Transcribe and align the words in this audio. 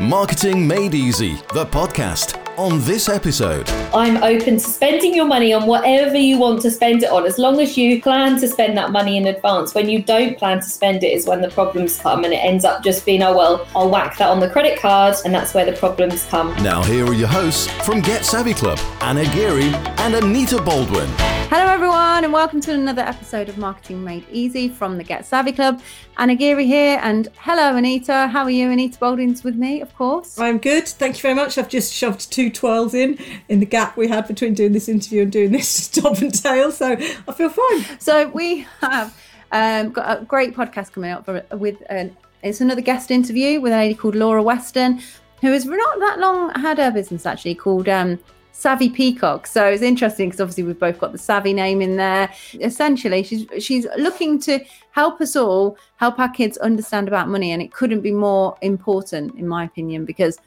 Marketing 0.00 0.66
Made 0.66 0.92
Easy, 0.92 1.34
the 1.52 1.64
podcast. 1.66 2.40
On 2.58 2.80
this 2.80 3.08
episode, 3.08 3.68
I'm 3.94 4.16
open 4.24 4.54
to 4.54 4.60
spending 4.60 5.14
your 5.14 5.24
money 5.24 5.52
on 5.52 5.66
whatever 5.66 6.16
you 6.16 6.36
want 6.36 6.62
to 6.62 6.70
spend 6.70 7.04
it 7.04 7.10
on, 7.10 7.24
as 7.26 7.38
long 7.38 7.60
as 7.60 7.78
you 7.78 8.02
plan 8.02 8.38
to 8.40 8.48
spend 8.48 8.76
that 8.76 8.90
money 8.90 9.16
in 9.16 9.26
advance. 9.28 9.72
When 9.72 9.88
you 9.88 10.02
don't 10.02 10.36
plan 10.36 10.58
to 10.58 10.68
spend 10.68 11.04
it, 11.04 11.12
is 11.12 11.26
when 11.26 11.40
the 11.40 11.48
problems 11.48 11.98
come, 11.98 12.24
and 12.24 12.34
it 12.34 12.38
ends 12.38 12.64
up 12.64 12.82
just 12.82 13.06
being, 13.06 13.22
oh, 13.22 13.36
well, 13.36 13.66
I'll 13.74 13.88
whack 13.88 14.18
that 14.18 14.28
on 14.28 14.40
the 14.40 14.50
credit 14.50 14.78
card, 14.80 15.14
and 15.24 15.32
that's 15.32 15.54
where 15.54 15.64
the 15.64 15.72
problems 15.72 16.26
come. 16.26 16.48
now 16.62 16.82
here 16.82 17.06
are 17.06 17.14
your 17.14 17.28
hosts 17.28 17.68
from 17.84 18.00
Get 18.00 18.24
Savvy 18.24 18.52
Club, 18.52 18.80
Anna 19.00 19.24
Geary 19.32 19.72
and 19.98 20.14
Anita 20.16 20.60
Baldwin. 20.60 21.08
Hello, 21.56 21.72
everyone, 21.72 22.24
and 22.24 22.32
welcome 22.32 22.60
to 22.62 22.72
another 22.72 23.02
episode 23.02 23.48
of 23.48 23.58
Marketing 23.58 24.02
Made 24.02 24.26
Easy 24.28 24.68
from 24.68 24.96
the 24.96 25.04
Get 25.04 25.24
Savvy 25.24 25.52
Club. 25.52 25.80
Anna 26.18 26.34
Geary 26.34 26.66
here, 26.66 26.98
and 27.00 27.28
hello, 27.38 27.76
Anita. 27.76 28.26
How 28.26 28.42
are 28.42 28.50
you? 28.50 28.72
Anita 28.72 28.98
Baldwin's 28.98 29.44
with 29.44 29.54
me, 29.54 29.80
of 29.80 29.94
course. 29.94 30.36
I'm 30.36 30.58
good. 30.58 30.88
Thank 30.88 31.14
you 31.14 31.22
very 31.22 31.34
much. 31.34 31.56
I've 31.56 31.68
just 31.68 31.92
shoved 31.92 32.32
two 32.32 32.50
twirls 32.50 32.92
in 32.92 33.20
in 33.48 33.60
the 33.60 33.66
gap 33.66 33.96
we 33.96 34.08
had 34.08 34.26
between 34.26 34.54
doing 34.54 34.72
this 34.72 34.88
interview 34.88 35.22
and 35.22 35.30
doing 35.30 35.52
this 35.52 35.86
top 35.92 36.18
and 36.18 36.34
tail, 36.34 36.72
so 36.72 36.96
I 36.96 37.32
feel 37.32 37.50
fine. 37.50 38.00
So 38.00 38.26
we 38.30 38.66
have 38.80 39.16
um, 39.52 39.90
got 39.90 40.22
a 40.22 40.24
great 40.24 40.56
podcast 40.56 40.90
coming 40.90 41.12
up 41.12 41.28
with 41.52 41.80
an, 41.88 42.16
it's 42.42 42.62
another 42.62 42.80
guest 42.80 43.12
interview 43.12 43.60
with 43.60 43.72
a 43.72 43.76
lady 43.76 43.94
called 43.94 44.16
Laura 44.16 44.42
Weston, 44.42 45.00
who 45.40 45.52
has 45.52 45.64
not 45.66 46.00
that 46.00 46.18
long 46.18 46.50
had 46.56 46.78
her 46.78 46.90
business 46.90 47.24
actually 47.26 47.54
called 47.54 47.88
um, 47.88 48.18
Savvy 48.56 48.88
Peacock. 48.88 49.48
So 49.48 49.66
it's 49.66 49.82
interesting 49.82 50.28
because 50.28 50.40
obviously 50.40 50.62
we've 50.62 50.78
both 50.78 50.98
got 51.00 51.10
the 51.10 51.18
Savvy 51.18 51.52
name 51.52 51.82
in 51.82 51.96
there. 51.96 52.32
Essentially, 52.54 53.24
she's 53.24 53.46
she's 53.58 53.84
looking 53.98 54.38
to 54.40 54.60
help 54.92 55.20
us 55.20 55.34
all 55.34 55.76
help 55.96 56.18
our 56.20 56.28
kids 56.30 56.56
understand 56.58 57.08
about 57.08 57.28
money, 57.28 57.50
and 57.50 57.60
it 57.60 57.72
couldn't 57.72 58.00
be 58.00 58.12
more 58.12 58.56
important, 58.62 59.34
in 59.34 59.48
my 59.48 59.64
opinion, 59.64 60.04
because 60.04 60.38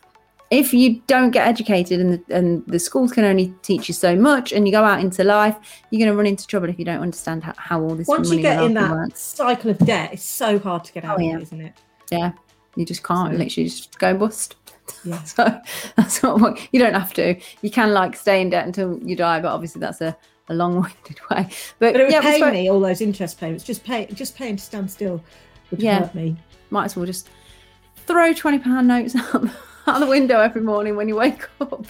if 0.50 0.74
you 0.74 1.02
don't 1.08 1.32
get 1.32 1.46
educated 1.46 2.00
and 2.00 2.14
the, 2.14 2.36
and 2.36 2.66
the 2.68 2.80
schools 2.80 3.12
can 3.12 3.26
only 3.26 3.54
teach 3.64 3.90
you 3.90 3.94
so 3.94 4.16
much 4.16 4.54
and 4.54 4.66
you 4.66 4.72
go 4.72 4.82
out 4.82 5.02
into 5.02 5.22
life 5.22 5.58
you're 5.92 6.00
going 6.00 6.10
to 6.10 6.16
run 6.16 6.26
into 6.26 6.48
trouble 6.48 6.70
if 6.70 6.80
you 6.80 6.86
don't 6.86 7.02
understand 7.02 7.44
how, 7.44 7.54
how 7.58 7.82
all 7.82 7.94
this 7.96 8.08
money 8.08 8.20
works. 8.20 8.30
Once 8.30 8.32
you 8.38 8.42
get 8.42 8.64
in 8.64 8.74
that 8.76 8.90
works. 8.92 9.20
cycle 9.20 9.70
of 9.72 9.78
debt, 9.80 10.14
it's 10.14 10.24
so 10.24 10.58
hard 10.58 10.86
to 10.86 10.94
get 10.94 11.04
out 11.04 11.18
Oh, 11.20 11.22
of 11.22 11.22
yeah. 11.22 11.36
it, 11.36 11.42
isn't 11.42 11.60
it? 11.62 11.74
yeah 12.12 12.32
you 12.78 12.86
just 12.86 13.04
can't 13.04 13.38
literally 13.38 13.68
just 13.68 14.00
go 14.00 14.16
bust 14.16 14.56
Yeah. 15.04 15.22
so 15.24 15.60
that's 15.96 16.22
what 16.24 16.60
you 16.74 16.80
don't 16.80 16.94
have 16.94 17.14
to 17.16 17.36
you 17.62 17.70
can 17.70 17.94
like 17.94 18.16
stay 18.16 18.42
in 18.42 18.50
debt 18.50 18.66
until 18.66 18.98
you 19.00 19.16
die 19.16 19.40
but 19.40 19.50
obviously 19.52 19.80
that's 19.80 20.02
a, 20.02 20.16
a 20.50 20.54
long-winded 20.54 21.20
way 21.32 21.48
but, 21.80 21.94
But 21.94 21.96
it 22.02 22.04
would 22.06 22.12
yeah 22.14 22.22
pay 22.22 22.42
me 22.52 22.70
all 22.70 22.80
those 22.80 23.02
interest 23.02 23.40
payments. 23.40 23.64
Just 23.64 23.84
pay, 23.84 24.06
just 24.08 24.36
paying 24.36 24.56
to 24.56 24.64
stand 24.64 24.90
still 24.90 25.22
would 25.72 25.82
Yeah. 25.82 26.00
hurt 26.00 26.16
me. 26.16 26.36
might 26.70 26.86
as 26.86 26.96
well 26.96 27.06
just 27.06 27.30
throw 28.06 28.32
20 28.34 28.60
pound 28.60 28.88
notes 28.88 29.16
out, 29.16 29.46
out 29.98 30.00
the 30.00 30.06
window 30.08 30.40
every 30.40 30.62
morning 30.62 30.96
when 30.96 31.08
you 31.08 31.16
wake 31.16 31.48
up. 31.62 31.86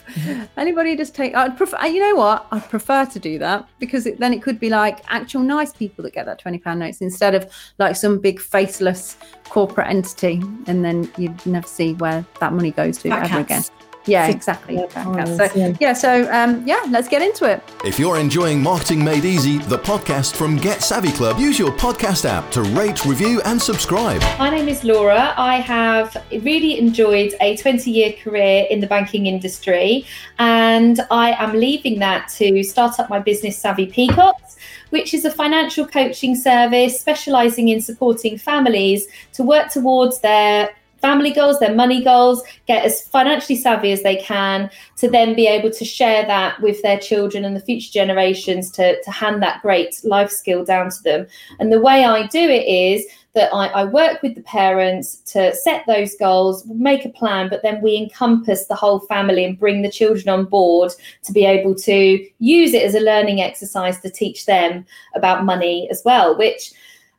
Anybody 0.55 0.95
just 0.95 1.15
take 1.15 1.35
i'd 1.35 1.57
prefer 1.57 1.77
uh, 1.77 1.85
you 1.85 1.99
know 1.99 2.15
what? 2.15 2.45
I'd 2.51 2.69
prefer 2.69 3.05
to 3.05 3.19
do 3.19 3.39
that 3.39 3.67
because 3.79 4.05
it, 4.05 4.19
then 4.19 4.33
it 4.33 4.41
could 4.41 4.59
be 4.59 4.69
like 4.69 4.99
actual 5.07 5.41
nice 5.41 5.73
people 5.73 6.03
that 6.03 6.13
get 6.13 6.25
that 6.25 6.39
20 6.39 6.59
pound 6.59 6.79
notes 6.79 7.01
instead 7.01 7.35
of 7.35 7.51
like 7.79 7.95
some 7.95 8.19
big 8.19 8.39
faceless 8.39 9.17
corporate 9.45 9.87
entity 9.87 10.41
and 10.67 10.83
then 10.85 11.11
you'd 11.17 11.45
never 11.45 11.67
see 11.67 11.93
where 11.95 12.25
that 12.39 12.53
money 12.53 12.71
goes 12.71 12.97
to 12.99 13.09
Fat 13.09 13.25
ever 13.25 13.43
cats. 13.43 13.69
again 13.69 13.76
yeah 14.07 14.25
Fat 14.27 14.35
exactly 14.35 14.77
cats. 14.89 15.31
Oh, 15.31 15.37
so 15.37 15.49
yeah. 15.55 15.73
yeah 15.79 15.93
so 15.93 16.31
um 16.31 16.65
yeah 16.65 16.83
let's 16.89 17.07
get 17.07 17.21
into 17.21 17.45
it 17.45 17.61
If 17.83 17.99
you're 17.99 18.17
enjoying 18.17 18.61
Marketing 18.61 19.03
Made 19.03 19.25
Easy, 19.25 19.59
the 19.59 19.77
podcast 19.77 20.35
from 20.35 20.57
Get 20.57 20.81
Savvy 20.81 21.11
Club, 21.11 21.39
use 21.39 21.57
your 21.59 21.71
podcast 21.71 22.25
app 22.25 22.49
to 22.51 22.63
rate, 22.63 23.05
review, 23.05 23.41
and 23.45 23.61
subscribe. 23.61 24.21
My 24.39 24.49
name 24.49 24.67
is 24.67 24.83
Laura. 24.83 25.33
I 25.37 25.57
have 25.57 26.15
really 26.31 26.79
enjoyed 26.79 27.33
a 27.39 27.55
20 27.57 27.91
year 27.91 28.13
career 28.13 28.65
in 28.69 28.79
the 28.79 28.87
banking 28.87 29.27
industry, 29.27 30.05
and 30.39 30.99
I 31.11 31.31
am 31.33 31.53
leaving 31.53 31.99
that 31.99 32.29
to 32.37 32.63
start 32.63 32.99
up 32.99 33.09
my 33.09 33.19
business, 33.19 33.57
Savvy 33.57 33.85
Peacocks, 33.85 34.57
which 34.89 35.13
is 35.13 35.25
a 35.25 35.31
financial 35.31 35.85
coaching 35.85 36.35
service 36.35 36.99
specializing 36.99 37.67
in 37.69 37.79
supporting 37.81 38.37
families 38.37 39.07
to 39.33 39.43
work 39.43 39.69
towards 39.69 40.19
their 40.21 40.69
family 41.01 41.31
goals, 41.31 41.59
their 41.59 41.75
money 41.75 42.03
goals, 42.03 42.43
get 42.67 42.85
as 42.85 43.01
financially 43.07 43.57
savvy 43.57 43.91
as 43.91 44.03
they 44.03 44.15
can 44.15 44.69
to 44.97 45.09
then 45.09 45.35
be 45.35 45.47
able 45.47 45.71
to 45.71 45.85
share 45.85 46.25
that 46.25 46.61
with 46.61 46.81
their 46.81 46.99
children 46.99 47.45
and 47.45 47.55
the 47.55 47.61
future 47.61 47.91
generations 47.91 48.71
to, 48.71 49.01
to 49.03 49.11
hand 49.11 49.41
that 49.41 49.61
great 49.61 49.99
life 50.03 50.31
skill 50.31 50.63
down 50.65 50.89
to 50.89 51.03
them. 51.03 51.27
And 51.59 51.71
the 51.71 51.81
way 51.81 52.05
I 52.05 52.27
do 52.27 52.39
it 52.39 52.67
is 52.67 53.05
that 53.37 53.53
I, 53.53 53.67
I 53.67 53.83
work 53.83 54.23
with 54.23 54.33
the 54.33 54.41
parents 54.41 55.17
to 55.33 55.53
set 55.53 55.85
those 55.85 56.15
goals, 56.15 56.65
make 56.65 57.05
a 57.05 57.09
plan, 57.09 57.49
but 57.49 57.61
then 57.61 57.81
we 57.81 57.95
encompass 57.95 58.65
the 58.65 58.73
whole 58.73 59.01
family 59.01 59.45
and 59.45 59.59
bring 59.59 59.83
the 59.83 59.91
children 59.91 60.27
on 60.27 60.45
board 60.45 60.91
to 61.23 61.31
be 61.31 61.45
able 61.45 61.75
to 61.75 62.27
use 62.39 62.73
it 62.73 62.81
as 62.81 62.95
a 62.95 62.99
learning 62.99 63.39
exercise 63.39 63.99
to 64.01 64.09
teach 64.09 64.47
them 64.47 64.83
about 65.13 65.45
money 65.45 65.87
as 65.91 66.01
well, 66.03 66.35
which 66.35 66.73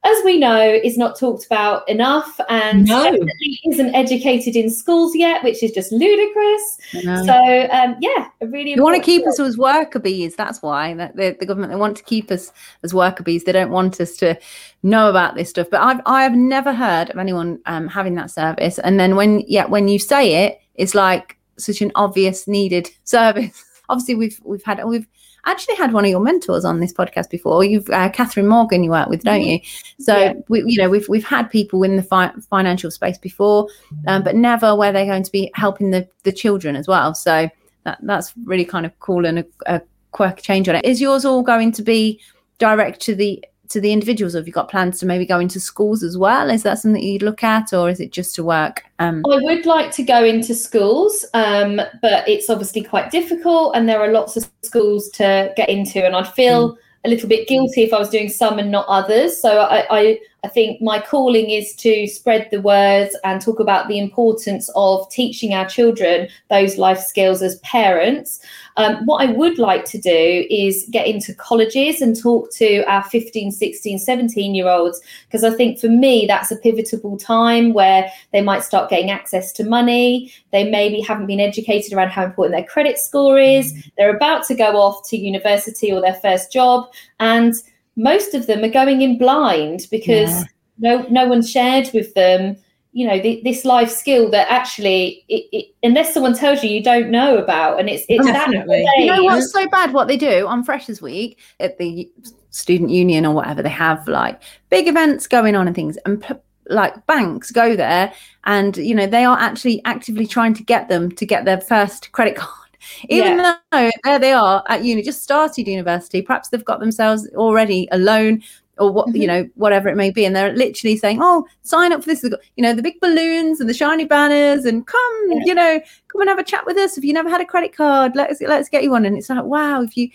as 0.04 0.16
we 0.24 0.38
know, 0.38 0.60
is 0.60 0.96
not 0.96 1.18
talked 1.18 1.44
about 1.44 1.88
enough 1.88 2.40
and 2.48 2.86
No. 2.86 3.18
isn't 3.66 3.94
educated 3.94 4.54
in 4.54 4.70
schools 4.70 5.14
yet, 5.14 5.42
which 5.42 5.62
is 5.62 5.72
just 5.72 5.90
ludicrous. 5.90 6.78
So, 6.92 7.68
um, 7.72 7.96
yeah, 8.00 8.28
a 8.40 8.46
really 8.46 8.74
They 8.74 8.80
want 8.80 8.96
to 8.96 9.02
keep 9.02 9.26
us 9.26 9.40
as 9.40 9.58
worker 9.58 9.98
bees. 9.98 10.36
That's 10.36 10.62
why 10.62 10.94
that 10.94 11.16
the, 11.16 11.36
the 11.38 11.46
government 11.46 11.72
they 11.72 11.78
want 11.78 11.96
to 11.96 12.04
keep 12.04 12.30
us 12.30 12.52
as 12.84 12.94
worker 12.94 13.24
bees. 13.24 13.44
They 13.44 13.52
don't 13.52 13.72
want 13.72 14.00
us 14.00 14.16
to 14.18 14.38
know 14.84 15.10
about 15.10 15.34
this 15.34 15.50
stuff. 15.50 15.66
But 15.70 15.80
I've 15.80 16.00
I 16.06 16.22
have 16.22 16.34
never 16.34 16.72
heard 16.72 17.10
of 17.10 17.18
anyone 17.18 17.58
um, 17.66 17.88
having 17.88 18.14
that 18.14 18.30
service. 18.30 18.78
And 18.78 19.00
then 19.00 19.16
when 19.16 19.40
yeah, 19.48 19.66
when 19.66 19.88
you 19.88 19.98
say 19.98 20.46
it, 20.46 20.60
it's 20.76 20.94
like 20.94 21.36
such 21.58 21.82
an 21.82 21.90
obvious 21.96 22.46
needed 22.46 22.88
service. 23.04 23.64
Obviously, 23.88 24.14
we've 24.14 24.40
we've 24.44 24.62
had 24.62 24.84
we've 24.84 25.06
actually 25.46 25.76
had 25.76 25.92
one 25.92 26.04
of 26.04 26.10
your 26.10 26.20
mentors 26.20 26.64
on 26.64 26.80
this 26.80 26.92
podcast 26.92 27.30
before. 27.30 27.64
You've 27.64 27.88
uh, 27.90 28.08
Catherine 28.10 28.48
Morgan 28.48 28.82
you 28.84 28.90
work 28.90 29.08
with, 29.08 29.22
don't 29.22 29.42
you? 29.42 29.60
So 29.98 30.16
Yeah. 30.16 30.32
we 30.48 30.62
you 30.66 30.76
know 30.82 30.88
we've 30.90 31.08
we've 31.08 31.24
had 31.24 31.50
people 31.50 31.82
in 31.82 31.96
the 31.96 32.02
fi- 32.02 32.32
financial 32.50 32.90
space 32.90 33.18
before, 33.18 33.68
um, 34.06 34.22
but 34.22 34.34
never 34.34 34.74
where 34.74 34.92
they're 34.92 35.06
going 35.06 35.22
to 35.22 35.32
be 35.32 35.50
helping 35.54 35.90
the 35.90 36.06
the 36.24 36.32
children 36.32 36.76
as 36.76 36.86
well. 36.88 37.14
So 37.14 37.48
that 37.84 37.98
that's 38.02 38.32
really 38.44 38.64
kind 38.64 38.84
of 38.86 38.98
cool 39.00 39.24
and 39.24 39.38
a, 39.40 39.44
a 39.66 39.80
quirky 40.12 40.42
change 40.42 40.68
on 40.68 40.74
it. 40.76 40.84
Is 40.84 41.00
yours 41.00 41.24
all 41.24 41.42
going 41.42 41.72
to 41.72 41.82
be 41.82 42.20
direct 42.58 43.00
to 43.02 43.14
the 43.14 43.44
to 43.68 43.80
the 43.80 43.92
individuals? 43.92 44.34
Or 44.34 44.38
have 44.38 44.46
you 44.46 44.52
got 44.52 44.68
plans 44.68 44.98
to 45.00 45.06
maybe 45.06 45.26
go 45.26 45.38
into 45.38 45.60
schools 45.60 46.02
as 46.02 46.16
well? 46.16 46.50
Is 46.50 46.62
that 46.62 46.78
something 46.78 47.02
you'd 47.02 47.22
look 47.22 47.42
at, 47.42 47.72
or 47.72 47.88
is 47.90 48.00
it 48.00 48.12
just 48.12 48.34
to 48.36 48.44
work? 48.44 48.84
Um, 48.98 49.22
I 49.30 49.38
would 49.42 49.66
like 49.66 49.90
to 49.92 50.02
go 50.02 50.24
into 50.24 50.54
schools, 50.54 51.24
um, 51.34 51.80
but 52.02 52.28
it's 52.28 52.50
obviously 52.50 52.82
quite 52.82 53.10
difficult, 53.10 53.76
and 53.76 53.88
there 53.88 54.00
are 54.00 54.12
lots 54.12 54.36
of 54.36 54.48
schools 54.62 55.08
to 55.10 55.52
get 55.56 55.68
into, 55.68 56.04
and 56.04 56.16
I'd 56.16 56.28
feel 56.28 56.78
a 57.04 57.08
little 57.08 57.28
bit 57.28 57.48
guilty 57.48 57.82
if 57.82 57.92
I 57.92 57.98
was 57.98 58.10
doing 58.10 58.28
some 58.28 58.58
and 58.58 58.70
not 58.70 58.86
others. 58.88 59.40
So 59.40 59.60
I, 59.60 59.86
I, 59.90 60.20
I 60.44 60.48
think 60.48 60.82
my 60.82 61.00
calling 61.00 61.50
is 61.50 61.74
to 61.76 62.06
spread 62.06 62.48
the 62.50 62.60
words 62.60 63.16
and 63.24 63.40
talk 63.40 63.60
about 63.60 63.88
the 63.88 63.98
importance 63.98 64.68
of 64.74 65.08
teaching 65.10 65.54
our 65.54 65.68
children 65.68 66.28
those 66.50 66.76
life 66.76 67.00
skills 67.00 67.40
as 67.40 67.60
parents. 67.60 68.40
Um, 68.78 69.04
what 69.06 69.28
I 69.28 69.32
would 69.32 69.58
like 69.58 69.84
to 69.86 69.98
do 69.98 70.46
is 70.48 70.86
get 70.90 71.06
into 71.06 71.34
colleges 71.34 72.00
and 72.00 72.18
talk 72.18 72.50
to 72.52 72.82
our 72.84 73.02
15, 73.02 73.50
16, 73.50 73.98
17 73.98 74.54
year 74.54 74.68
olds, 74.68 75.00
because 75.26 75.42
I 75.44 75.50
think 75.50 75.78
for 75.80 75.88
me, 75.88 76.26
that's 76.26 76.50
a 76.52 76.56
pivotal 76.56 77.18
time 77.18 77.72
where 77.72 78.10
they 78.32 78.40
might 78.40 78.62
start 78.62 78.88
getting 78.88 79.10
access 79.10 79.52
to 79.54 79.64
money. 79.64 80.32
They 80.52 80.70
maybe 80.70 81.00
haven't 81.00 81.26
been 81.26 81.40
educated 81.40 81.92
around 81.92 82.10
how 82.10 82.24
important 82.24 82.56
their 82.56 82.66
credit 82.66 82.98
score 82.98 83.38
is. 83.38 83.74
They're 83.96 84.14
about 84.14 84.44
to 84.46 84.54
go 84.54 84.76
off 84.76 85.08
to 85.08 85.16
university 85.16 85.92
or 85.92 86.00
their 86.00 86.14
first 86.14 86.52
job. 86.52 86.88
And 87.18 87.54
most 87.96 88.32
of 88.34 88.46
them 88.46 88.62
are 88.62 88.70
going 88.70 89.02
in 89.02 89.18
blind 89.18 89.88
because 89.90 90.30
Yeah. 90.30 90.44
no, 90.78 91.06
no 91.10 91.26
one 91.26 91.42
shared 91.42 91.90
with 91.92 92.14
them 92.14 92.56
you 92.92 93.06
know 93.06 93.20
th- 93.20 93.44
this 93.44 93.64
life 93.64 93.90
skill 93.90 94.30
that 94.30 94.50
actually 94.50 95.24
it, 95.28 95.46
it, 95.52 95.74
unless 95.82 96.14
someone 96.14 96.34
tells 96.34 96.62
you 96.64 96.70
you 96.70 96.82
don't 96.82 97.10
know 97.10 97.36
about 97.38 97.78
and 97.78 97.88
it's 97.88 98.04
it's 98.08 98.26
Definitely. 98.26 98.82
way. 98.82 98.86
you 98.98 99.06
know 99.06 99.22
what's 99.22 99.52
so 99.52 99.68
bad? 99.68 99.92
What 99.92 100.08
they 100.08 100.16
do 100.16 100.46
on 100.46 100.64
Freshers 100.64 101.02
Week 101.02 101.38
at 101.60 101.78
the 101.78 102.10
student 102.50 102.90
union 102.90 103.26
or 103.26 103.34
whatever, 103.34 103.62
they 103.62 103.68
have 103.68 104.06
like 104.08 104.42
big 104.70 104.88
events 104.88 105.26
going 105.26 105.54
on 105.54 105.66
and 105.66 105.76
things, 105.76 105.96
and 106.04 106.22
p- 106.22 106.34
like 106.68 107.06
banks 107.06 107.50
go 107.50 107.76
there, 107.76 108.12
and 108.44 108.76
you 108.76 108.94
know 108.94 109.06
they 109.06 109.24
are 109.24 109.38
actually 109.38 109.82
actively 109.84 110.26
trying 110.26 110.54
to 110.54 110.62
get 110.62 110.88
them 110.88 111.10
to 111.12 111.26
get 111.26 111.44
their 111.44 111.60
first 111.60 112.12
credit 112.12 112.36
card. 112.36 112.54
Even 113.08 113.38
though 113.38 113.90
there 114.04 114.18
they 114.18 114.32
are 114.32 114.64
at 114.68 114.84
uni, 114.84 115.02
just 115.02 115.22
started 115.22 115.68
university, 115.68 116.22
perhaps 116.22 116.48
they've 116.48 116.64
got 116.64 116.80
themselves 116.80 117.28
already 117.34 117.88
a 117.92 117.98
loan 117.98 118.42
or 118.78 118.90
what 118.92 119.08
you 119.14 119.22
Mhm. 119.22 119.26
know 119.26 119.48
whatever 119.54 119.88
it 119.88 119.96
may 119.96 120.10
be 120.10 120.24
and 120.24 120.34
they're 120.36 120.52
literally 120.54 120.96
saying 120.96 121.18
oh 121.20 121.46
sign 121.62 121.92
up 121.92 122.02
for 122.02 122.10
this 122.10 122.22
you 122.22 122.62
know 122.62 122.72
the 122.72 122.82
big 122.82 123.00
balloons 123.00 123.60
and 123.60 123.68
the 123.68 123.74
shiny 123.74 124.04
banners 124.04 124.64
and 124.64 124.86
come 124.86 125.30
Yeah. 125.30 125.42
you 125.44 125.54
know 125.54 125.80
come 126.08 126.20
and 126.20 126.28
have 126.30 126.38
a 126.38 126.44
chat 126.44 126.64
with 126.66 126.76
us 126.76 126.96
if 126.98 127.04
you 127.04 127.12
never 127.12 127.28
had 127.28 127.40
a 127.40 127.44
credit 127.44 127.76
card 127.76 128.12
let's 128.14 128.40
let's 128.40 128.68
get 128.68 128.82
you 128.82 128.90
one 128.90 129.04
and 129.04 129.16
it's 129.16 129.28
like 129.30 129.44
wow 129.44 129.82
if 129.82 129.96
you 129.96 130.08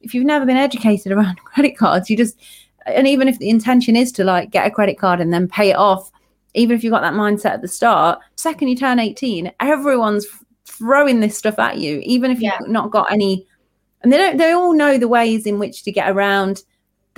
if 0.00 0.14
you've 0.14 0.24
never 0.26 0.44
been 0.46 0.56
educated 0.56 1.12
around 1.12 1.38
credit 1.44 1.76
cards 1.76 2.08
you 2.10 2.16
just 2.16 2.36
and 2.86 3.06
even 3.06 3.28
if 3.28 3.38
the 3.38 3.50
intention 3.50 3.94
is 3.96 4.10
to 4.12 4.24
like 4.24 4.50
get 4.50 4.66
a 4.66 4.70
credit 4.70 4.98
card 4.98 5.20
and 5.20 5.32
then 5.32 5.46
pay 5.48 5.70
it 5.70 5.76
off 5.76 6.10
even 6.54 6.76
if 6.76 6.82
you've 6.82 6.90
got 6.90 7.02
that 7.02 7.14
mindset 7.14 7.52
at 7.52 7.62
the 7.62 7.68
start, 7.68 8.18
second 8.34 8.66
you 8.66 8.74
turn 8.74 8.98
18, 8.98 9.52
everyone's 9.60 10.26
throwing 10.64 11.20
this 11.20 11.38
stuff 11.38 11.60
at 11.60 11.78
you, 11.78 12.00
even 12.02 12.28
if 12.32 12.40
you've 12.42 12.66
not 12.66 12.90
got 12.90 13.12
any. 13.12 13.46
And 14.02 14.12
they 14.12 14.16
don't. 14.16 14.36
They 14.36 14.50
all 14.50 14.72
know 14.72 14.98
the 14.98 15.06
ways 15.06 15.46
in 15.46 15.60
which 15.60 15.84
to 15.84 15.92
get 15.92 16.10
around 16.10 16.64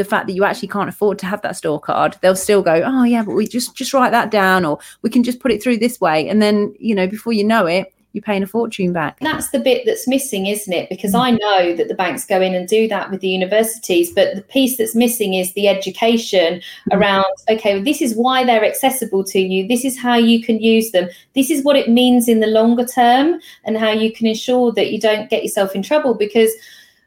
the 0.02 0.08
fact 0.08 0.26
that 0.26 0.32
you 0.32 0.44
actually 0.44 0.68
can't 0.68 0.88
afford 0.88 1.18
to 1.20 1.26
have 1.26 1.42
that 1.42 1.56
store 1.56 1.80
card. 1.80 2.16
They'll 2.20 2.34
still 2.34 2.62
go, 2.62 2.82
oh 2.84 3.04
yeah, 3.04 3.22
but 3.22 3.34
we 3.34 3.46
just 3.46 3.76
just 3.76 3.94
write 3.94 4.10
that 4.10 4.30
down, 4.30 4.64
or 4.64 4.78
we 5.02 5.10
can 5.10 5.22
just 5.22 5.38
put 5.40 5.52
it 5.52 5.62
through 5.62 5.78
this 5.78 6.00
way, 6.00 6.28
and 6.28 6.42
then 6.42 6.74
you 6.78 6.94
know 6.94 7.06
before 7.06 7.32
you 7.32 7.44
know 7.44 7.66
it, 7.66 7.92
you're 8.12 8.22
paying 8.22 8.42
a 8.42 8.46
fortune 8.46 8.92
back. 8.92 9.18
That's 9.20 9.50
the 9.50 9.58
bit 9.58 9.84
that's 9.86 10.06
missing, 10.06 10.46
isn't 10.46 10.72
it? 10.72 10.88
Because 10.90 11.14
I 11.14 11.32
mm. 11.32 11.38
know 11.40 11.76
that 11.76 11.88
the 11.88 11.94
banks 11.94 12.26
go 12.26 12.40
in 12.40 12.54
and 12.54 12.68
do 12.68 12.86
that 12.88 13.10
with 13.10 13.20
the 13.20 13.28
universities, 13.28 14.12
but 14.12 14.34
the 14.34 14.42
piece 14.42 14.76
that's 14.76 14.94
missing 14.94 15.34
is 15.34 15.52
the 15.54 15.68
education 15.68 16.60
mm. 16.90 16.98
around 16.98 17.24
okay, 17.48 17.76
well, 17.76 17.84
this 17.84 18.02
is 18.02 18.14
why 18.14 18.44
they're 18.44 18.64
accessible 18.64 19.24
to 19.24 19.40
you. 19.40 19.66
This 19.66 19.84
is 19.84 19.98
how 19.98 20.14
you 20.14 20.42
can 20.42 20.60
use 20.60 20.90
them. 20.90 21.08
This 21.34 21.50
is 21.50 21.64
what 21.64 21.76
it 21.76 21.88
means 21.88 22.28
in 22.28 22.40
the 22.40 22.46
longer 22.48 22.84
term, 22.84 23.40
and 23.64 23.78
how 23.78 23.90
you 23.90 24.12
can 24.12 24.26
ensure 24.26 24.72
that 24.72 24.92
you 24.92 25.00
don't 25.00 25.30
get 25.30 25.42
yourself 25.42 25.74
in 25.74 25.82
trouble. 25.82 26.14
Because 26.14 26.52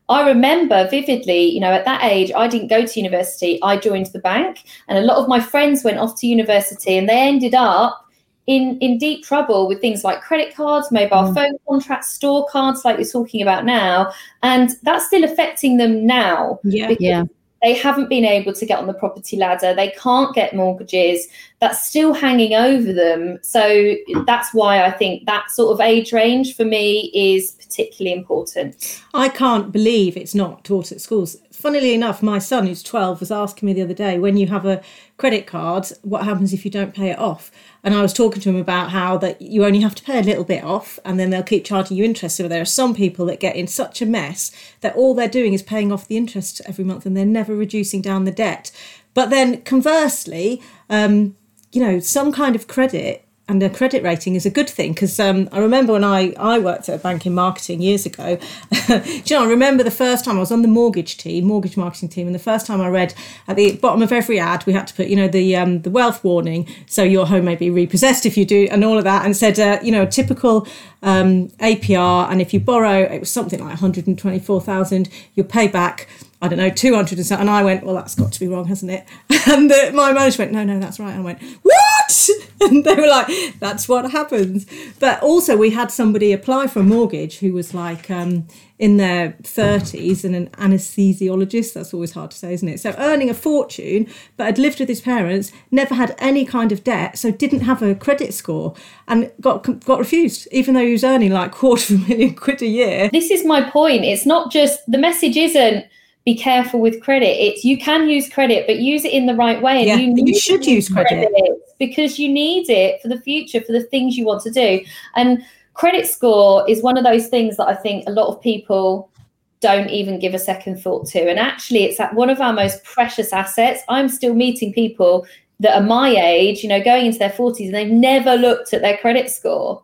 I 0.07 0.27
remember 0.27 0.87
vividly, 0.89 1.45
you 1.45 1.59
know, 1.59 1.71
at 1.71 1.85
that 1.85 2.03
age, 2.03 2.31
I 2.35 2.47
didn't 2.47 2.67
go 2.67 2.85
to 2.85 2.99
university, 2.99 3.59
I 3.63 3.77
joined 3.77 4.07
the 4.07 4.19
bank, 4.19 4.63
and 4.87 4.97
a 4.97 5.01
lot 5.01 5.17
of 5.17 5.27
my 5.27 5.39
friends 5.39 5.83
went 5.83 5.97
off 5.97 6.19
to 6.19 6.27
university 6.27 6.97
and 6.97 7.09
they 7.09 7.27
ended 7.27 7.55
up 7.55 8.05
in 8.47 8.77
in 8.79 8.99
deep 8.99 9.23
trouble 9.23 9.67
with 9.67 9.81
things 9.81 10.03
like 10.03 10.21
credit 10.21 10.55
cards, 10.55 10.91
mobile 10.91 11.31
mm. 11.31 11.33
phone 11.33 11.57
contracts, 11.67 12.11
store 12.11 12.47
cards, 12.51 12.85
like 12.85 12.97
you're 12.97 13.07
talking 13.07 13.41
about 13.41 13.65
now, 13.65 14.11
and 14.43 14.71
that's 14.83 15.07
still 15.07 15.23
affecting 15.23 15.77
them 15.77 16.05
now. 16.05 16.59
Yeah. 16.63 16.87
because 16.87 17.03
Yeah. 17.03 17.23
They 17.65 17.73
haven't 17.73 18.09
been 18.09 18.25
able 18.25 18.53
to 18.53 18.63
get 18.63 18.77
on 18.77 18.85
the 18.85 18.93
property 18.93 19.37
ladder. 19.37 19.73
They 19.73 19.89
can't 19.97 20.35
get 20.35 20.55
mortgages. 20.55 21.27
That's 21.59 21.83
still 21.83 22.13
hanging 22.13 22.53
over 22.53 22.93
them. 22.93 23.39
So 23.41 23.95
that's 24.27 24.53
why 24.53 24.83
I 24.83 24.91
think 24.91 25.25
that 25.25 25.49
sort 25.49 25.73
of 25.73 25.81
age 25.81 26.13
range 26.13 26.55
for 26.55 26.63
me 26.63 27.09
is 27.15 27.53
particularly 27.53 28.15
important. 28.15 29.01
I 29.15 29.29
can't 29.29 29.71
believe 29.71 30.15
it's 30.15 30.35
not 30.35 30.63
taught 30.63 30.91
at 30.91 31.01
schools. 31.01 31.37
Funnily 31.51 31.95
enough, 31.95 32.21
my 32.21 32.37
son, 32.37 32.67
who's 32.67 32.83
12, 32.83 33.19
was 33.19 33.31
asking 33.31 33.65
me 33.65 33.73
the 33.73 33.81
other 33.81 33.95
day 33.95 34.19
when 34.19 34.37
you 34.37 34.45
have 34.45 34.67
a 34.67 34.83
credit 35.17 35.47
card, 35.47 35.87
what 36.01 36.25
happens 36.25 36.53
if 36.53 36.65
you 36.65 36.71
don't 36.71 36.93
pay 36.93 37.09
it 37.09 37.19
off? 37.19 37.51
And 37.83 37.93
I 37.93 38.01
was 38.01 38.13
talking 38.13 38.41
to 38.41 38.49
him 38.49 38.57
about 38.57 38.91
how 38.91 39.17
that 39.19 39.41
you 39.41 39.65
only 39.65 39.79
have 39.81 39.95
to 39.95 40.03
pay 40.03 40.19
a 40.19 40.23
little 40.23 40.43
bit 40.43 40.63
off 40.63 40.99
and 41.05 41.19
then 41.19 41.29
they'll 41.29 41.43
keep 41.43 41.63
charging 41.63 41.97
you 41.97 42.03
interest. 42.03 42.35
So 42.35 42.47
there 42.47 42.61
are 42.61 42.65
some 42.65 42.93
people 42.93 43.25
that 43.27 43.39
get 43.39 43.55
in 43.55 43.67
such 43.67 44.01
a 44.01 44.05
mess 44.05 44.51
that 44.81 44.95
all 44.95 45.13
they're 45.13 45.27
doing 45.27 45.53
is 45.53 45.63
paying 45.63 45.91
off 45.91 46.07
the 46.07 46.17
interest 46.17 46.61
every 46.65 46.83
month 46.83 47.05
and 47.05 47.15
they're 47.15 47.25
never 47.25 47.55
reducing 47.55 48.01
down 48.01 48.25
the 48.25 48.31
debt. 48.31 48.71
But 49.13 49.29
then 49.29 49.61
conversely, 49.61 50.61
um, 50.89 51.35
you 51.71 51.81
know, 51.81 51.99
some 51.99 52.31
kind 52.31 52.55
of 52.55 52.67
credit 52.67 53.24
and 53.47 53.61
a 53.61 53.69
credit 53.69 54.01
rating 54.01 54.33
is 54.35 54.45
a 54.45 54.49
good 54.49 54.67
thing 54.67 54.93
because 54.93 55.19
um, 55.19 55.47
I 55.51 55.59
remember 55.59 55.93
when 55.93 56.03
I, 56.03 56.33
I 56.33 56.57
worked 56.57 56.89
at 56.89 56.95
a 56.95 57.03
bank 57.03 57.27
in 57.27 57.35
marketing 57.35 57.81
years 57.81 58.05
ago. 58.05 58.37
You 58.87 59.37
know, 59.37 59.43
I 59.43 59.47
remember 59.47 59.83
the 59.83 59.91
first 59.91 60.23
time 60.25 60.37
I 60.37 60.39
was 60.39 60.51
on 60.51 60.61
the 60.61 60.67
mortgage 60.67 61.17
team, 61.17 61.45
mortgage 61.45 61.75
marketing 61.75 62.09
team, 62.09 62.27
and 62.27 62.35
the 62.35 62.39
first 62.39 62.67
time 62.67 62.81
I 62.81 62.87
read 62.87 63.15
at 63.47 63.55
the 63.55 63.75
bottom 63.77 64.03
of 64.03 64.11
every 64.11 64.39
ad, 64.39 64.63
we 64.65 64.73
had 64.73 64.85
to 64.87 64.93
put, 64.93 65.07
you 65.07 65.15
know, 65.15 65.27
the 65.27 65.55
um, 65.55 65.81
the 65.81 65.89
wealth 65.89 66.23
warning. 66.23 66.67
So 66.85 67.03
your 67.03 67.25
home 67.25 67.45
may 67.45 67.55
be 67.55 67.71
repossessed 67.71 68.25
if 68.27 68.37
you 68.37 68.45
do, 68.45 68.67
and 68.69 68.83
all 68.83 68.97
of 68.97 69.03
that, 69.03 69.25
and 69.25 69.35
said, 69.35 69.59
uh, 69.59 69.79
you 69.81 69.91
know, 69.91 70.05
typical 70.05 70.67
um, 71.05 71.49
APR, 71.59 72.29
and 72.29 72.41
if 72.41 72.53
you 72.53 72.59
borrow, 72.59 73.03
it 73.03 73.19
was 73.19 73.31
something 73.31 73.59
like 73.59 73.69
124,000, 73.69 75.09
you'll 75.35 75.45
pay 75.45 75.67
back. 75.67 76.09
I 76.41 76.47
don't 76.49 76.57
know, 76.57 76.69
200 76.69 77.17
and 77.17 77.25
so. 77.25 77.37
And 77.37 77.49
I 77.49 77.63
went, 77.63 77.83
well, 77.85 77.95
that's 77.95 78.13
got 78.13 78.33
to 78.33 78.39
be 78.39 78.47
wrong, 78.47 78.65
hasn't 78.65 78.91
it? 78.91 79.05
And 79.47 79.69
the, 79.69 79.91
my 79.93 80.11
manager 80.11 80.41
went, 80.41 80.53
no, 80.53 80.63
no, 80.63 80.79
that's 80.79 80.99
right. 80.99 81.11
And 81.11 81.21
I 81.21 81.23
went, 81.23 81.41
what? 81.61 82.29
And 82.61 82.83
they 82.83 82.95
were 82.95 83.07
like, 83.07 83.27
that's 83.59 83.87
what 83.87 84.09
happens. 84.11 84.65
But 84.99 85.21
also, 85.21 85.55
we 85.55 85.69
had 85.69 85.91
somebody 85.91 86.33
apply 86.33 86.67
for 86.67 86.79
a 86.79 86.83
mortgage 86.83 87.37
who 87.39 87.53
was 87.53 87.75
like 87.75 88.09
um, 88.09 88.47
in 88.77 88.97
their 88.97 89.35
30s 89.43 90.23
and 90.25 90.35
an 90.35 90.47
anesthesiologist. 90.49 91.73
That's 91.73 91.93
always 91.93 92.11
hard 92.11 92.31
to 92.31 92.37
say, 92.37 92.53
isn't 92.53 92.67
it? 92.67 92.79
So 92.79 92.93
earning 92.97 93.29
a 93.29 93.33
fortune, 93.33 94.07
but 94.35 94.45
had 94.45 94.57
lived 94.59 94.79
with 94.79 94.89
his 94.89 95.01
parents, 95.01 95.51
never 95.71 95.95
had 95.95 96.15
any 96.19 96.45
kind 96.45 96.71
of 96.71 96.83
debt, 96.83 97.17
so 97.17 97.31
didn't 97.31 97.61
have 97.61 97.81
a 97.81 97.95
credit 97.95 98.33
score 98.33 98.75
and 99.07 99.31
got 99.39 99.63
got 99.85 99.99
refused, 99.99 100.47
even 100.51 100.73
though 100.73 100.85
he 100.85 100.91
was 100.91 101.03
earning 101.03 101.31
like 101.31 101.51
quarter 101.53 101.95
of 101.95 102.03
a 102.03 102.07
million 102.07 102.35
quid 102.35 102.61
a 102.61 102.67
year. 102.67 103.09
This 103.11 103.31
is 103.31 103.45
my 103.45 103.69
point. 103.69 104.03
It's 104.03 104.25
not 104.25 104.51
just 104.51 104.79
the 104.91 104.97
message 104.97 105.37
isn't 105.37 105.85
be 106.25 106.35
careful 106.35 106.79
with 106.81 107.01
credit. 107.01 107.27
It's 107.39 107.63
you 107.63 107.77
can 107.77 108.09
use 108.09 108.27
credit, 108.27 108.65
but 108.65 108.79
use 108.79 109.05
it 109.05 109.13
in 109.13 109.27
the 109.27 109.35
right 109.35 109.61
way. 109.61 109.87
And 109.87 109.87
Yeah, 109.87 109.97
you, 109.97 110.25
you 110.25 110.39
should 110.39 110.65
use 110.65 110.89
credit. 110.89 111.29
because 111.77 112.17
you 112.17 112.29
need 112.29 112.67
it 112.69 112.99
for 113.01 113.09
the 113.09 113.19
future, 113.21 113.61
for 113.61 113.71
the 113.73 113.83
things 113.83 114.17
you 114.17 114.25
want 114.25 114.41
to 114.41 114.51
do. 114.51 114.83
And 115.15 115.45
credit 115.75 116.07
score 116.07 116.67
is 116.67 116.81
one 116.81 116.97
of 116.97 117.03
those 117.03 117.27
things 117.27 117.57
that 117.57 117.67
I 117.67 117.75
think 117.75 118.05
a 118.07 118.11
lot 118.11 118.27
of 118.27 118.41
people 118.41 119.11
don't 119.59 119.89
even 119.89 120.19
give 120.19 120.33
a 120.33 120.39
second 120.39 120.81
thought 120.81 121.07
to. 121.07 121.29
And 121.29 121.37
actually, 121.37 121.83
it's 121.83 121.99
at 121.99 122.13
one 122.15 122.29
of 122.29 122.41
our 122.41 122.53
most 122.53 122.83
precious 122.83 123.31
assets. 123.31 123.83
I'm 123.87 124.09
still 124.09 124.33
meeting 124.33 124.73
people 124.73 125.27
that 125.59 125.75
are 125.75 125.85
my 125.85 126.09
age, 126.09 126.63
you 126.63 126.69
know, 126.69 126.83
going 126.83 127.05
into 127.05 127.19
their 127.19 127.29
40s, 127.29 127.65
and 127.65 127.75
they've 127.75 127.91
never 127.91 128.35
looked 128.35 128.73
at 128.73 128.81
their 128.81 128.97
credit 128.97 129.29
score. 129.29 129.81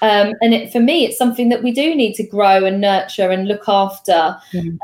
Um, 0.00 0.32
and 0.40 0.52
it, 0.52 0.72
for 0.72 0.80
me, 0.80 1.04
it's 1.04 1.16
something 1.16 1.48
that 1.50 1.62
we 1.62 1.70
do 1.70 1.94
need 1.94 2.14
to 2.14 2.26
grow 2.26 2.64
and 2.64 2.80
nurture 2.80 3.30
and 3.30 3.46
look 3.46 3.68
after, 3.68 4.36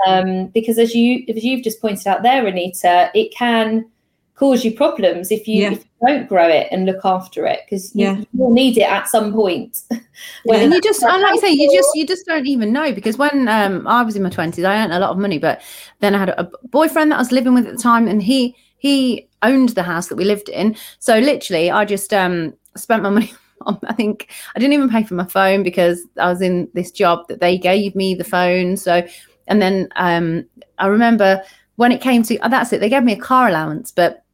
um, 0.07 0.47
because 0.49 0.79
as 0.79 0.95
you 0.95 1.25
as 1.29 1.43
you've 1.43 1.65
just 1.65 1.81
pointed 1.81 2.07
out 2.07 2.23
there, 2.23 2.47
Anita, 2.47 3.11
it 3.15 3.35
can 3.35 3.85
cause 4.39 4.65
you 4.65 4.73
problems 4.73 5.31
if 5.33 5.49
you, 5.49 5.63
Yeah. 5.63 5.73
if 5.73 5.79
you 5.85 6.07
don't 6.07 6.29
grow 6.29 6.49
it 6.49 6.69
and 6.71 6.87
look 6.87 7.05
after 7.05 7.47
it, 7.47 7.61
because 7.65 7.95
you, 7.95 8.07
Yeah. 8.07 8.23
will 8.35 8.53
need 8.53 8.79
it 8.79 8.89
at 8.89 9.09
some 9.09 9.33
point. 9.33 9.83
Whether 10.45 10.65
and 10.65 10.73
you 10.73 10.81
just 10.81 11.03
and 11.03 11.23
like 11.23 11.35
you 11.35 11.41
say 11.41 11.53
you 11.53 11.77
just 11.77 11.89
you 11.95 12.07
just 12.07 12.27
don't 12.27 12.47
even 12.47 12.73
know 12.73 12.93
because 12.93 13.17
when 13.17 13.47
um 13.49 13.87
i 13.87 14.03
was 14.03 14.17
in 14.17 14.23
my 14.23 14.31
20s 14.31 14.65
i 14.65 14.83
earned 14.83 14.93
a 14.93 14.99
lot 14.99 15.11
of 15.11 15.19
money 15.19 15.39
but 15.39 15.63
then 16.01 16.15
i 16.15 16.19
had 16.19 16.31
a, 16.31 16.41
a 16.43 16.51
boyfriend 16.69 17.11
that 17.11 17.17
i 17.17 17.19
was 17.19 17.31
living 17.31 17.55
with 17.55 17.67
at 17.67 17.77
the 17.77 17.83
time 17.83 18.09
and 18.09 18.23
he 18.23 18.57
he 18.79 19.29
owned 19.43 19.71
the 19.71 19.83
house 19.83 20.09
that 20.09 20.17
we 20.17 20.25
lived 20.25 20.49
in 20.49 20.75
so 20.99 21.19
literally 21.19 21.71
i 21.71 21.85
just 21.85 22.13
um 22.13 22.53
spent 22.77 23.03
my 23.03 23.11
money 23.19 23.33
on 23.63 23.79
i 23.87 23.93
think 23.93 24.29
i 24.57 24.59
didn't 24.59 24.73
even 24.73 24.89
pay 24.89 25.05
for 25.05 25.15
my 25.15 25.27
phone 25.27 25.63
because 25.63 26.01
i 26.19 26.29
was 26.29 26.41
in 26.43 26.69
this 26.75 26.91
job 26.91 27.27
that 27.29 27.41
they 27.41 27.57
gave 27.57 27.95
me 27.95 28.15
the 28.15 28.25
phone 28.25 28.77
so 28.77 29.07
and 29.47 29.63
then 29.63 29.89
um 29.97 30.45
i 30.79 30.87
remember 30.87 31.43
when 31.77 31.93
it 31.93 32.01
came 32.01 32.25
to 32.25 32.37
oh, 32.39 32.49
that's 32.49 32.73
it 32.73 32.81
they 32.81 32.89
gave 32.89 33.05
me 33.05 33.13
a 33.13 33.17
car 33.17 33.49
allowance 33.49 33.93
but 33.93 34.25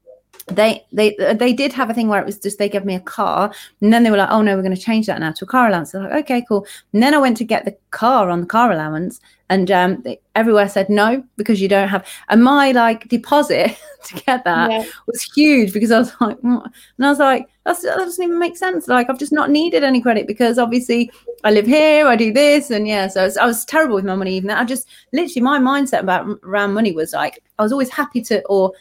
they 0.47 0.85
they 0.93 1.17
they 1.39 1.53
did 1.55 1.73
have 1.73 1.89
a 1.89 1.95
thing 1.95 2.09
where 2.09 2.21
it 2.21 2.27
was 2.27 2.39
just 2.39 2.59
they 2.59 2.69
gave 2.69 2.85
me 2.85 2.95
a 2.95 3.01
car 3.01 3.51
and 3.81 3.93
then 3.93 4.03
they 4.03 4.11
were 4.11 4.17
like 4.19 4.29
oh 4.31 4.43
no 4.43 4.55
we're 4.57 4.63
going 4.63 4.77
to 4.77 4.81
change 4.81 5.07
that 5.07 5.19
now 5.21 5.33
to 5.33 5.45
a 5.45 5.49
car 5.49 5.69
allowance. 5.69 5.93
They're 5.93 6.03
like 6.03 6.25
okay 6.25 6.45
cool. 6.47 6.67
And 6.93 7.03
then 7.03 7.15
i 7.15 7.19
went 7.19 7.37
to 7.39 7.45
get 7.45 7.65
the 7.65 7.75
car 7.91 8.29
on 8.29 8.41
the 8.43 8.47
car 8.47 8.71
allowance 8.71 9.21
and 9.49 9.71
um 9.71 10.03
they, 10.03 10.21
everywhere 10.35 10.69
said 10.69 10.89
no 10.91 11.25
because 11.37 11.63
you 11.63 11.69
don't 11.69 11.89
have 11.89 12.07
and 12.29 12.45
my 12.45 12.73
like 12.73 13.09
deposit 13.09 13.77
to 14.05 14.15
get 14.23 14.45
that 14.45 14.71
Yeah. 14.71 14.85
was 15.07 15.23
huge 15.35 15.73
because 15.73 15.91
i 15.91 15.99
was 15.99 16.13
like 16.21 16.37
and 16.43 16.61
i 17.01 17.09
was 17.09 17.19
like 17.19 17.47
That's, 17.65 17.83
that 17.83 17.97
doesn't 17.97 18.23
even 18.25 18.39
make 18.39 18.57
sense. 18.59 18.87
Like 18.89 19.09
i've 19.09 19.19
just 19.19 19.33
not 19.33 19.51
needed 19.51 19.83
any 19.83 20.01
credit 20.03 20.27
because 20.27 20.59
obviously 20.59 21.11
i 21.45 21.51
live 21.51 21.67
here 21.67 22.07
i 22.07 22.17
do 22.17 22.33
this 22.33 22.71
and 22.71 22.87
yeah 22.87 23.07
so 23.09 23.23
I 23.23 23.25
was, 23.25 23.37
I 23.39 23.47
was 23.47 23.65
terrible 23.65 23.95
with 23.95 24.05
my 24.05 24.15
money 24.15 24.35
even 24.37 24.49
that 24.49 24.59
i 24.61 24.65
just 24.65 24.89
literally 25.13 25.43
my 25.43 25.59
mindset 25.59 26.01
about 26.01 26.27
around 26.43 26.75
money 26.75 26.93
was 26.93 27.13
like 27.15 27.43
i 27.59 27.63
was 27.63 27.73
always 27.73 27.91
happy 27.91 28.21
to 28.23 28.43
or 28.47 28.73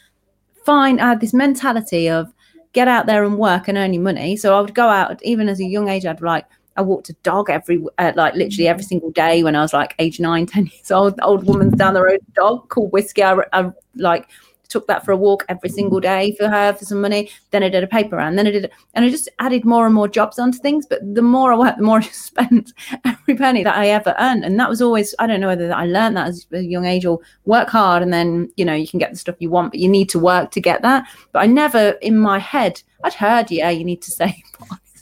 find 0.66 1.00
I 1.02 1.10
had 1.10 1.22
this 1.22 1.34
mentality 1.34 2.10
of 2.10 2.34
get 2.74 2.88
out 2.88 3.06
there 3.06 3.24
and 3.24 3.38
work 3.38 3.68
and 3.68 3.78
earn 3.78 3.94
your 3.94 4.04
money. 4.04 4.36
So 4.36 4.58
I 4.58 4.62
would 4.62 4.74
go 4.74 4.88
out 4.88 5.22
even 5.24 5.48
as 5.48 5.60
a 5.60 5.66
young 5.66 5.90
age. 5.90 6.06
I'd 6.06 6.22
like 6.22 6.46
I 6.76 6.82
walked 6.82 7.10
a 7.10 7.14
dog 7.24 7.50
every 7.50 7.84
uh, 8.00 8.14
like 8.16 8.34
literally 8.34 8.68
every 8.68 8.84
single 8.84 9.12
day 9.12 9.44
when 9.44 9.56
I 9.56 9.62
was 9.62 9.74
like 9.74 9.96
age 10.00 10.20
nine, 10.20 10.46
ten 10.48 10.66
years 10.68 10.92
old. 10.92 11.20
Old 11.22 11.46
woman's 11.46 11.74
down 11.74 11.94
the 11.94 12.04
road 12.04 12.20
dog 12.34 12.70
called 12.70 12.92
Whiskey. 12.92 13.24
I, 13.24 13.38
I 13.54 13.72
like 13.96 14.28
took 14.70 14.88
that 14.88 15.06
for 15.06 15.12
a 15.12 15.18
walk 15.18 15.46
every 15.50 15.70
single 15.70 16.00
day 16.00 16.36
for 16.38 16.48
her 16.48 16.74
for 16.74 16.86
some 16.86 17.02
money. 17.02 17.30
Then 17.52 17.64
I 17.64 17.70
did 17.70 17.84
a 17.84 17.88
paper 17.88 18.16
round. 18.16 18.38
Then 18.38 18.48
I 18.48 18.52
did, 18.52 18.72
and 18.94 19.06
I 19.06 19.10
just 19.10 19.30
added 19.40 19.66
more 19.66 19.86
and 19.86 19.94
more 19.94 20.08
jobs 20.08 20.40
onto 20.40 20.58
things. 20.58 20.86
But 20.86 21.00
the 21.14 21.22
more 21.22 21.54
I 21.54 21.58
worked, 21.58 21.78
the 21.78 21.84
more 21.84 21.98
I 22.00 22.04
spent 22.04 22.74
every 23.06 23.36
penny 23.36 23.64
that 23.64 23.78
I 23.78 23.90
ever 23.90 24.16
earned. 24.20 24.44
And 24.46 24.60
that 24.60 24.70
was 24.70 24.82
always 24.82 25.14
I 25.20 25.28
don't 25.28 25.40
know 25.40 25.48
whether 25.48 25.74
I 25.74 25.86
learned 25.86 26.18
that 26.18 26.28
as 26.28 26.48
a 26.52 26.62
young 26.62 26.86
age 26.86 27.06
or 27.06 27.20
work 27.46 27.70
hard 27.70 28.02
and 28.02 28.14
then 28.14 28.50
you 28.56 28.66
know 28.66 28.74
you 28.74 28.88
can 28.88 29.00
get 29.00 29.12
the 29.12 29.18
stuff 29.18 29.36
you 29.40 29.50
want, 29.50 29.72
but 29.72 29.80
you 29.80 29.90
need 29.90 30.10
to 30.10 30.20
work 30.20 30.52
to 30.52 30.62
get 30.62 30.82
that. 30.82 31.08
But 31.32 31.40
I 31.40 31.46
never 31.46 31.90
in 32.02 32.18
my 32.18 32.40
head 32.40 32.82
I'd 33.04 33.14
heard 33.14 33.52
yeah 33.52 33.70
you 33.70 33.84
need 33.84 34.02
to 34.02 34.12
save. 34.12 34.34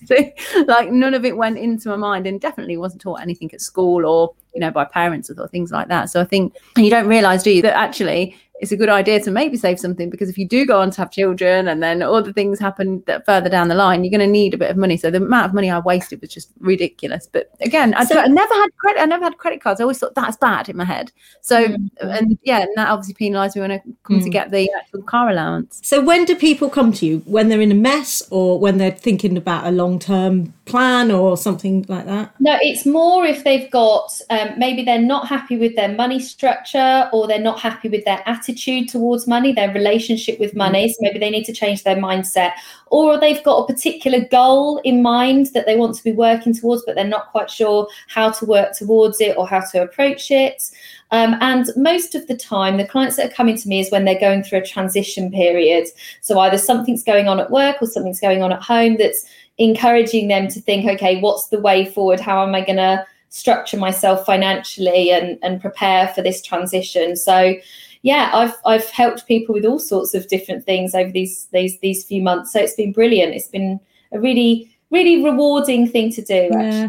like 0.67 0.91
none 0.91 1.13
of 1.13 1.25
it 1.25 1.37
went 1.37 1.57
into 1.57 1.89
my 1.89 1.95
mind 1.95 2.25
and 2.25 2.41
definitely 2.41 2.77
wasn't 2.77 3.01
taught 3.01 3.21
anything 3.21 3.51
at 3.53 3.61
school 3.61 4.05
or 4.05 4.33
you 4.53 4.59
know 4.59 4.71
by 4.71 4.83
parents 4.83 5.29
or 5.29 5.47
things 5.47 5.71
like 5.71 5.87
that 5.87 6.09
so 6.09 6.19
i 6.19 6.23
think 6.23 6.55
and 6.75 6.85
you 6.85 6.91
don't 6.91 7.07
realize 7.07 7.43
do 7.43 7.51
you 7.51 7.61
that 7.61 7.77
actually 7.77 8.35
it's 8.61 8.71
a 8.71 8.77
good 8.77 8.89
idea 8.89 9.19
to 9.19 9.31
maybe 9.31 9.57
save 9.57 9.79
something 9.79 10.09
because 10.11 10.29
if 10.29 10.37
you 10.37 10.47
do 10.47 10.65
go 10.67 10.79
on 10.79 10.91
to 10.91 10.97
have 11.01 11.09
children 11.11 11.67
and 11.67 11.81
then 11.81 12.03
other 12.03 12.31
things 12.31 12.59
happen 12.59 13.01
that 13.07 13.25
further 13.25 13.49
down 13.49 13.69
the 13.69 13.75
line, 13.75 14.03
you're 14.03 14.11
going 14.11 14.19
to 14.27 14.31
need 14.31 14.53
a 14.53 14.57
bit 14.57 14.69
of 14.69 14.77
money. 14.77 14.97
So 14.97 15.09
the 15.09 15.17
amount 15.17 15.47
of 15.47 15.53
money 15.55 15.71
I 15.71 15.79
wasted 15.79 16.21
was 16.21 16.29
just 16.29 16.51
ridiculous. 16.59 17.27
But 17.31 17.49
again, 17.59 17.95
I, 17.95 18.05
So- 18.05 18.19
I 18.19 18.27
never 18.27 18.53
had 18.53 18.69
credit. 18.77 19.01
I 19.01 19.05
never 19.05 19.23
had 19.25 19.37
credit 19.39 19.61
cards. 19.61 19.81
I 19.81 19.83
always 19.83 19.97
thought 19.97 20.13
that's 20.13 20.37
bad 20.37 20.69
in 20.69 20.77
my 20.77 20.85
head. 20.85 21.11
So 21.41 21.65
Mm. 21.69 21.89
and 22.01 22.37
yeah, 22.43 22.59
and 22.61 22.69
that 22.75 22.89
obviously 22.89 23.15
penalised 23.15 23.55
me 23.55 23.61
when 23.63 23.71
I 23.71 23.81
come 24.03 24.19
to 24.19 24.29
Mm. 24.29 24.31
get 24.31 24.51
the 24.51 24.69
actual 24.79 25.01
car 25.01 25.29
allowance. 25.29 25.79
So 25.83 25.99
when 25.99 26.25
do 26.25 26.35
people 26.35 26.69
come 26.69 26.93
to 26.93 27.05
you? 27.05 27.23
When 27.25 27.49
they're 27.49 27.61
in 27.61 27.71
a 27.71 27.75
mess 27.75 28.21
or 28.29 28.59
when 28.59 28.77
they're 28.77 28.91
thinking 28.91 29.37
about 29.37 29.65
a 29.65 29.71
long 29.71 29.97
term 29.97 30.53
plan 30.71 31.11
or 31.11 31.37
something 31.37 31.85
like 31.87 32.05
that? 32.05 32.33
No, 32.39 32.57
it's 32.61 32.85
more 32.85 33.25
if 33.25 33.43
they've 33.43 33.69
got 33.69 34.09
um, 34.29 34.57
maybe 34.57 34.83
they're 34.83 35.01
not 35.01 35.27
happy 35.27 35.57
with 35.57 35.75
their 35.75 35.89
money 35.89 36.19
structure 36.19 37.09
or 37.13 37.27
they're 37.27 37.39
not 37.39 37.59
happy 37.59 37.89
with 37.89 38.05
their 38.05 38.23
attitude 38.25 38.89
towards 38.89 39.27
money, 39.27 39.51
their 39.51 39.73
relationship 39.73 40.39
with 40.39 40.55
money. 40.55 40.89
So 40.89 40.97
maybe 41.01 41.19
they 41.19 41.29
need 41.29 41.45
to 41.45 41.53
change 41.53 41.83
their 41.83 41.97
mindset, 41.97 42.53
or 42.87 43.19
they've 43.19 43.43
got 43.43 43.57
a 43.63 43.73
particular 43.73 44.21
goal 44.21 44.77
in 44.83 45.01
mind 45.01 45.47
that 45.53 45.65
they 45.65 45.75
want 45.75 45.95
to 45.95 46.03
be 46.03 46.11
working 46.13 46.53
towards, 46.53 46.83
but 46.85 46.95
they're 46.95 47.05
not 47.05 47.31
quite 47.31 47.49
sure 47.49 47.87
how 48.07 48.31
to 48.31 48.45
work 48.45 48.75
towards 48.75 49.21
it 49.21 49.37
or 49.37 49.47
how 49.47 49.59
to 49.59 49.81
approach 49.81 50.31
it. 50.31 50.63
Um, 51.11 51.35
and 51.41 51.67
most 51.75 52.15
of 52.15 52.27
the 52.27 52.37
time, 52.37 52.77
the 52.77 52.87
clients 52.87 53.17
that 53.17 53.31
are 53.31 53.35
coming 53.35 53.57
to 53.57 53.67
me 53.67 53.81
is 53.81 53.91
when 53.91 54.05
they're 54.05 54.19
going 54.19 54.43
through 54.43 54.59
a 54.59 54.65
transition 54.65 55.29
period. 55.29 55.87
So 56.21 56.39
either 56.39 56.57
something's 56.57 57.03
going 57.03 57.27
on 57.27 57.39
at 57.39 57.51
work 57.51 57.81
or 57.81 57.87
something's 57.87 58.21
going 58.21 58.41
on 58.41 58.53
at 58.53 58.61
home 58.61 58.95
that's 58.97 59.25
encouraging 59.61 60.27
them 60.27 60.47
to 60.47 60.59
think, 60.59 60.87
okay, 60.87 61.21
what's 61.21 61.47
the 61.47 61.59
way 61.59 61.85
forward? 61.85 62.19
How 62.19 62.45
am 62.45 62.55
I 62.55 62.61
going 62.61 62.77
to 62.77 63.05
structure 63.29 63.77
myself 63.77 64.25
financially 64.25 65.11
and, 65.11 65.37
and 65.43 65.61
prepare 65.61 66.07
for 66.09 66.23
this 66.23 66.41
transition? 66.41 67.15
So, 67.15 67.55
yeah, 68.01 68.31
I've 68.33 68.55
I've 68.65 68.89
helped 68.89 69.27
people 69.27 69.53
with 69.53 69.63
all 69.63 69.77
sorts 69.77 70.15
of 70.15 70.27
different 70.27 70.65
things 70.65 70.95
over 70.95 71.11
these 71.11 71.47
these 71.53 71.79
these 71.79 72.03
few 72.03 72.23
months. 72.23 72.51
So 72.51 72.59
it's 72.59 72.73
been 72.73 72.91
brilliant. 72.91 73.35
It's 73.35 73.47
been 73.47 73.79
a 74.11 74.19
really 74.19 74.75
really 74.89 75.23
rewarding 75.23 75.87
thing 75.87 76.11
to 76.13 76.21
do. 76.23 76.49
Actually. 76.51 76.57
Yeah. 76.57 76.87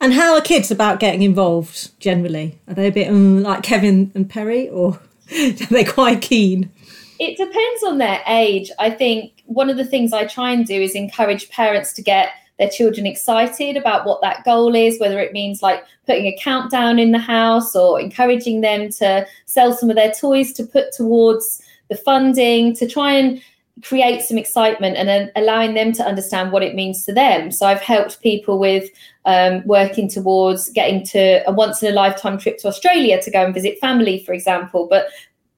And 0.00 0.12
how 0.12 0.34
are 0.34 0.40
kids 0.40 0.70
about 0.70 1.00
getting 1.00 1.22
involved 1.22 1.98
generally? 1.98 2.60
Are 2.68 2.74
they 2.74 2.86
a 2.86 2.92
bit 2.92 3.08
um, 3.08 3.42
like 3.42 3.64
Kevin 3.64 4.12
and 4.14 4.30
Perry 4.30 4.68
or 4.68 5.00
are 5.36 5.50
they 5.50 5.84
quite 5.84 6.22
keen? 6.22 6.70
It 7.18 7.36
depends 7.36 7.82
on 7.84 7.98
their 7.98 8.22
age. 8.28 8.70
I 8.78 8.90
think 8.90 9.41
one 9.54 9.70
of 9.70 9.76
the 9.76 9.84
things 9.84 10.12
I 10.12 10.26
try 10.26 10.52
and 10.52 10.66
do 10.66 10.80
is 10.80 10.94
encourage 10.94 11.48
parents 11.50 11.92
to 11.94 12.02
get 12.02 12.30
their 12.58 12.68
children 12.68 13.06
excited 13.06 13.76
about 13.76 14.06
what 14.06 14.20
that 14.20 14.44
goal 14.44 14.74
is, 14.74 15.00
whether 15.00 15.18
it 15.18 15.32
means 15.32 15.62
like 15.62 15.84
putting 16.06 16.26
a 16.26 16.36
countdown 16.38 16.98
in 16.98 17.12
the 17.12 17.18
house 17.18 17.74
or 17.74 18.00
encouraging 18.00 18.60
them 18.60 18.90
to 18.90 19.26
sell 19.46 19.72
some 19.72 19.90
of 19.90 19.96
their 19.96 20.12
toys 20.12 20.52
to 20.52 20.64
put 20.64 20.92
towards 20.92 21.62
the 21.88 21.96
funding, 21.96 22.74
to 22.76 22.88
try 22.88 23.12
and 23.12 23.42
create 23.82 24.22
some 24.22 24.36
excitement 24.36 24.96
and 24.96 25.08
then 25.08 25.32
allowing 25.34 25.74
them 25.74 25.92
to 25.92 26.04
understand 26.04 26.52
what 26.52 26.62
it 26.62 26.74
means 26.74 27.04
to 27.04 27.12
them. 27.12 27.50
So 27.50 27.66
I've 27.66 27.80
helped 27.80 28.20
people 28.20 28.58
with 28.58 28.90
um, 29.24 29.66
working 29.66 30.08
towards 30.08 30.68
getting 30.70 31.04
to 31.06 31.42
a 31.48 31.52
once 31.52 31.82
in 31.82 31.90
a 31.90 31.94
lifetime 31.94 32.38
trip 32.38 32.58
to 32.58 32.68
Australia 32.68 33.20
to 33.22 33.30
go 33.30 33.44
and 33.44 33.54
visit 33.54 33.80
family, 33.80 34.22
for 34.24 34.34
example. 34.34 34.86
But 34.88 35.06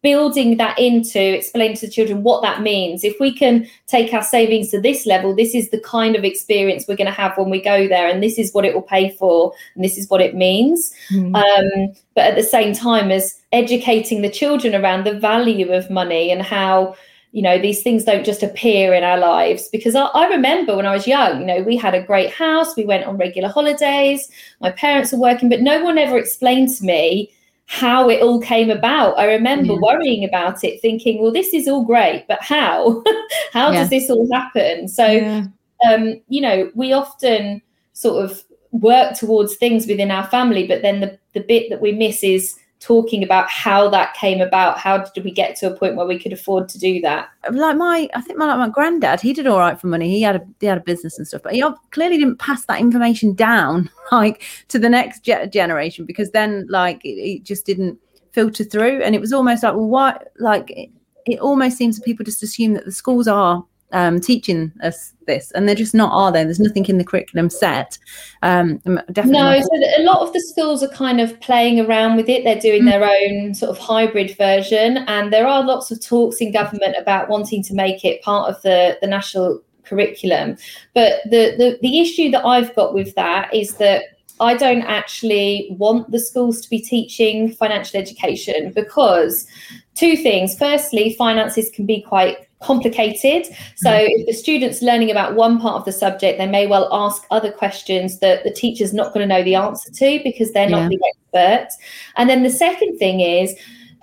building 0.04 0.58
that 0.58 0.78
into 0.78 1.18
explaining 1.18 1.75
to 1.78 1.87
the 1.87 1.92
children 1.92 2.23
what 2.23 2.42
that 2.42 2.61
means. 2.61 3.02
If 3.02 3.18
we 3.18 3.32
can 3.32 3.66
take 3.87 4.12
our 4.12 4.23
savings 4.23 4.70
to 4.70 4.80
this 4.80 5.06
level, 5.06 5.34
this 5.34 5.54
is 5.54 5.70
the 5.70 5.80
kind 5.80 6.14
of 6.14 6.25
experience 6.25 6.84
we're 6.87 6.96
going 6.96 7.06
to 7.06 7.12
have 7.12 7.37
when 7.38 7.49
we 7.49 7.61
go 7.61 7.88
there, 7.88 8.06
and 8.06 8.23
this 8.23 8.38
is 8.38 8.52
what 8.52 8.66
it 8.66 8.75
will 8.75 8.82
pay 8.82 9.16
for, 9.16 9.54
and 9.75 9.82
this 9.82 9.96
is 9.96 10.08
what 10.11 10.20
it 10.20 10.37
means. 10.37 10.92
Mm. 11.11 11.34
Um, 11.34 11.96
but 12.14 12.26
at 12.26 12.37
the 12.37 12.42
same 12.42 12.75
time, 12.75 13.11
as 13.11 13.40
educating 13.50 14.20
the 14.20 14.30
children 14.30 14.75
around 14.75 15.04
the 15.04 15.18
value 15.18 15.73
of 15.73 15.90
money 15.90 16.30
and 16.30 16.42
how 16.42 16.94
you 17.32 17.42
know 17.42 17.58
these 17.58 17.82
things 17.82 18.04
don't 18.04 18.25
just 18.25 18.44
appear 18.44 18.92
in 18.94 19.02
our 19.02 19.18
lives 19.18 19.68
because 19.73 19.96
I, 19.96 20.04
I 20.04 20.28
remember 20.28 20.76
when 20.76 20.87
i 20.87 20.92
was 20.92 21.04
young 21.04 21.40
you 21.40 21.46
know 21.46 21.62
we 21.62 21.76
had 21.76 21.92
a 21.92 22.00
great 22.00 22.30
house 22.30 22.76
we 22.76 22.84
went 22.84 23.06
on 23.06 23.16
regular 23.16 23.49
holidays 23.49 24.30
my 24.61 24.70
parents 24.70 25.11
were 25.11 25.18
working 25.18 25.49
but 25.49 25.61
no 25.61 25.82
one 25.82 25.99
ever 25.99 26.16
explained 26.16 26.68
to 26.76 26.84
me 26.84 27.32
how 27.66 28.09
it 28.11 28.21
all 28.23 28.40
came 28.40 28.71
about 28.71 29.18
i 29.18 29.25
remember 29.25 29.73
Yeah. 29.73 29.78
worrying 29.80 30.25
about 30.25 30.62
it 30.64 30.80
thinking 30.83 31.21
well 31.23 31.33
this 31.33 31.54
is 31.54 31.66
all 31.66 31.85
great 31.85 32.26
but 32.28 32.42
how 32.42 33.02
how 33.52 33.71
Yeah. 33.73 33.80
does 33.80 33.90
this 33.90 34.11
all 34.11 34.28
happen 34.33 34.87
so 34.88 35.06
Yeah. 35.06 35.44
um, 35.88 36.21
you 36.28 36.40
know, 36.40 36.71
we 36.75 36.92
often 36.92 37.61
sort 37.92 38.25
of 38.25 38.42
work 38.73 39.16
towards 39.18 39.56
things 39.56 39.87
within 39.87 40.11
our 40.11 40.25
family, 40.28 40.66
but 40.66 40.83
then 40.83 41.00
the, 41.00 41.18
the 41.35 41.40
bit 41.40 41.68
that 41.71 41.80
we 41.80 41.92
miss 41.92 42.25
is 42.25 42.54
talking 42.84 43.24
about 43.24 43.48
how 43.48 43.88
that 43.88 44.12
came 44.14 44.42
about. 44.42 44.78
How 44.78 44.98
did 44.98 45.24
we 45.24 45.30
get 45.30 45.56
to 45.56 45.72
a 45.72 45.76
point 45.76 45.96
where 45.96 46.06
we 46.06 46.18
could 46.18 46.34
afford 46.34 46.68
to 46.68 46.78
do 46.78 47.00
that? 47.00 47.30
like 47.50 47.76
my 47.76 48.08
I 48.14 48.20
think 48.20 48.38
my 48.38 48.46
like 48.46 48.58
my 48.58 48.68
granddad, 48.68 49.22
he 49.22 49.32
did 49.32 49.46
all 49.46 49.58
right 49.58 49.80
for 49.80 49.86
money. 49.86 50.10
He 50.10 50.20
had 50.20 50.36
a 50.36 50.46
he 50.60 50.66
had 50.66 50.76
a 50.76 50.82
business 50.82 51.16
and 51.16 51.26
stuff, 51.26 51.42
but 51.42 51.54
he 51.54 51.64
clearly 51.92 52.18
didn't 52.18 52.38
pass 52.38 52.66
that 52.66 52.80
information 52.80 53.34
down 53.34 53.90
like 54.12 54.42
to 54.68 54.78
the 54.78 54.90
next 54.90 55.24
ge- 55.24 55.50
generation 55.50 56.04
because 56.04 56.30
then 56.32 56.66
like 56.68 57.02
it, 57.04 57.16
it 57.16 57.42
just 57.42 57.64
didn't 57.64 57.98
filter 58.32 58.64
through, 58.64 59.02
and 59.02 59.14
it 59.14 59.20
was 59.20 59.32
almost 59.32 59.62
like 59.62 59.74
well, 59.74 59.88
why 59.88 60.18
like 60.38 60.70
it, 60.70 60.90
it 61.24 61.40
almost 61.40 61.78
seems 61.78 61.96
that 61.96 62.04
people 62.04 62.24
just 62.24 62.42
assume 62.42 62.74
that 62.74 62.84
the 62.84 62.92
schools 62.92 63.26
are 63.26 63.64
um, 63.94 64.20
teaching 64.20 64.72
us 64.82 65.12
this, 65.26 65.50
and 65.52 65.66
they're 65.66 65.74
just 65.74 65.94
not, 65.94 66.12
are 66.12 66.30
they? 66.30 66.44
There's 66.44 66.60
nothing 66.60 66.84
in 66.86 66.98
the 66.98 67.04
curriculum 67.04 67.48
set. 67.48 67.96
Um, 68.42 68.78
definitely. 69.12 69.32
No, 69.32 69.60
so 69.60 70.02
a 70.02 70.02
lot 70.02 70.20
of 70.20 70.32
the 70.34 70.40
schools 70.40 70.82
are 70.82 70.88
kind 70.88 71.20
of 71.20 71.40
playing 71.40 71.80
around 71.80 72.16
with 72.16 72.28
it. 72.28 72.44
They're 72.44 72.60
doing 72.60 72.82
Mm. 72.82 72.90
their 72.90 73.04
own 73.04 73.54
sort 73.54 73.70
of 73.70 73.78
hybrid 73.78 74.36
version, 74.36 74.98
and 75.08 75.32
there 75.32 75.46
are 75.46 75.64
lots 75.64 75.90
of 75.90 76.04
talks 76.04 76.38
in 76.40 76.52
government 76.52 76.96
about 76.98 77.28
wanting 77.30 77.62
to 77.62 77.74
make 77.74 78.04
it 78.04 78.20
part 78.22 78.50
of 78.50 78.60
the 78.62 78.98
the 79.00 79.06
national 79.06 79.62
curriculum. 79.84 80.56
But 80.94 81.20
the 81.24 81.54
the, 81.56 81.78
the 81.80 82.00
issue 82.00 82.30
that 82.32 82.44
I've 82.44 82.74
got 82.74 82.92
with 82.92 83.14
that 83.14 83.54
is 83.54 83.74
that 83.76 84.02
I 84.40 84.56
don't 84.56 84.82
actually 84.82 85.68
want 85.78 86.10
the 86.10 86.18
schools 86.18 86.60
to 86.62 86.68
be 86.68 86.80
teaching 86.80 87.52
financial 87.52 88.00
education 88.00 88.72
because 88.74 89.46
two 89.94 90.16
things. 90.16 90.58
Firstly, 90.58 91.14
finances 91.14 91.70
can 91.70 91.86
be 91.86 92.02
quite 92.02 92.43
complicated. 92.64 93.47
So 93.76 93.90
if 93.94 94.26
the 94.26 94.33
student's 94.33 94.80
learning 94.83 95.11
about 95.11 95.35
one 95.35 95.61
part 95.61 95.76
of 95.76 95.85
the 95.85 95.92
subject, 95.92 96.38
they 96.38 96.47
may 96.47 96.66
well 96.66 96.88
ask 96.92 97.25
other 97.30 97.52
questions 97.52 98.18
that 98.21 98.44
the 98.44 98.50
teacher's 98.50 98.92
not 98.94 99.12
going 99.12 99.28
to 99.28 99.35
know 99.35 99.44
the 99.44 99.54
answer 99.54 99.90
to 99.92 100.21
because 100.25 100.52
they're 100.52 100.68
Yeah. 100.68 100.88
not 100.88 100.90
the 100.90 101.00
expert. 101.11 101.68
And 102.16 102.28
then 102.30 102.42
the 102.42 102.50
second 102.50 102.97
thing 102.99 103.21
is 103.21 103.54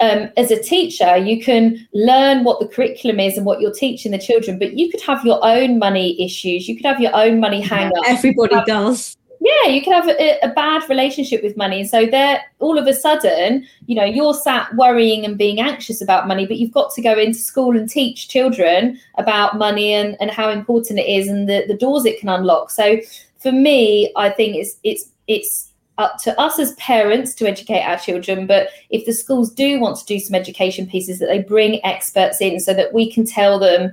um, 0.02 0.30
as 0.36 0.50
a 0.50 0.62
teacher, 0.62 1.16
you 1.18 1.44
can 1.44 1.88
learn 1.94 2.44
what 2.44 2.60
the 2.60 2.68
curriculum 2.68 3.20
is 3.20 3.38
and 3.38 3.46
what 3.46 3.62
you're 3.62 3.74
teaching 3.74 4.12
the 4.12 4.18
children, 4.18 4.58
but 4.58 4.74
you 4.78 4.90
could 4.90 5.02
have 5.02 5.24
your 5.24 5.40
own 5.44 5.78
money 5.78 6.20
issues. 6.24 6.68
You 6.68 6.76
could 6.76 6.86
have 6.88 7.00
your 7.00 7.16
own 7.16 7.40
money 7.40 7.62
hang 7.62 7.88
up 7.88 8.04
Everybody 8.08 8.56
does. 8.66 9.16
Yeah 9.42 9.68
you 9.68 9.82
can 9.82 9.92
have 9.92 10.08
a, 10.08 10.40
a 10.44 10.50
bad 10.54 10.88
relationship 10.88 11.44
with 11.44 11.58
money. 11.58 11.84
So 11.84 12.06
there 12.06 12.42
all 12.60 12.78
of 12.78 12.88
a 12.88 12.94
sudden 12.94 13.68
you 13.88 13.96
know 13.96 14.06
you're 14.06 14.34
sat 14.34 14.74
worrying 14.76 15.26
and 15.26 15.38
being 15.38 15.60
anxious 15.60 16.02
about 16.02 16.28
money 16.28 16.46
but 16.46 16.58
you've 16.58 16.72
got 16.72 16.94
to 16.94 17.02
go 17.02 17.18
into 17.18 17.40
school 17.40 17.76
and 17.76 17.90
teach 17.90 18.30
children 18.30 19.00
about 19.18 19.58
money 19.58 19.94
and, 19.94 20.16
and 20.22 20.32
how 20.32 20.50
important 20.50 21.00
it 21.00 21.08
is 21.08 21.28
and 21.28 21.50
the, 21.50 21.66
the 21.68 21.78
doors 21.78 22.06
it 22.06 22.20
can 22.20 22.30
unlock. 22.30 22.70
So 22.70 22.98
for 23.40 23.52
me 23.52 24.14
i 24.16 24.30
think 24.30 24.56
it's 24.56 24.78
it's 24.84 25.10
it's 25.26 25.72
up 25.98 26.18
to 26.20 26.40
us 26.40 26.60
as 26.60 26.74
parents 26.76 27.34
to 27.34 27.48
educate 27.48 27.82
our 27.82 27.98
children 27.98 28.46
but 28.46 28.70
if 28.92 29.04
the 29.06 29.12
schools 29.12 29.52
do 29.52 29.80
want 29.80 29.98
to 29.98 30.06
do 30.06 30.20
some 30.20 30.36
education 30.36 30.86
pieces 30.88 31.18
that 31.18 31.26
they 31.26 31.42
bring 31.42 31.84
experts 31.84 32.40
in 32.40 32.60
so 32.60 32.72
that 32.72 32.94
we 32.94 33.12
can 33.12 33.26
tell 33.26 33.58
them 33.58 33.92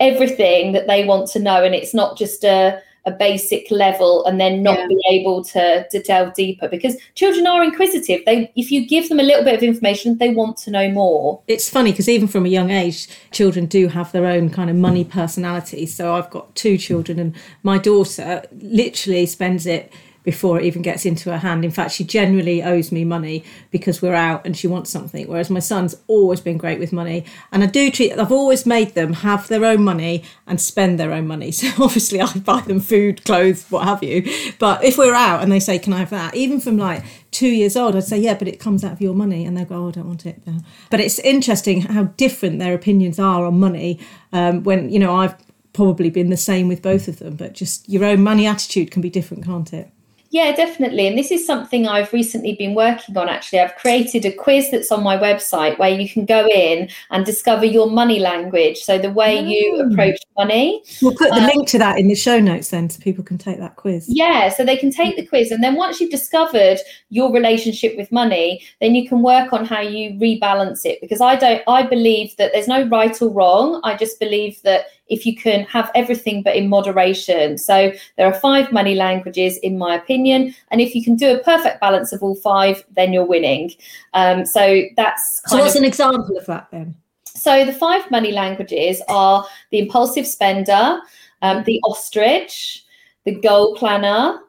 everything 0.00 0.72
that 0.72 0.86
they 0.86 1.04
want 1.04 1.28
to 1.28 1.38
know. 1.38 1.64
And 1.64 1.74
it's 1.74 1.94
not 1.94 2.16
just 2.16 2.44
a 2.44 2.80
a 3.06 3.10
basic 3.12 3.70
level 3.70 4.24
and 4.26 4.40
then 4.40 4.62
not 4.62 4.78
Yeah. 4.78 4.86
be 4.88 5.00
able 5.10 5.42
to 5.44 5.86
to 5.88 6.02
delve 6.02 6.34
deeper 6.34 6.68
because 6.68 6.96
children 7.14 7.46
are 7.46 7.62
inquisitive 7.62 8.20
they 8.26 8.50
if 8.56 8.70
you 8.72 8.86
give 8.86 9.08
them 9.08 9.20
a 9.20 9.22
little 9.22 9.44
bit 9.44 9.54
of 9.54 9.62
information 9.62 10.18
they 10.18 10.30
want 10.30 10.56
to 10.58 10.70
know 10.70 10.88
more 10.90 11.40
It's 11.46 11.68
funny 11.70 11.92
because 11.92 12.08
even 12.08 12.28
from 12.28 12.44
a 12.46 12.48
young 12.48 12.70
age, 12.70 13.08
children 13.30 13.66
do 13.66 13.88
have 13.88 14.10
their 14.12 14.26
own 14.26 14.50
kind 14.50 14.68
of 14.70 14.76
money 14.76 15.04
personality. 15.04 15.86
So 15.86 16.14
I've 16.14 16.30
got 16.30 16.54
two 16.54 16.76
children, 16.78 17.18
and 17.18 17.34
my 17.62 17.78
daughter 17.78 18.42
literally 18.60 19.26
spends 19.26 19.66
it 19.66 19.92
before 20.26 20.58
it 20.58 20.64
even 20.64 20.82
gets 20.82 21.06
into 21.06 21.30
her 21.30 21.38
hand. 21.38 21.64
In 21.64 21.70
fact, 21.70 21.92
she 21.92 22.02
generally 22.02 22.60
owes 22.60 22.90
me 22.90 23.04
money 23.04 23.44
because 23.70 24.02
we're 24.02 24.12
out 24.12 24.44
and 24.44 24.56
she 24.56 24.66
wants 24.66 24.90
something. 24.90 25.26
Whereas 25.28 25.50
my 25.50 25.60
son's 25.60 25.94
always 26.08 26.40
been 26.40 26.58
great 26.58 26.80
with 26.80 26.92
money, 26.92 27.24
and 27.52 27.62
I 27.62 27.66
do 27.66 27.92
treat. 27.92 28.12
I've 28.12 28.32
always 28.32 28.66
made 28.66 28.94
them 28.94 29.12
have 29.12 29.46
their 29.46 29.64
own 29.64 29.84
money 29.84 30.24
and 30.44 30.60
spend 30.60 30.98
their 30.98 31.12
own 31.12 31.26
money. 31.26 31.46
So 31.56 31.68
obviously, 31.84 32.20
I 32.20 32.32
buy 32.38 32.60
them 32.62 32.80
food, 32.80 33.24
clothes, 33.24 33.64
what 33.70 33.84
have 33.84 34.02
you. 34.02 34.28
But 34.58 34.82
if 34.84 34.98
we're 34.98 35.14
out 35.14 35.42
and 35.42 35.50
they 35.50 35.60
say, 35.60 35.78
"Can 35.78 35.92
I 35.92 35.98
have 36.00 36.10
that?" 36.10 36.34
Even 36.34 36.60
from 36.60 36.76
like 36.76 37.04
two 37.30 37.48
years 37.48 37.76
old, 37.76 37.94
I'd 37.94 38.04
say, 38.04 38.18
"Yeah, 38.18 38.34
but 38.34 38.48
it 38.48 38.58
comes 38.58 38.82
out 38.84 38.92
of 38.92 39.00
your 39.00 39.14
money," 39.14 39.44
and 39.46 39.56
they 39.56 39.64
go, 39.64 39.84
"Oh, 39.84 39.88
I 39.88 39.92
don't 39.92 40.08
want 40.08 40.26
it." 40.26 40.44
now." 40.46 40.58
But 40.90 41.00
it's 41.00 41.18
interesting 41.20 41.82
how 41.82 42.04
different 42.24 42.58
their 42.58 42.74
opinions 42.74 43.18
are 43.18 43.44
on 43.46 43.60
money. 43.60 44.00
Um, 44.32 44.64
when 44.64 44.90
you 44.90 44.98
know, 44.98 45.16
I've 45.16 45.36
probably 45.72 46.10
been 46.10 46.30
the 46.30 46.36
same 46.36 46.66
with 46.66 46.82
both 46.82 47.06
of 47.06 47.18
them, 47.20 47.36
but 47.36 47.52
just 47.52 47.88
your 47.88 48.04
own 48.04 48.22
money 48.22 48.46
attitude 48.46 48.90
can 48.90 49.02
be 49.02 49.10
different, 49.10 49.44
can't 49.44 49.72
it? 49.72 49.90
Yeah, 50.30 50.54
definitely. 50.54 51.06
And 51.06 51.16
this 51.16 51.30
is 51.30 51.46
something 51.46 51.86
I've 51.86 52.12
recently 52.12 52.54
been 52.54 52.74
working 52.74 53.16
on 53.16 53.28
actually. 53.28 53.60
I've 53.60 53.76
created 53.76 54.24
a 54.24 54.32
quiz 54.32 54.70
that's 54.70 54.90
on 54.90 55.02
my 55.02 55.16
website 55.16 55.78
where 55.78 55.90
you 55.90 56.08
can 56.08 56.24
go 56.24 56.46
in 56.48 56.88
and 57.10 57.24
discover 57.24 57.64
your 57.64 57.88
money 57.88 58.18
language. 58.18 58.78
So 58.78 58.98
the 58.98 59.10
way 59.10 59.40
you 59.40 59.74
Mm. 59.74 59.92
approach 59.92 60.18
money. 60.36 60.82
We'll 61.00 61.14
put 61.14 61.30
the 61.30 61.36
Um, 61.36 61.46
link 61.46 61.68
to 61.68 61.78
that 61.78 61.98
in 61.98 62.08
the 62.08 62.14
show 62.14 62.38
notes 62.40 62.68
then 62.70 62.90
so 62.90 63.00
people 63.00 63.24
can 63.24 63.38
take 63.38 63.58
that 63.58 63.76
quiz. 63.76 64.06
Yeah, 64.08 64.48
so 64.48 64.64
they 64.64 64.76
can 64.76 64.90
take 64.90 65.16
the 65.16 65.24
quiz. 65.24 65.50
And 65.50 65.62
then 65.62 65.74
once 65.76 66.00
you've 66.00 66.10
discovered 66.10 66.78
your 67.10 67.32
relationship 67.32 67.96
with 67.96 68.10
money, 68.12 68.62
then 68.80 68.94
you 68.94 69.08
can 69.08 69.22
work 69.22 69.52
on 69.52 69.64
how 69.64 69.80
you 69.80 70.10
rebalance 70.18 70.84
it. 70.84 71.00
Because 71.00 71.20
I 71.20 71.36
don't, 71.36 71.62
I 71.68 71.82
believe 71.82 72.36
that 72.36 72.52
there's 72.52 72.68
no 72.68 72.82
right 72.88 73.20
or 73.22 73.28
wrong. 73.28 73.80
I 73.84 73.94
just 73.94 74.18
believe 74.20 74.60
that 74.64 74.86
if 75.08 75.24
you 75.24 75.36
can 75.36 75.64
have 75.64 75.90
everything 75.94 76.42
but 76.42 76.56
in 76.56 76.68
moderation. 76.68 77.58
So 77.58 77.92
there 78.16 78.26
are 78.26 78.34
five 78.34 78.72
money 78.72 78.94
languages, 78.94 79.56
in 79.58 79.78
my 79.78 79.94
opinion. 79.94 80.54
And 80.70 80.80
if 80.80 80.94
you 80.94 81.04
can 81.04 81.16
do 81.16 81.34
a 81.34 81.42
perfect 81.42 81.80
balance 81.80 82.12
of 82.12 82.22
all 82.22 82.34
five, 82.34 82.84
then 82.94 83.12
you're 83.12 83.24
winning. 83.24 83.72
Um, 84.14 84.44
so 84.44 84.82
that's 84.96 85.42
So 85.46 85.58
what's 85.58 85.74
of 85.74 85.80
an 85.80 85.84
example 85.84 86.36
of 86.36 86.46
that 86.46 86.68
then? 86.70 86.94
so 87.36 87.64
the 87.64 87.72
five 87.72 88.10
money 88.10 88.32
languages 88.32 89.02
are 89.08 89.46
the 89.70 89.78
impulsive 89.78 90.26
spender, 90.26 91.00
um, 91.42 91.62
the 91.64 91.80
ostrich, 91.84 92.84
the 93.24 93.34
goal 93.34 93.76
planner, 93.76 94.40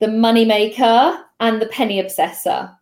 the 0.00 0.08
money 0.08 0.44
maker, 0.44 1.18
and 1.40 1.60
the 1.60 1.66
penny 1.66 2.00
obsessor. 2.00 2.73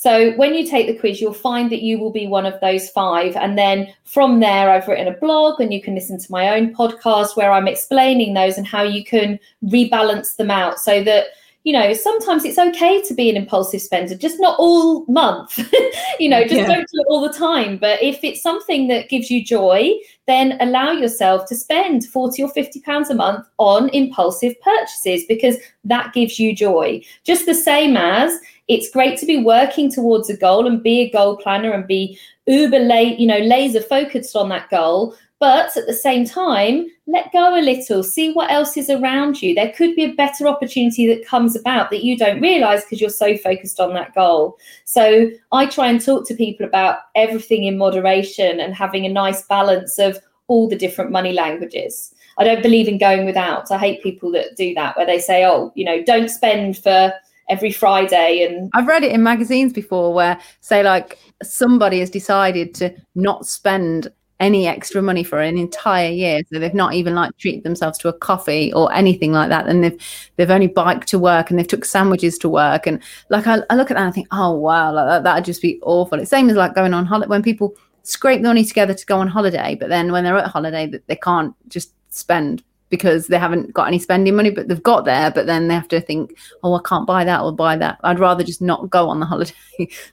So 0.00 0.32
when 0.36 0.54
you 0.54 0.66
take 0.66 0.86
the 0.86 0.98
quiz, 0.98 1.20
you'll 1.20 1.34
find 1.34 1.70
that 1.70 1.82
you 1.82 1.98
will 1.98 2.10
be 2.10 2.26
one 2.26 2.46
of 2.46 2.58
those 2.62 2.88
five. 2.88 3.36
And 3.36 3.58
then 3.58 3.92
from 4.04 4.40
there, 4.40 4.70
I've 4.70 4.88
written 4.88 5.06
a 5.06 5.18
blog 5.18 5.60
and 5.60 5.74
you 5.74 5.82
can 5.82 5.94
listen 5.94 6.18
to 6.18 6.32
my 6.32 6.56
own 6.56 6.74
podcast 6.74 7.36
where 7.36 7.52
I'm 7.52 7.68
explaining 7.68 8.32
those 8.32 8.56
and 8.56 8.66
how 8.66 8.82
you 8.82 9.04
can 9.04 9.38
rebalance 9.62 10.36
them 10.36 10.50
out 10.50 10.80
so 10.80 11.04
that 11.04 11.26
you 11.64 11.74
know, 11.74 11.92
sometimes 11.92 12.46
it's 12.46 12.58
okay 12.58 13.02
to 13.02 13.12
be 13.12 13.28
an 13.28 13.36
impulsive 13.36 13.82
spender, 13.82 14.14
just 14.14 14.40
not 14.40 14.58
all 14.58 15.04
month. 15.04 15.58
you 16.18 16.30
know, 16.30 16.40
just 16.44 16.54
Yeah. 16.54 16.66
don't 16.66 16.88
do 16.88 17.00
it 17.00 17.06
all 17.10 17.20
the 17.20 17.36
time. 17.36 17.76
But 17.76 18.02
if 18.02 18.24
it's 18.24 18.40
something 18.40 18.88
that 18.88 19.10
gives 19.10 19.30
you 19.30 19.44
joy, 19.44 19.92
then 20.26 20.56
allow 20.60 20.92
yourself 20.92 21.46
to 21.48 21.54
spend 21.54 22.06
40 22.06 22.44
or 22.44 22.48
50 22.48 22.80
pounds 22.80 23.10
a 23.10 23.14
month 23.14 23.46
on 23.58 23.90
impulsive 23.90 24.58
purchases 24.62 25.26
because 25.28 25.58
that 25.84 26.14
gives 26.14 26.38
you 26.38 26.56
joy. 26.56 27.02
Just 27.24 27.44
the 27.44 27.54
same 27.54 27.94
as 27.94 28.40
it's 28.70 28.88
great 28.88 29.18
to 29.18 29.26
be 29.26 29.42
working 29.42 29.90
towards 29.90 30.30
a 30.30 30.36
goal 30.36 30.64
and 30.64 30.80
be 30.80 31.00
a 31.00 31.10
goal 31.10 31.36
planner 31.36 31.72
and 31.72 31.88
be 31.88 32.16
uber 32.46 32.78
you 32.78 33.26
know, 33.26 33.38
laser 33.38 33.80
focused 33.80 34.36
on 34.36 34.48
that 34.48 34.70
goal. 34.70 35.16
But 35.40 35.76
at 35.76 35.88
the 35.88 35.92
same 35.92 36.24
time, 36.24 36.86
let 37.08 37.32
go 37.32 37.58
a 37.58 37.62
little, 37.62 38.04
see 38.04 38.32
what 38.32 38.48
else 38.48 38.76
is 38.76 38.88
around 38.88 39.42
you. 39.42 39.56
There 39.56 39.72
could 39.72 39.96
be 39.96 40.04
a 40.04 40.14
better 40.14 40.46
opportunity 40.46 41.08
that 41.08 41.26
comes 41.26 41.56
about 41.56 41.90
that 41.90 42.04
you 42.04 42.16
don't 42.16 42.40
realize 42.40 42.84
because 42.84 43.00
you're 43.00 43.10
so 43.10 43.36
focused 43.38 43.80
on 43.80 43.92
that 43.94 44.14
goal. 44.14 44.56
So 44.84 45.30
I 45.50 45.66
try 45.66 45.88
and 45.88 46.00
talk 46.00 46.28
to 46.28 46.34
people 46.34 46.64
about 46.64 46.98
everything 47.16 47.64
in 47.64 47.76
moderation 47.76 48.60
and 48.60 48.72
having 48.72 49.04
a 49.04 49.08
nice 49.12 49.42
balance 49.42 49.98
of 49.98 50.16
all 50.46 50.68
the 50.68 50.76
different 50.76 51.10
money 51.10 51.32
languages. 51.32 52.14
I 52.38 52.44
don't 52.44 52.62
believe 52.62 52.86
in 52.86 52.98
going 52.98 53.24
without. 53.26 53.72
I 53.72 53.78
hate 53.78 54.02
people 54.02 54.30
that 54.32 54.56
do 54.56 54.74
that, 54.74 54.96
where 54.96 55.06
they 55.06 55.18
say, 55.18 55.44
oh, 55.44 55.72
you 55.74 55.84
know, 55.84 56.04
don't 56.04 56.28
spend 56.28 56.78
for 56.78 57.12
every 57.50 57.72
Friday 57.72 58.46
and 58.48 58.70
I've 58.72 58.86
read 58.86 59.02
it 59.02 59.12
in 59.12 59.22
magazines 59.22 59.72
before 59.72 60.14
where, 60.14 60.38
say, 60.60 60.82
like 60.82 61.18
somebody 61.42 61.98
has 62.00 62.08
decided 62.08 62.74
to 62.76 62.94
not 63.14 63.44
spend 63.44 64.10
any 64.38 64.66
extra 64.66 65.02
money 65.02 65.22
for 65.22 65.38
an 65.38 65.58
entire 65.58 66.08
year, 66.10 66.40
so 66.50 66.58
they've 66.58 66.72
not 66.72 66.94
even 66.94 67.14
like 67.14 67.36
treated 67.36 67.62
themselves 67.62 67.98
to 67.98 68.08
a 68.08 68.12
coffee 68.12 68.72
or 68.72 68.90
anything 68.92 69.32
like 69.32 69.50
that, 69.50 69.68
and 69.68 69.84
they've 69.84 70.30
they've 70.36 70.50
only 70.50 70.66
biked 70.66 71.08
to 71.08 71.18
work 71.18 71.50
and 71.50 71.58
they've 71.58 71.68
took 71.68 71.84
sandwiches 71.84 72.38
to 72.38 72.48
work, 72.48 72.86
and 72.86 73.02
like 73.28 73.46
I, 73.46 73.58
I 73.68 73.74
look 73.74 73.90
at 73.90 73.94
that 73.94 74.00
and 74.00 74.08
I 74.08 74.12
think, 74.12 74.28
oh 74.30 74.52
wow, 74.52 74.94
like 74.94 75.06
that 75.08 75.24
that'd 75.24 75.44
just 75.44 75.60
be 75.60 75.78
awful. 75.82 76.18
It's 76.18 76.30
same 76.30 76.48
as 76.48 76.56
like 76.56 76.74
going 76.74 76.94
on 76.94 77.04
holiday 77.04 77.28
when 77.28 77.42
people 77.42 77.76
scrape 78.02 78.40
the 78.40 78.48
money 78.48 78.64
together 78.64 78.94
to 78.94 79.06
go 79.06 79.18
on 79.18 79.28
holiday, 79.28 79.76
but 79.78 79.90
then 79.90 80.10
when 80.10 80.24
they're 80.24 80.38
at 80.38 80.46
holiday, 80.46 80.86
that 80.86 81.06
they 81.06 81.16
can't 81.16 81.54
just 81.68 81.92
spend 82.08 82.62
because 82.90 83.28
they 83.28 83.38
haven't 83.38 83.72
got 83.72 83.88
any 83.88 83.98
spending 83.98 84.36
money, 84.36 84.50
but 84.50 84.68
they've 84.68 84.82
got 84.82 85.04
there, 85.04 85.30
but 85.30 85.46
then 85.46 85.68
they 85.68 85.74
have 85.74 85.88
to 85.88 86.00
think, 86.00 86.36
oh, 86.62 86.74
I 86.74 86.80
can't 86.84 87.06
buy 87.06 87.24
that 87.24 87.40
or 87.40 87.52
buy 87.52 87.76
that. 87.76 87.98
I'd 88.02 88.18
rather 88.18 88.44
just 88.44 88.60
not 88.60 88.90
go 88.90 89.08
on 89.08 89.20
the 89.20 89.26
holiday 89.32 89.54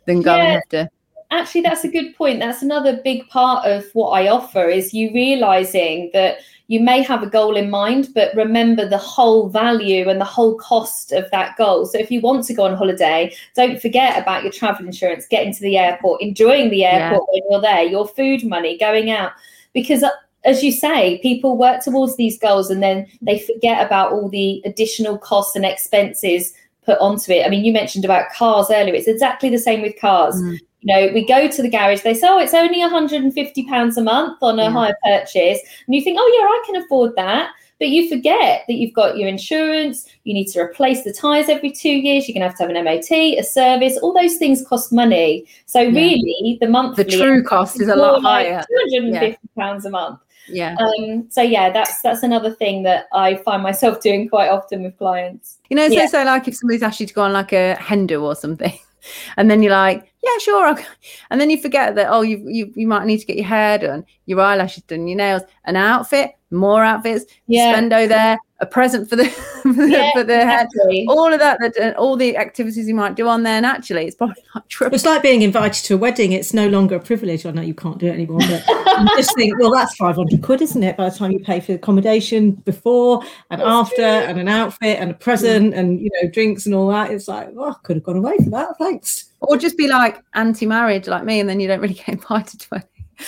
than 0.06 0.22
go 0.22 0.36
and 0.36 0.54
have 0.54 0.70
to. 0.70 0.90
actually 1.32 1.62
that's 1.62 1.84
a 1.84 1.90
good 1.90 2.16
point 2.16 2.40
that's 2.40 2.62
another 2.62 3.02
big 3.04 3.28
part 3.28 3.66
of 3.66 3.86
what 3.94 4.12
i 4.12 4.30
offer 4.30 4.70
is 4.70 4.94
you 4.94 5.12
realizing 5.14 6.10
that 6.14 6.38
you 6.68 6.80
may 6.80 7.02
have 7.02 7.22
a 7.22 7.30
goal 7.30 7.58
in 7.58 7.70
mind 7.70 8.08
but 8.14 8.34
remember 8.36 8.88
the 8.88 8.98
whole 8.98 9.50
value 9.50 10.10
and 10.10 10.22
the 10.22 10.26
whole 10.26 10.56
cost 10.58 11.12
of 11.12 11.30
that 11.32 11.58
goal 11.58 11.86
so 11.86 11.98
if 11.98 12.10
you 12.10 12.22
want 12.22 12.46
to 12.46 12.54
go 12.54 12.64
on 12.64 12.76
holiday 12.76 13.34
don't 13.56 13.82
forget 13.82 14.22
about 14.22 14.44
your 14.44 14.52
travel 14.52 14.86
insurance 14.86 15.28
getting 15.28 15.54
to 15.54 15.62
the 15.62 15.78
airport 15.78 16.22
enjoying 16.22 16.70
the 16.70 16.86
airport 16.86 17.24
when 17.32 17.42
you're 17.50 17.62
there 17.62 17.84
your 17.84 18.08
food 18.08 18.46
money 18.46 18.78
going 18.78 19.12
out 19.12 19.34
because 19.74 20.04
as 20.48 20.64
you 20.64 20.72
say 20.72 21.20
people 21.22 21.58
work 21.58 21.84
towards 21.84 22.16
these 22.18 22.40
goals 22.40 22.72
and 22.72 22.82
then 22.82 23.06
they 23.22 23.38
forget 23.40 23.86
about 23.86 24.12
all 24.12 24.30
the 24.30 24.62
additional 24.66 25.18
costs 25.20 25.56
and 25.56 25.66
expenses 25.66 26.54
put 26.86 26.98
onto 27.00 27.32
it 27.32 27.46
i 27.46 27.50
mean 27.50 27.64
you 27.66 27.72
mentioned 27.74 28.06
about 28.06 28.32
cars 28.32 28.68
earlier 28.72 28.96
it's 28.96 29.08
exactly 29.08 29.50
the 29.50 29.60
same 29.60 29.82
with 29.82 29.94
cars 30.02 30.36
Mm. 30.42 30.60
you 30.82 30.94
know, 30.94 31.12
we 31.14 31.26
go 31.26 31.48
to 31.48 31.62
the 31.64 31.70
garage, 31.70 32.02
they 32.02 32.14
say, 32.14 32.28
oh, 32.30 32.38
it's 32.40 32.54
only 32.54 32.80
£150 32.80 33.98
a 33.98 34.02
month 34.02 34.38
on 34.42 34.60
a 34.60 34.64
Yeah. 34.64 34.72
hire 34.72 34.96
purchase. 35.04 35.60
And 35.86 35.96
you 35.96 36.02
think, 36.02 36.18
oh, 36.22 36.32
yeah, 36.38 36.46
I 36.48 36.64
can 36.68 36.76
afford 36.84 37.16
that. 37.16 37.50
But 37.80 37.90
you 37.90 38.08
forget 38.08 38.64
that 38.68 38.74
you've 38.76 38.94
got 38.94 39.18
your 39.18 39.28
insurance, 39.28 40.08
you 40.24 40.34
need 40.36 40.46
to 40.54 40.60
replace 40.60 41.04
the 41.04 41.12
tyres 41.12 41.50
every 41.50 41.72
two 41.72 41.90
years, 41.90 42.28
you're 42.28 42.34
going 42.34 42.42
to 42.44 42.48
have 42.50 42.58
to 42.58 42.64
have 42.64 42.70
an 42.76 42.84
MOT, 42.86 43.12
a 43.12 43.42
service, 43.44 43.98
all 43.98 44.14
those 44.14 44.38
things 44.38 44.64
cost 44.66 44.94
money. 44.94 45.46
So, 45.66 45.82
really, 45.84 46.58
the 46.62 46.68
monthly. 46.70 47.04
The 47.04 47.12
true 47.18 47.44
cost 47.44 47.82
is 47.82 47.88
a 47.88 47.96
lot 47.96 48.22
like 48.22 48.48
higher. 48.48 48.64
£250 48.94 49.86
a 49.86 49.90
month. 49.90 50.20
Yeah. 50.50 50.76
Um, 50.80 51.28
so, 51.30 51.42
yeah, 51.42 51.70
that's 51.72 52.02
that's 52.02 52.24
another 52.24 52.52
thing 52.54 52.84
that 52.84 53.08
I 53.14 53.36
find 53.36 53.62
myself 53.64 54.00
doing 54.08 54.30
quite 54.30 54.50
often 54.50 54.84
with 54.84 54.98
clients. 54.98 55.60
You 55.70 55.76
know, 55.78 55.88
so, 55.90 55.96
Yeah. 55.96 56.08
so 56.08 56.24
like 56.24 56.48
if 56.48 56.56
somebody's 56.56 56.84
asked 56.84 57.00
you 57.00 57.08
to 57.08 57.14
go 57.14 57.22
on 57.24 57.34
like 57.34 57.54
a 57.54 57.76
hen 57.76 58.08
do 58.08 58.24
or 58.24 58.36
something, 58.36 58.74
and 59.38 59.50
then 59.52 59.62
you're 59.62 59.72
like, 59.74 60.12
yeah, 60.24 60.38
sure. 60.40 60.66
I'll 60.66 60.76
go. 60.76 60.84
And 61.30 61.40
then 61.42 61.50
you 61.50 61.62
forget 61.62 61.96
that, 61.96 62.08
oh, 62.10 62.22
you, 62.22 62.44
you 62.48 62.72
you 62.76 62.88
might 62.88 63.06
need 63.06 63.20
to 63.20 63.26
get 63.26 63.36
your 63.36 63.46
hair 63.46 63.78
done, 63.78 64.06
your 64.26 64.40
eyelashes 64.42 64.84
done, 64.84 65.08
your 65.08 65.18
nails, 65.18 65.42
an 65.66 65.76
outfit, 65.76 66.32
more 66.52 66.84
outfits, 66.84 67.26
Yeah. 67.48 67.74
spendo 67.74 68.08
there, 68.08 68.38
a 68.60 68.66
present 68.66 69.08
for 69.10 69.16
the 69.16 69.26
for 69.62 69.74
the, 69.74 69.90
Yeah, 69.90 70.12
for 70.14 70.24
the 70.24 70.36
hair. 70.38 70.64
exactly. 70.64 71.06
All 71.08 71.32
of 71.32 71.40
that, 71.40 71.60
that 71.62 71.96
all 71.96 72.16
the 72.16 72.38
activities 72.38 72.88
you 72.88 72.96
might 72.96 73.16
do 73.16 73.28
on 73.28 73.44
there, 73.44 73.54
and 73.54 73.66
actually, 73.66 74.06
it's 74.06 74.16
probably 74.16 74.44
like 74.56 74.68
triple. 74.70 74.96
It's 74.96 75.06
like 75.06 75.22
being 75.22 75.44
invited 75.44 75.84
to 75.86 75.94
a 75.96 75.98
wedding. 75.98 76.32
It's 76.32 76.54
no 76.54 76.68
longer 76.68 76.96
a 76.96 77.00
privilege. 77.00 77.46
I 77.46 77.52
know 77.52 77.62
you 77.62 77.76
can't 77.76 77.98
do 78.00 78.08
it 78.08 78.14
anymore, 78.14 78.40
but 78.40 78.68
you 78.68 79.08
just 79.18 79.36
think, 79.36 79.58
well, 79.60 79.72
that's 79.72 79.96
500 79.96 80.42
quid, 80.42 80.62
isn't 80.62 80.82
it? 80.84 80.98
By 80.98 81.10
the 81.10 81.16
time 81.16 81.32
you 81.32 81.40
pay 81.40 81.60
for 81.60 81.68
the 81.68 81.76
accommodation 81.76 82.52
before 82.52 83.22
and 83.52 83.62
after 83.62 84.02
and 84.02 84.40
an 84.40 84.48
outfit 84.48 84.98
and 85.00 85.12
a 85.12 85.14
present 85.14 85.74
and, 85.74 86.00
you 86.02 86.10
know, 86.22 86.30
drinks 86.30 86.66
and 86.66 86.74
all 86.74 86.88
that, 86.90 87.12
it's 87.12 87.28
like, 87.28 87.50
oh, 87.58 87.70
I 87.72 87.76
could 87.84 87.98
have 87.98 88.04
gone 88.04 88.18
away 88.18 88.38
for 88.44 88.50
that. 88.50 88.70
Thanks. 88.80 89.26
Or 89.40 89.56
just 89.58 89.78
be 89.78 89.88
like 89.88 90.20
anti-marriage, 90.34 91.08
like 91.08 91.24
me, 91.26 91.40
and 91.40 91.48
then 91.48 91.60
you 91.60 91.68
don't 91.68 91.80
really 91.80 91.94
get 91.94 92.10
invited 92.10 92.60
to 92.62 92.76
it. 92.76 92.84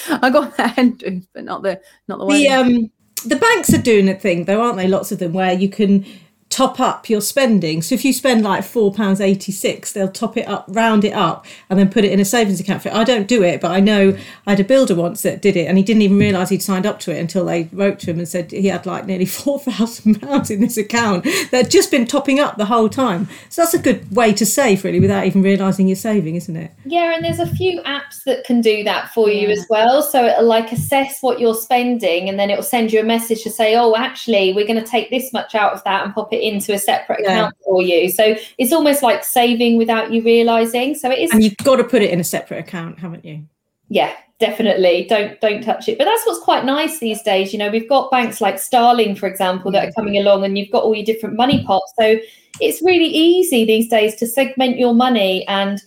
I 0.10 0.30
got 0.30 0.56
the 0.58 0.68
hen 0.68 0.92
do, 0.92 1.22
but 1.34 1.44
not 1.44 1.64
the 1.64 1.80
not 2.08 2.20
the 2.20 2.26
wedding. 2.26 2.44
The 2.44 2.50
um 2.52 2.92
the 3.26 3.36
banks 3.36 3.74
are 3.74 3.82
doing 3.82 4.10
a 4.10 4.16
thing 4.16 4.46
though, 4.46 4.62
aren't 4.62 4.78
they? 4.78 4.88
Lots 4.88 5.12
of 5.12 5.20
them 5.20 5.34
where 5.34 5.54
you 5.54 5.70
can 5.70 6.06
top 6.50 6.80
up 6.80 7.10
your 7.10 7.22
spending. 7.22 7.82
So 7.82 7.94
if 7.94 8.04
you 8.04 8.12
spend 8.12 8.44
like 8.44 8.64
four 8.64 8.92
pounds 8.92 9.22
eighty 9.22 9.52
six, 9.52 9.92
they'll 9.94 10.12
top 10.12 10.36
it 10.36 10.48
up, 10.48 10.66
round 10.68 11.06
it 11.06 11.14
up, 11.14 11.46
and 11.70 11.78
then 11.78 11.90
put 11.90 12.04
it 12.04 12.12
in 12.12 12.20
a 12.20 12.26
savings 12.26 12.60
account 12.60 12.82
for 12.82 12.90
it. 12.90 12.96
I 12.96 13.04
don't 13.04 13.28
do 13.28 13.44
it, 13.44 13.62
but 13.62 13.72
I 13.72 13.80
know 13.80 14.14
mm. 14.14 14.20
I 14.48 14.52
had 14.52 14.60
a 14.60 14.64
builder 14.64 14.96
once 14.96 15.22
that 15.22 15.42
did 15.42 15.56
it, 15.56 15.68
and 15.68 15.78
he 15.78 15.84
didn't 15.84 16.02
even 16.02 16.18
realise 16.18 16.50
he'd 16.50 16.64
signed 16.64 16.86
up 16.86 17.00
to 17.02 17.16
it 17.16 17.20
until 17.20 17.46
they 17.46 17.70
wrote 17.72 18.00
to 18.00 18.12
him 18.12 18.18
and 18.18 18.28
said 18.28 18.52
he 18.52 18.68
had 18.68 18.86
like 18.86 19.06
nearly 19.06 19.26
four 19.26 19.60
thousand 19.60 20.22
pounds 20.22 20.50
in 20.50 20.62
this 20.62 20.78
account 20.78 21.24
that 21.24 21.64
had 21.64 21.72
just 21.72 21.92
been 21.92 22.08
topping 22.08 22.40
up 22.40 22.58
the 22.58 22.66
whole 22.66 22.90
time. 22.90 23.28
So 23.50 23.62
that's 23.62 23.76
a 23.76 23.80
good 23.80 24.12
way 24.16 24.34
to 24.34 24.46
save, 24.46 24.84
really, 24.84 25.00
without 25.00 25.26
even 25.26 25.44
realising 25.44 25.88
you're 25.88 25.96
saving, 25.96 26.36
isn't 26.36 26.56
it? 26.56 26.72
Yeah, 26.86 27.14
and 27.14 27.24
there's 27.24 27.40
a 27.40 27.56
few 27.56 27.82
apps 27.84 28.24
that 28.26 28.44
can 28.44 28.62
do 28.62 28.84
that 28.86 29.14
for 29.14 29.30
you 29.30 29.50
as 29.50 29.66
well. 29.70 30.02
So 30.02 30.26
it'll 30.26 30.46
like 30.46 30.72
assess 30.72 31.22
what 31.22 31.40
you're 31.40 31.56
spending 31.56 32.28
and 32.28 32.40
then 32.40 32.50
it'll 32.50 32.64
send 32.64 32.92
you 32.92 33.00
a 33.00 33.04
message 33.04 33.44
to 33.44 33.52
say, 33.52 33.76
oh, 33.76 33.96
actually, 33.96 34.54
we're 34.54 34.68
going 34.68 34.84
to 34.84 34.90
take 34.90 35.10
this 35.10 35.32
much 35.32 35.54
out 35.56 35.74
of 35.74 35.84
that 35.84 36.06
and 36.06 36.14
pop 36.14 36.34
it 36.34 36.39
into 36.42 36.74
a 36.74 36.80
separate 36.80 37.20
Yeah. 37.24 37.32
account 37.32 37.56
for 37.66 37.82
you. 37.82 38.10
So 38.10 38.36
it's 38.58 38.74
almost 38.74 39.04
like 39.04 39.24
saving 39.24 39.78
without 39.78 40.12
you 40.12 40.22
realizing. 40.24 40.96
So 40.96 41.10
it 41.12 41.20
is, 41.20 41.32
And 41.32 41.44
you've 41.44 41.58
got 41.58 41.78
to 41.78 41.84
put 41.84 42.02
it 42.02 42.12
in 42.12 42.20
a 42.20 42.24
separate 42.24 42.60
account, 42.60 43.00
haven't 43.00 43.26
you? 43.26 43.44
yeah, 43.90 44.14
definitely. 44.40 45.06
Don't 45.10 45.40
don't 45.42 45.62
touch 45.64 45.90
it. 45.90 45.98
But 45.98 46.06
that's 46.06 46.26
what's 46.26 46.40
quite 46.40 46.64
nice 46.66 47.00
these 47.00 47.22
days. 47.24 47.52
You 47.54 47.60
know, 47.60 47.70
we've 47.70 47.90
got 47.90 48.12
banks 48.12 48.40
like 48.40 48.60
Starling, 48.60 49.16
for 49.16 49.28
example, 49.28 49.72
that 49.72 49.88
are 49.88 49.92
coming 49.94 50.18
along, 50.18 50.44
and 50.46 50.58
you've 50.58 50.72
got 50.72 50.84
all 50.84 50.96
your 50.96 51.06
different 51.06 51.36
money 51.36 51.64
pots. 51.66 51.92
So 52.00 52.18
it's 52.62 52.82
really 52.82 53.08
easy 53.08 53.66
these 53.66 53.88
days 53.90 54.16
to 54.16 54.28
segment 54.28 54.78
your 54.78 54.94
money 54.94 55.48
and 55.48 55.82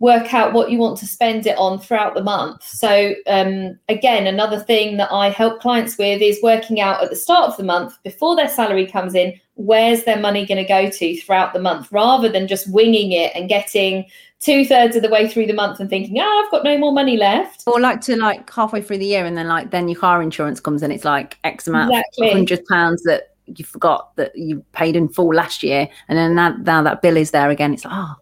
work 0.00 0.34
out 0.34 0.52
what 0.52 0.70
you 0.70 0.78
want 0.78 0.98
to 0.98 1.06
spend 1.06 1.46
it 1.46 1.56
on 1.56 1.78
throughout 1.78 2.14
the 2.14 2.22
month. 2.22 2.62
So, 2.66 3.14
um, 3.26 3.78
again, 3.88 4.26
another 4.26 4.58
thing 4.58 4.96
that 4.96 5.10
I 5.12 5.30
help 5.30 5.60
clients 5.60 5.96
with 5.96 6.20
is 6.20 6.40
working 6.42 6.80
out 6.80 7.02
at 7.02 7.10
the 7.10 7.16
start 7.16 7.50
of 7.50 7.56
the 7.56 7.62
month, 7.62 7.94
before 8.02 8.36
their 8.36 8.48
salary 8.48 8.86
comes 8.86 9.14
in, 9.14 9.38
where's 9.54 10.02
their 10.02 10.18
money 10.18 10.44
going 10.44 10.62
to 10.62 10.68
go 10.68 10.90
to 10.90 11.16
throughout 11.20 11.52
the 11.52 11.60
month, 11.60 11.90
rather 11.92 12.28
than 12.28 12.48
just 12.48 12.70
winging 12.72 13.12
it 13.12 13.32
and 13.34 13.48
getting 13.48 14.04
two 14.40 14.66
thirds 14.66 14.96
of 14.96 15.02
the 15.02 15.08
way 15.08 15.26
through 15.28 15.46
the 15.46 15.54
month 15.54 15.80
and 15.80 15.88
thinking, 15.88 16.18
oh, 16.18 16.42
I've 16.44 16.50
got 16.50 16.64
no 16.64 16.76
more 16.76 16.92
money 16.92 17.16
left. 17.16 17.62
Or 17.66 17.80
like 17.80 18.00
to 18.02 18.16
like 18.16 18.52
halfway 18.52 18.82
through 18.82 18.98
the 18.98 19.06
year 19.06 19.24
and 19.24 19.36
then 19.36 19.46
like 19.46 19.70
then 19.70 19.88
your 19.88 19.98
car 19.98 20.20
insurance 20.20 20.60
comes 20.60 20.82
in, 20.82 20.90
it's 20.90 21.04
like 21.04 21.38
X 21.44 21.66
amount 21.68 21.92
exactly. 21.92 22.26
of 22.26 22.32
hundred 22.34 22.64
pounds 22.66 23.02
that 23.04 23.30
you 23.46 23.64
forgot 23.64 24.14
that 24.16 24.36
you 24.36 24.64
paid 24.72 24.96
in 24.96 25.08
full 25.08 25.32
last 25.32 25.62
year, 25.62 25.88
and 26.08 26.18
then 26.18 26.34
now, 26.34 26.56
now 26.58 26.82
that 26.82 27.00
bill 27.00 27.16
is 27.16 27.30
there 27.30 27.50
again. 27.50 27.72
It's 27.72 27.84
like, 27.84 27.94
oh, 27.94 28.14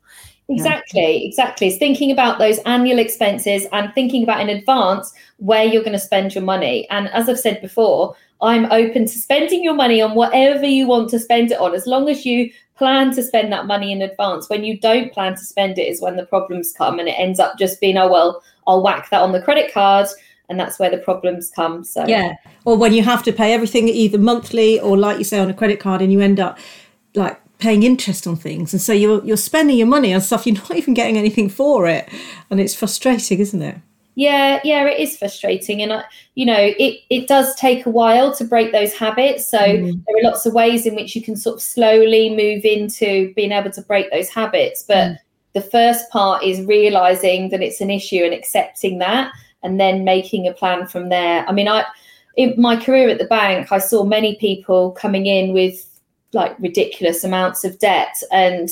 Exactly, 0.49 1.25
exactly. 1.27 1.69
It's 1.69 1.79
thinking 1.79 2.11
about 2.11 2.39
those 2.39 2.59
annual 2.61 2.99
expenses 2.99 3.67
and 3.73 3.93
thinking 3.95 4.23
about 4.23 4.41
in 4.41 4.49
advance 4.49 5.13
where 5.39 5.65
you're 5.65 5.83
going 5.83 5.93
to 5.93 5.99
spend 5.99 6.35
your 6.35 6.45
money. 6.45 6.89
And 6.91 7.09
as 7.09 7.29
I've 7.29 7.41
said 7.41 7.61
before, 7.63 8.15
I'm 8.41 8.67
open 8.67 9.07
to 9.07 9.19
spending 9.19 9.63
your 9.63 9.75
money 9.75 10.03
on 10.03 10.15
whatever 10.15 10.67
you 10.67 10.87
want 10.87 11.11
to 11.11 11.19
spend 11.19 11.53
it 11.53 11.61
on, 11.61 11.75
as 11.75 11.87
long 11.87 12.09
as 12.09 12.27
you 12.27 12.51
plan 12.77 13.15
to 13.15 13.23
spend 13.23 13.53
that 13.53 13.67
money 13.67 13.93
in 13.93 14.03
advance. 14.03 14.51
When 14.51 14.65
you 14.65 14.79
don't 14.79 15.13
plan 15.13 15.35
to 15.35 15.45
spend 15.45 15.79
it, 15.79 15.89
is 15.89 16.03
when 16.03 16.17
the 16.17 16.27
problems 16.27 16.73
come, 16.73 16.99
and 16.99 17.09
it 17.09 17.13
ends 17.13 17.39
up 17.39 17.57
just 17.57 17.81
being, 17.81 17.97
oh, 17.97 18.11
well, 18.11 18.43
I'll 18.67 18.83
whack 18.83 19.11
that 19.11 19.23
on 19.23 19.33
the 19.33 19.41
credit 19.41 19.73
card. 19.73 20.09
And 20.49 20.59
that's 20.59 20.79
where 20.79 20.91
the 20.91 20.99
problems 20.99 21.51
come. 21.55 21.85
So, 21.85 22.05
yeah. 22.07 22.35
Or 22.65 22.77
when 22.77 22.93
you 22.93 23.03
have 23.05 23.23
to 23.23 23.33
pay 23.33 23.55
everything 23.55 23.89
either 23.89 24.19
monthly 24.19 24.79
or, 24.81 24.99
like 24.99 25.17
you 25.17 25.25
say, 25.25 25.39
on 25.39 25.49
a 25.49 25.55
credit 25.55 25.81
card, 25.81 26.03
and 26.03 26.13
you 26.13 26.21
end 26.21 26.41
up 26.41 26.59
like 27.15 27.41
paying 27.63 27.85
interest 27.85 28.27
on 28.27 28.35
things. 28.35 28.73
And 28.73 28.83
so 28.83 28.93
you're 28.93 29.25
you're 29.25 29.37
spending 29.37 29.79
your 29.79 29.87
money 29.87 30.13
on 30.13 30.21
stuff 30.21 30.47
you're 30.47 30.57
not 30.69 30.77
even 30.77 30.95
getting 30.95 31.17
anything 31.17 31.49
for 31.49 31.87
it. 31.87 32.09
And 32.51 32.61
it's 32.61 32.75
frustrating 32.75 33.39
isn't 33.39 33.63
it? 33.63 33.77
Yeah 34.15 34.61
yeah 34.65 34.85
it 34.87 34.99
is 34.99 35.17
frustrating. 35.17 35.81
And 35.81 35.93
I, 35.93 36.05
you 36.35 36.45
know 36.45 36.59
it 36.59 37.01
it 37.09 37.29
does 37.29 37.55
take 37.55 37.87
a 37.87 37.91
while 37.91 38.35
to 38.35 38.45
break 38.45 38.73
those 38.73 38.93
habits. 38.93 39.49
So 39.49 39.59
mm. 39.59 40.05
there 40.07 40.17
are 40.19 40.31
lots 40.31 40.45
of 40.45 40.53
ways 40.53 40.87
in 40.87 40.97
which 40.97 41.15
you 41.15 41.23
can 41.23 41.37
sort 41.37 41.57
of 41.57 41.63
slowly 41.63 42.31
move 42.31 42.65
into 42.65 43.33
being 43.35 43.53
able 43.53 43.71
to 43.71 43.83
break 43.83 44.11
those 44.11 44.29
habits. 44.29 44.83
But 44.83 45.13
mm. 45.13 45.19
the 45.53 45.63
first 45.63 46.11
part 46.11 46.43
is 46.43 46.67
realizing 46.67 47.51
that 47.51 47.63
it's 47.63 47.81
an 47.81 47.91
issue 47.91 48.25
and 48.25 48.35
accepting 48.35 48.99
that 48.99 49.33
and 49.63 49.79
then 49.79 50.05
making 50.05 50.49
a 50.49 50.53
plan 50.53 50.87
from 50.89 51.09
there. 51.09 51.49
I 51.49 51.53
mean 51.53 51.69
i 51.69 51.85
in 52.37 52.55
my 52.57 52.75
career 52.83 53.11
at 53.11 53.19
the 53.19 53.27
bank 53.27 53.71
i 53.71 53.77
saw 53.77 54.05
many 54.05 54.37
people 54.37 54.93
coming 54.93 55.27
in 55.27 55.53
with 55.53 55.92
like 56.33 56.59
ridiculous 56.59 57.25
amounts 57.25 57.65
of 57.65 57.79
debt 57.79 58.15
and 58.31 58.69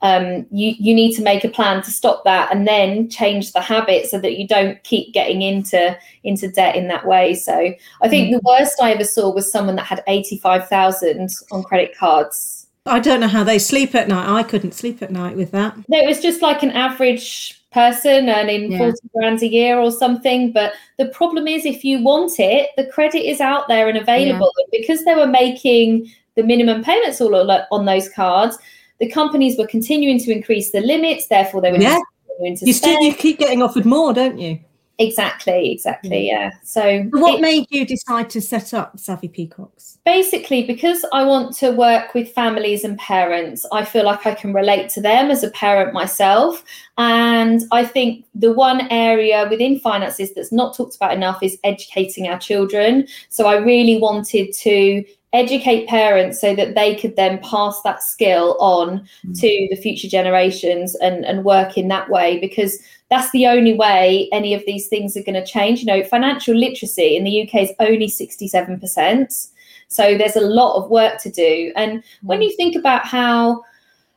um, 0.00 0.46
you 0.52 0.74
you 0.78 0.94
need 0.94 1.16
to 1.16 1.22
make 1.22 1.42
a 1.42 1.48
plan 1.48 1.82
to 1.82 1.90
stop 1.90 2.22
that 2.24 2.54
and 2.54 2.68
then 2.68 3.10
change 3.10 3.52
the 3.52 3.60
habit 3.60 4.06
so 4.06 4.20
that 4.20 4.38
you 4.38 4.46
don't 4.46 4.82
keep 4.84 5.12
getting 5.12 5.42
into 5.42 5.98
into 6.22 6.48
debt 6.48 6.76
in 6.76 6.86
that 6.88 7.04
way 7.04 7.34
so 7.34 7.74
i 8.00 8.08
think 8.08 8.26
mm-hmm. 8.26 8.34
the 8.34 8.42
worst 8.44 8.80
i 8.80 8.92
ever 8.92 9.04
saw 9.04 9.32
was 9.32 9.50
someone 9.50 9.74
that 9.74 9.86
had 9.86 10.04
85000 10.06 11.30
on 11.50 11.62
credit 11.64 11.96
cards 11.96 12.58
I 12.86 13.00
don't 13.00 13.20
know 13.20 13.28
how 13.28 13.44
they 13.44 13.58
sleep 13.58 13.94
at 13.94 14.08
night. 14.08 14.26
I 14.26 14.42
couldn't 14.42 14.72
sleep 14.72 15.02
at 15.02 15.10
night 15.10 15.36
with 15.36 15.50
that. 15.50 15.76
No, 15.88 15.98
it 15.98 16.06
was 16.06 16.20
just 16.20 16.40
like 16.40 16.62
an 16.62 16.70
average 16.70 17.62
person 17.70 18.28
earning 18.28 18.72
yeah. 18.72 18.78
40 18.78 18.98
grand 19.14 19.42
a 19.42 19.48
year 19.48 19.78
or 19.78 19.90
something. 19.90 20.52
But 20.52 20.72
the 20.96 21.08
problem 21.08 21.46
is, 21.46 21.66
if 21.66 21.84
you 21.84 22.02
want 22.02 22.32
it, 22.38 22.70
the 22.76 22.86
credit 22.86 23.28
is 23.28 23.40
out 23.40 23.68
there 23.68 23.88
and 23.88 23.98
available. 23.98 24.50
Yeah. 24.58 24.78
Because 24.80 25.04
they 25.04 25.14
were 25.14 25.26
making 25.26 26.10
the 26.38 26.44
minimum 26.44 26.84
payments 26.84 27.20
all 27.20 27.34
on 27.70 27.84
those 27.84 28.08
cards, 28.08 28.56
the 29.00 29.10
companies 29.10 29.58
were 29.58 29.66
continuing 29.66 30.20
to 30.20 30.32
increase 30.32 30.70
the 30.70 30.80
limits. 30.80 31.26
Therefore, 31.26 31.60
they 31.60 31.72
were 31.72 31.78
yeah. 31.78 31.98
you 32.40 32.72
still 32.72 33.00
you 33.02 33.12
keep 33.12 33.38
getting 33.38 33.60
offered 33.60 33.84
more, 33.84 34.14
don't 34.14 34.38
you? 34.38 34.60
Exactly, 35.00 35.70
exactly, 35.70 36.24
mm. 36.24 36.26
yeah. 36.26 36.50
So, 36.64 37.02
what 37.10 37.36
it, 37.36 37.40
made 37.40 37.66
you 37.70 37.86
decide 37.86 38.28
to 38.30 38.40
set 38.40 38.74
up 38.74 38.98
Savvy 38.98 39.28
Peacocks? 39.28 39.98
Basically, 40.04 40.64
because 40.64 41.04
I 41.12 41.24
want 41.24 41.54
to 41.58 41.70
work 41.70 42.14
with 42.14 42.32
families 42.32 42.82
and 42.82 42.98
parents, 42.98 43.64
I 43.72 43.84
feel 43.84 44.04
like 44.04 44.26
I 44.26 44.34
can 44.34 44.52
relate 44.52 44.88
to 44.90 45.00
them 45.00 45.30
as 45.30 45.44
a 45.44 45.50
parent 45.52 45.92
myself. 45.92 46.64
And 46.98 47.62
I 47.70 47.84
think 47.84 48.24
the 48.34 48.52
one 48.52 48.88
area 48.90 49.46
within 49.48 49.78
finances 49.78 50.34
that's 50.34 50.50
not 50.50 50.76
talked 50.76 50.96
about 50.96 51.14
enough 51.14 51.44
is 51.44 51.58
educating 51.62 52.26
our 52.26 52.38
children. 52.38 53.06
So, 53.28 53.46
I 53.46 53.58
really 53.58 54.00
wanted 54.00 54.52
to 54.52 55.04
educate 55.32 55.86
parents 55.88 56.40
so 56.40 56.54
that 56.54 56.74
they 56.74 56.94
could 56.94 57.16
then 57.16 57.38
pass 57.40 57.80
that 57.82 58.02
skill 58.02 58.56
on 58.60 59.06
mm. 59.26 59.40
to 59.40 59.68
the 59.70 59.80
future 59.80 60.08
generations 60.08 60.94
and, 60.96 61.24
and 61.24 61.44
work 61.44 61.76
in 61.76 61.88
that 61.88 62.08
way 62.08 62.38
because 62.38 62.78
that's 63.10 63.30
the 63.32 63.46
only 63.46 63.74
way 63.74 64.28
any 64.32 64.54
of 64.54 64.62
these 64.66 64.88
things 64.88 65.16
are 65.16 65.22
going 65.22 65.34
to 65.34 65.44
change. 65.44 65.80
You 65.80 65.86
know, 65.86 66.02
financial 66.04 66.54
literacy 66.54 67.16
in 67.16 67.24
the 67.24 67.42
UK 67.42 67.62
is 67.62 67.72
only 67.78 68.08
67%. 68.08 69.48
So 69.88 70.16
there's 70.16 70.36
a 70.36 70.40
lot 70.40 70.76
of 70.76 70.90
work 70.90 71.20
to 71.22 71.30
do. 71.30 71.72
And 71.76 72.02
when 72.22 72.40
mm. 72.40 72.44
you 72.44 72.56
think 72.56 72.74
about 72.74 73.04
how 73.06 73.64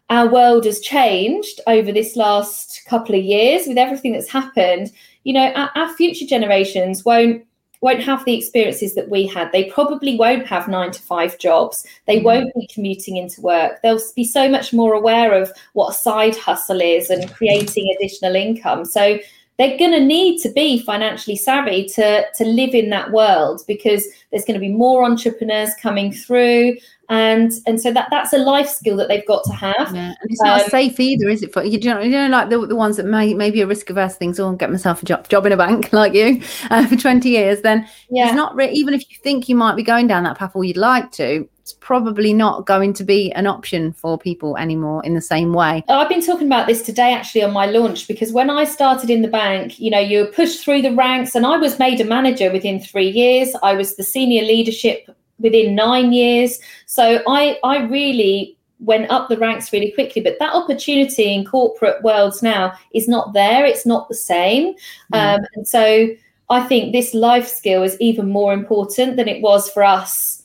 our 0.09 0.29
world 0.29 0.65
has 0.65 0.79
changed 0.79 1.59
over 1.67 1.91
this 1.91 2.15
last 2.15 2.81
couple 2.85 3.15
of 3.15 3.23
years 3.23 3.67
with 3.67 3.77
everything 3.77 4.13
that's 4.13 4.29
happened, 4.29 4.91
you 5.23 5.33
know, 5.33 5.51
our, 5.53 5.71
our 5.75 5.93
future 5.95 6.25
generations 6.25 7.03
won't 7.03 7.45
won't 7.81 8.03
have 8.03 8.23
the 8.25 8.37
experiences 8.37 8.95
that 8.95 9.09
we 9.09 9.27
had. 9.27 9.51
They 9.51 9.65
probably 9.65 10.15
won't 10.15 10.47
have 10.47 10.67
nine 10.67 10.91
to 10.91 11.01
five 11.01 11.37
jobs. 11.39 11.85
They 12.07 12.19
mm 12.19 12.23
won't 12.23 12.53
be 12.53 12.67
commuting 12.67 13.17
into 13.17 13.41
work. 13.41 13.81
They'll 13.81 13.99
be 14.15 14.23
so 14.23 14.47
much 14.47 14.71
more 14.71 14.93
aware 14.93 15.33
of 15.33 15.51
what 15.73 15.89
a 15.89 15.93
side 15.93 16.35
hustle 16.35 16.79
is 16.79 17.09
and 17.09 17.33
creating 17.33 17.93
additional 17.97 18.35
income. 18.35 18.85
So 18.85 19.17
they're 19.57 19.77
going 19.77 19.91
to 19.91 19.99
need 19.99 20.39
to 20.41 20.49
be 20.49 20.83
financially 20.83 21.35
savvy 21.35 21.85
to, 21.89 22.25
to 22.35 22.45
live 22.45 22.73
in 22.73 22.89
that 22.89 23.11
world 23.11 23.61
because 23.67 24.05
there's 24.29 24.45
going 24.45 24.59
to 24.59 24.65
be 24.65 24.73
more 24.73 25.03
entrepreneurs 25.03 25.71
coming 25.81 26.11
through 26.11 26.77
and 27.09 27.51
and 27.65 27.79
so 27.81 27.91
that 27.91 28.07
that's 28.09 28.31
a 28.31 28.37
life 28.37 28.69
skill 28.69 28.95
that 28.95 29.09
they've 29.09 29.25
got 29.25 29.43
to 29.43 29.53
have. 29.53 29.93
Yeah, 29.93 30.13
and 30.21 30.31
it's 30.31 30.41
not 30.41 30.61
um, 30.61 30.69
safe 30.69 30.99
either, 30.99 31.29
is 31.29 31.43
it? 31.43 31.51
For 31.51 31.63
you 31.63 31.77
know, 31.79 31.99
you 31.99 32.11
know, 32.11 32.27
like 32.27 32.49
the, 32.49 32.65
the 32.65 32.75
ones 32.75 32.97
that 32.97 33.05
may 33.05 33.33
maybe 33.33 33.61
a 33.61 33.67
risk 33.67 33.89
averse 33.89 34.15
things. 34.15 34.39
Oh, 34.39 34.53
get 34.53 34.71
myself 34.71 35.03
a 35.03 35.05
job 35.05 35.27
job 35.27 35.45
in 35.45 35.51
a 35.51 35.57
bank 35.57 35.91
like 35.93 36.13
you 36.13 36.41
uh, 36.69 36.87
for 36.87 36.95
twenty 36.95 37.29
years. 37.29 37.61
Then 37.61 37.87
yeah. 38.09 38.27
it's 38.27 38.35
not 38.35 38.55
re- 38.55 38.71
even 38.71 38.93
if 38.93 39.01
you 39.09 39.17
think 39.21 39.49
you 39.49 39.55
might 39.55 39.75
be 39.75 39.83
going 39.83 40.07
down 40.07 40.23
that 40.23 40.37
path 40.37 40.55
or 40.55 40.63
you'd 40.63 40.77
like 40.77 41.11
to. 41.13 41.47
It's 41.59 41.73
probably 41.73 42.33
not 42.33 42.65
going 42.65 42.91
to 42.93 43.03
be 43.03 43.31
an 43.33 43.45
option 43.45 43.93
for 43.93 44.17
people 44.17 44.57
anymore 44.57 45.05
in 45.05 45.13
the 45.13 45.21
same 45.21 45.53
way. 45.53 45.83
I've 45.87 46.09
been 46.09 46.25
talking 46.25 46.47
about 46.47 46.65
this 46.65 46.81
today 46.81 47.13
actually 47.13 47.43
on 47.43 47.53
my 47.53 47.67
launch 47.67 48.07
because 48.07 48.33
when 48.33 48.49
I 48.49 48.63
started 48.63 49.11
in 49.11 49.21
the 49.21 49.27
bank, 49.27 49.79
you 49.79 49.91
know, 49.91 49.99
you 49.99 50.21
were 50.21 50.31
pushed 50.31 50.65
through 50.65 50.81
the 50.81 50.95
ranks 50.95 51.35
and 51.35 51.45
I 51.45 51.57
was 51.57 51.77
made 51.77 52.01
a 52.01 52.03
manager 52.03 52.51
within 52.51 52.79
three 52.79 53.09
years. 53.09 53.53
I 53.61 53.73
was 53.73 53.95
the 53.95 54.03
senior 54.03 54.41
leadership 54.41 55.07
within 55.41 55.75
nine 55.75 56.13
years. 56.13 56.59
So 56.85 57.21
I, 57.27 57.59
I 57.63 57.83
really 57.85 58.57
went 58.81 59.09
up 59.11 59.29
the 59.29 59.37
ranks 59.37 59.71
really 59.71 59.91
quickly. 59.91 60.21
But 60.21 60.37
that 60.39 60.53
opportunity 60.53 61.33
in 61.33 61.45
corporate 61.45 62.03
worlds 62.03 62.41
now 62.41 62.73
is 62.93 63.07
not 63.07 63.33
there. 63.33 63.65
It's 63.65 63.85
not 63.85 64.09
the 64.09 64.15
same. 64.15 64.73
Mm. 65.13 65.37
Um, 65.37 65.45
and 65.55 65.67
so 65.67 66.09
I 66.49 66.61
think 66.61 66.91
this 66.91 67.13
life 67.13 67.47
skill 67.47 67.83
is 67.83 67.95
even 68.01 68.29
more 68.29 68.53
important 68.53 69.17
than 69.17 69.27
it 69.27 69.41
was 69.41 69.69
for 69.69 69.83
us 69.83 70.43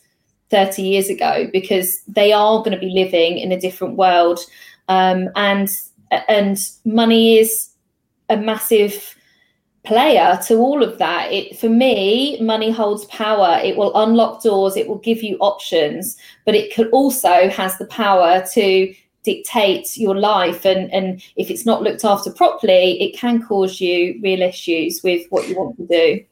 30 0.51 0.83
years 0.83 1.09
ago 1.09 1.49
because 1.53 2.03
they 2.07 2.33
are 2.33 2.59
going 2.59 2.73
to 2.73 2.79
be 2.79 2.91
living 2.91 3.39
in 3.39 3.51
a 3.51 3.61
different 3.61 3.97
world. 3.97 4.39
Um, 4.89 5.31
and 5.35 5.69
and 6.29 6.59
money 6.85 7.39
is 7.39 7.71
a 8.29 8.37
massive 8.37 9.17
player 9.87 10.39
to 10.47 10.57
all 10.57 10.83
of 10.83 10.99
that 10.99 11.33
it 11.33 11.59
for 11.59 11.69
me 11.69 12.39
money 12.41 12.71
holds 12.71 13.05
power. 13.07 13.61
It 13.63 13.77
will 13.77 13.97
unlock 13.97 14.43
doors. 14.43 14.77
It 14.77 14.89
will 14.89 14.99
give 14.99 15.23
you 15.23 15.37
options. 15.39 16.17
But 16.45 16.55
it 16.55 16.75
could 16.75 16.91
also 16.91 17.49
has 17.49 17.79
the 17.79 17.87
power 17.87 18.45
to 18.53 18.95
dictate 19.23 19.97
your 19.97 20.17
life. 20.17 20.65
And 20.65 20.93
and 20.93 21.23
if 21.37 21.51
it's 21.51 21.67
not 21.67 21.83
looked 21.83 22.05
after 22.05 22.31
properly 22.31 23.01
it 23.01 23.17
can 23.17 23.43
cause 23.43 23.81
you 23.81 24.21
real 24.23 24.43
issues 24.43 25.01
with 25.03 25.27
what 25.31 25.49
you 25.49 25.57
want 25.57 25.77
to 25.79 25.87
do. 25.87 26.25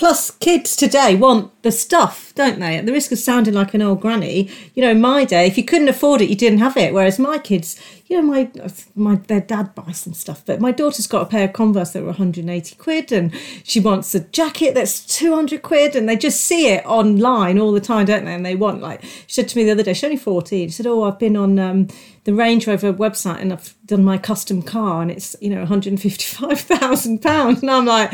Plus, 0.00 0.30
kids 0.30 0.76
today 0.76 1.14
want 1.14 1.62
the 1.62 1.70
stuff, 1.70 2.32
don't 2.34 2.58
they? 2.58 2.78
At 2.78 2.86
the 2.86 2.92
risk 2.92 3.12
of 3.12 3.18
sounding 3.18 3.52
like 3.52 3.74
an 3.74 3.82
old 3.82 4.00
granny, 4.00 4.48
you 4.74 4.80
know, 4.80 4.94
my 4.94 5.26
day, 5.26 5.46
if 5.46 5.58
you 5.58 5.62
couldn't 5.62 5.90
afford 5.90 6.22
it, 6.22 6.30
you 6.30 6.36
didn't 6.36 6.60
have 6.60 6.78
it. 6.78 6.94
Whereas 6.94 7.18
my 7.18 7.36
kids, 7.36 7.78
you 8.10 8.20
know, 8.20 8.26
my 8.26 8.50
my 8.96 9.14
their 9.28 9.40
dad 9.40 9.72
buys 9.76 10.00
some 10.00 10.14
stuff, 10.14 10.42
but 10.44 10.60
my 10.60 10.72
daughter's 10.72 11.06
got 11.06 11.22
a 11.22 11.26
pair 11.26 11.44
of 11.44 11.52
Converse 11.52 11.92
that 11.92 12.00
were 12.00 12.08
180 12.08 12.74
quid, 12.74 13.12
and 13.12 13.32
she 13.62 13.78
wants 13.78 14.12
a 14.16 14.20
jacket 14.20 14.74
that's 14.74 15.06
200 15.06 15.62
quid, 15.62 15.94
and 15.94 16.08
they 16.08 16.16
just 16.16 16.40
see 16.40 16.66
it 16.66 16.84
online 16.84 17.60
all 17.60 17.70
the 17.70 17.80
time, 17.80 18.06
don't 18.06 18.24
they? 18.24 18.34
And 18.34 18.44
they 18.44 18.56
want 18.56 18.82
like 18.82 19.04
she 19.04 19.24
said 19.28 19.48
to 19.50 19.56
me 19.56 19.62
the 19.62 19.70
other 19.70 19.84
day, 19.84 19.92
she's 19.92 20.02
only 20.02 20.16
14. 20.16 20.68
She 20.68 20.72
said, 20.72 20.88
"Oh, 20.88 21.04
I've 21.04 21.20
been 21.20 21.36
on 21.36 21.56
um, 21.60 21.86
the 22.24 22.34
Range 22.34 22.66
Rover 22.66 22.92
website 22.92 23.40
and 23.40 23.52
I've 23.52 23.74
done 23.86 24.04
my 24.04 24.18
custom 24.18 24.60
car 24.62 25.00
and 25.02 25.10
it's, 25.10 25.34
you 25.40 25.48
know, 25.50 25.64
£155,000. 25.64 27.62
And 27.62 27.70
I'm 27.70 27.86
like, 27.86 28.10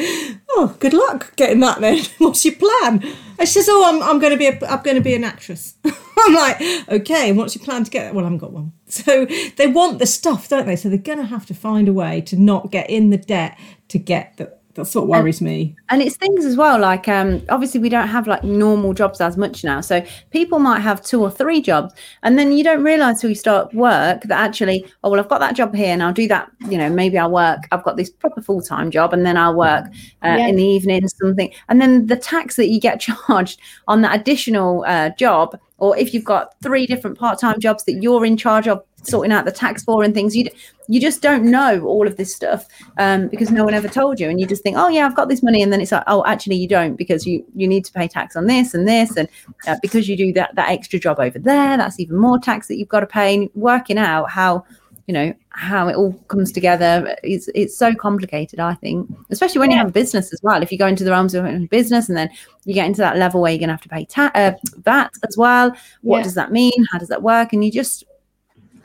oh, 0.51 0.77
good 0.79 0.93
luck 0.93 1.35
getting 1.37 1.61
that 1.61 1.81
then. 1.81 2.05
What's 2.19 2.45
your 2.45 2.55
plan? 2.55 3.03
And 3.39 3.49
she 3.49 3.55
says, 3.55 3.69
oh, 3.69 3.85
I'm, 3.87 4.03
I'm 4.03 4.19
going 4.19 4.33
to 4.33 4.39
be 4.39 4.47
a, 4.47 4.59
I'm 4.69 4.83
going 4.83 4.97
to 4.97 5.03
be 5.03 5.15
an 5.15 5.25
actress. 5.25 5.75
I'm 6.19 6.35
like, 6.35 6.61
okay, 6.89 7.33
what's 7.33 7.55
your 7.55 7.63
plan 7.63 7.85
to 7.85 7.91
get 7.91 8.05
that? 8.05 8.15
Well, 8.15 8.25
I 8.25 8.29
haven't 8.29 8.39
got 8.39 8.53
one. 8.53 8.73
So 9.07 9.27
they 9.57 9.67
want 9.67 9.99
the 9.99 10.07
stuff, 10.07 10.49
don't 10.49 10.67
they? 10.67 10.77
So 10.77 10.89
they're 10.89 10.99
going 10.99 11.19
to 11.19 11.25
have 11.27 11.45
to 11.47 11.55
find 11.55 11.89
a 11.89 11.93
way 11.93 12.21
to 12.23 12.37
not 12.37 12.71
get 12.71 12.89
in 12.89 13.11
the 13.11 13.19
debt 13.19 13.59
to 13.89 13.99
get 13.99 14.37
the. 14.37 14.55
That's 14.75 14.95
what 14.95 15.09
worries 15.09 15.41
me. 15.41 15.75
and 15.89 16.03
it's 16.03 16.19
things 16.19 16.45
as 16.45 16.55
well 16.55 16.79
like 16.79 17.09
um 17.09 17.41
obviously 17.49 17.81
we 17.81 17.89
don't 17.89 18.09
have 18.09 18.27
like 18.27 18.45
normal 18.45 18.93
jobs 18.93 19.23
as 19.23 19.39
much 19.39 19.65
now 19.65 19.81
so 19.81 20.05
people 20.31 20.59
might 20.59 20.81
have 20.81 21.01
two 21.01 21.23
or 21.23 21.31
three 21.31 21.63
jobs 21.63 21.95
and 22.23 22.39
then 22.39 22.53
you 22.53 22.63
don't 22.63 22.85
realize 22.85 23.23
till 23.23 23.31
you 23.31 23.35
start 23.37 23.73
work 23.73 24.21
that 24.25 24.39
actually 24.39 24.85
oh 25.03 25.09
well 25.09 25.19
i've 25.19 25.31
got 25.31 25.41
that 25.41 25.57
job 25.57 25.75
here 25.75 25.95
and 25.95 26.03
i'll 26.03 26.13
do 26.13 26.29
that 26.29 26.51
you 26.69 26.77
know 26.77 26.91
maybe 26.91 27.17
i'll 27.17 27.31
work 27.31 27.61
i've 27.73 27.83
got 27.85 27.97
this 27.97 28.11
proper 28.11 28.43
full-time 28.43 28.91
job 28.91 29.15
and 29.15 29.25
then 29.25 29.39
i'll 29.39 29.55
work 29.57 29.87
uh, 30.23 30.37
Yeah. 30.39 30.49
in 30.49 30.57
the 30.57 30.65
evening 30.65 31.09
something 31.09 31.51
and 31.71 31.81
then 31.81 32.05
the 32.09 32.17
tax 32.17 32.57
that 32.57 32.69
you 32.69 32.79
get 32.79 33.01
charged 33.09 33.59
on 33.89 34.03
that 34.03 34.21
additional 34.21 34.85
uh, 34.87 35.09
job 35.17 35.59
or 35.79 35.97
if 35.97 36.15
you've 36.15 36.25
got 36.25 36.55
three 36.63 36.87
different 36.87 37.19
part-time 37.19 37.61
jobs 37.61 37.85
that 37.85 38.03
you're 38.03 38.25
in 38.25 38.37
charge 38.37 38.67
of 38.67 38.83
sorting 39.03 39.33
out 39.33 39.45
the 39.45 39.53
tax 39.53 39.85
for 39.85 40.03
and 40.03 40.15
things 40.15 40.35
you 40.35 40.45
you 40.89 41.01
just 41.01 41.23
don't 41.23 41.45
know 41.45 41.85
all 41.85 42.07
of 42.07 42.17
this 42.17 42.35
stuff 42.35 42.67
um, 42.99 43.29
because 43.29 43.51
no 43.51 43.65
one 43.65 43.75
ever 43.75 43.89
told 43.89 44.19
you. 44.21 44.29
And 44.29 44.41
you 44.41 44.47
just 44.47 44.63
think 44.63 44.77
oh 44.77 44.89
yeah 44.89 45.07
i've 45.07 45.15
got 45.15 45.29
this 45.29 45.43
money 45.43 45.63
and 45.63 45.73
then 45.73 45.81
it's 45.81 45.93
like 45.93 46.05
oh 46.07 46.25
actually 46.27 46.57
you 46.57 46.69
don't 46.69 46.97
because 46.97 47.27
you 47.27 47.45
you 47.55 47.69
need 47.69 47.85
to 47.85 47.93
pay 47.93 48.09
tax 48.09 48.37
on 48.37 48.47
this 48.47 48.75
and 48.75 48.87
this 48.87 49.17
and 49.17 49.29
uh, 49.67 49.77
because 49.83 50.09
you 50.09 50.17
do 50.17 50.33
that 50.33 50.55
that 50.55 50.71
extra 50.71 50.99
job 50.99 51.21
over 51.21 51.39
there 51.39 51.77
that's 51.77 52.01
even 52.01 52.17
more 52.17 52.39
tax 52.39 52.69
that 52.69 52.77
you've 52.77 52.89
got 52.89 53.01
to 53.01 53.07
pay 53.07 53.35
and 53.35 53.51
working 53.55 53.99
out 53.99 54.31
how 54.31 54.65
you 55.07 55.15
know 55.15 55.33
how 55.51 55.89
it 55.89 55.95
all 55.97 56.13
comes 56.29 56.51
together. 56.53 57.17
It's 57.23 57.49
it's 57.55 57.77
so 57.77 57.95
complicated 57.95 58.59
i 58.61 58.75
think 58.75 59.09
especially 59.31 59.61
when 59.61 59.71
you 59.71 59.77
have 59.77 59.89
a 59.89 59.93
business 59.93 60.33
as 60.33 60.41
well. 60.43 60.63
If 60.63 60.73
you 60.73 60.79
go 60.79 60.87
into 60.87 61.05
the 61.05 61.11
realms 61.11 61.35
of 61.35 61.45
business 61.71 62.09
and 62.09 62.19
then 62.19 62.29
you 62.65 62.75
get 62.75 62.87
into 62.87 63.01
that 63.01 63.17
level 63.17 63.41
where 63.41 63.53
you're 63.53 63.59
going 63.59 63.69
to 63.69 63.75
have 63.75 63.83
to 63.83 63.89
pay 63.89 64.05
ta- 64.05 64.33
uh, 64.35 64.53
vat 64.79 65.11
as 65.29 65.37
well 65.37 65.73
what 66.03 66.19
Yeah. 66.19 66.25
does 66.25 66.35
that 66.35 66.53
mean? 66.53 66.73
How 66.91 66.99
does 66.99 67.09
that 67.09 67.23
work? 67.23 67.53
And 67.53 67.65
you 67.65 67.71
just 67.71 68.05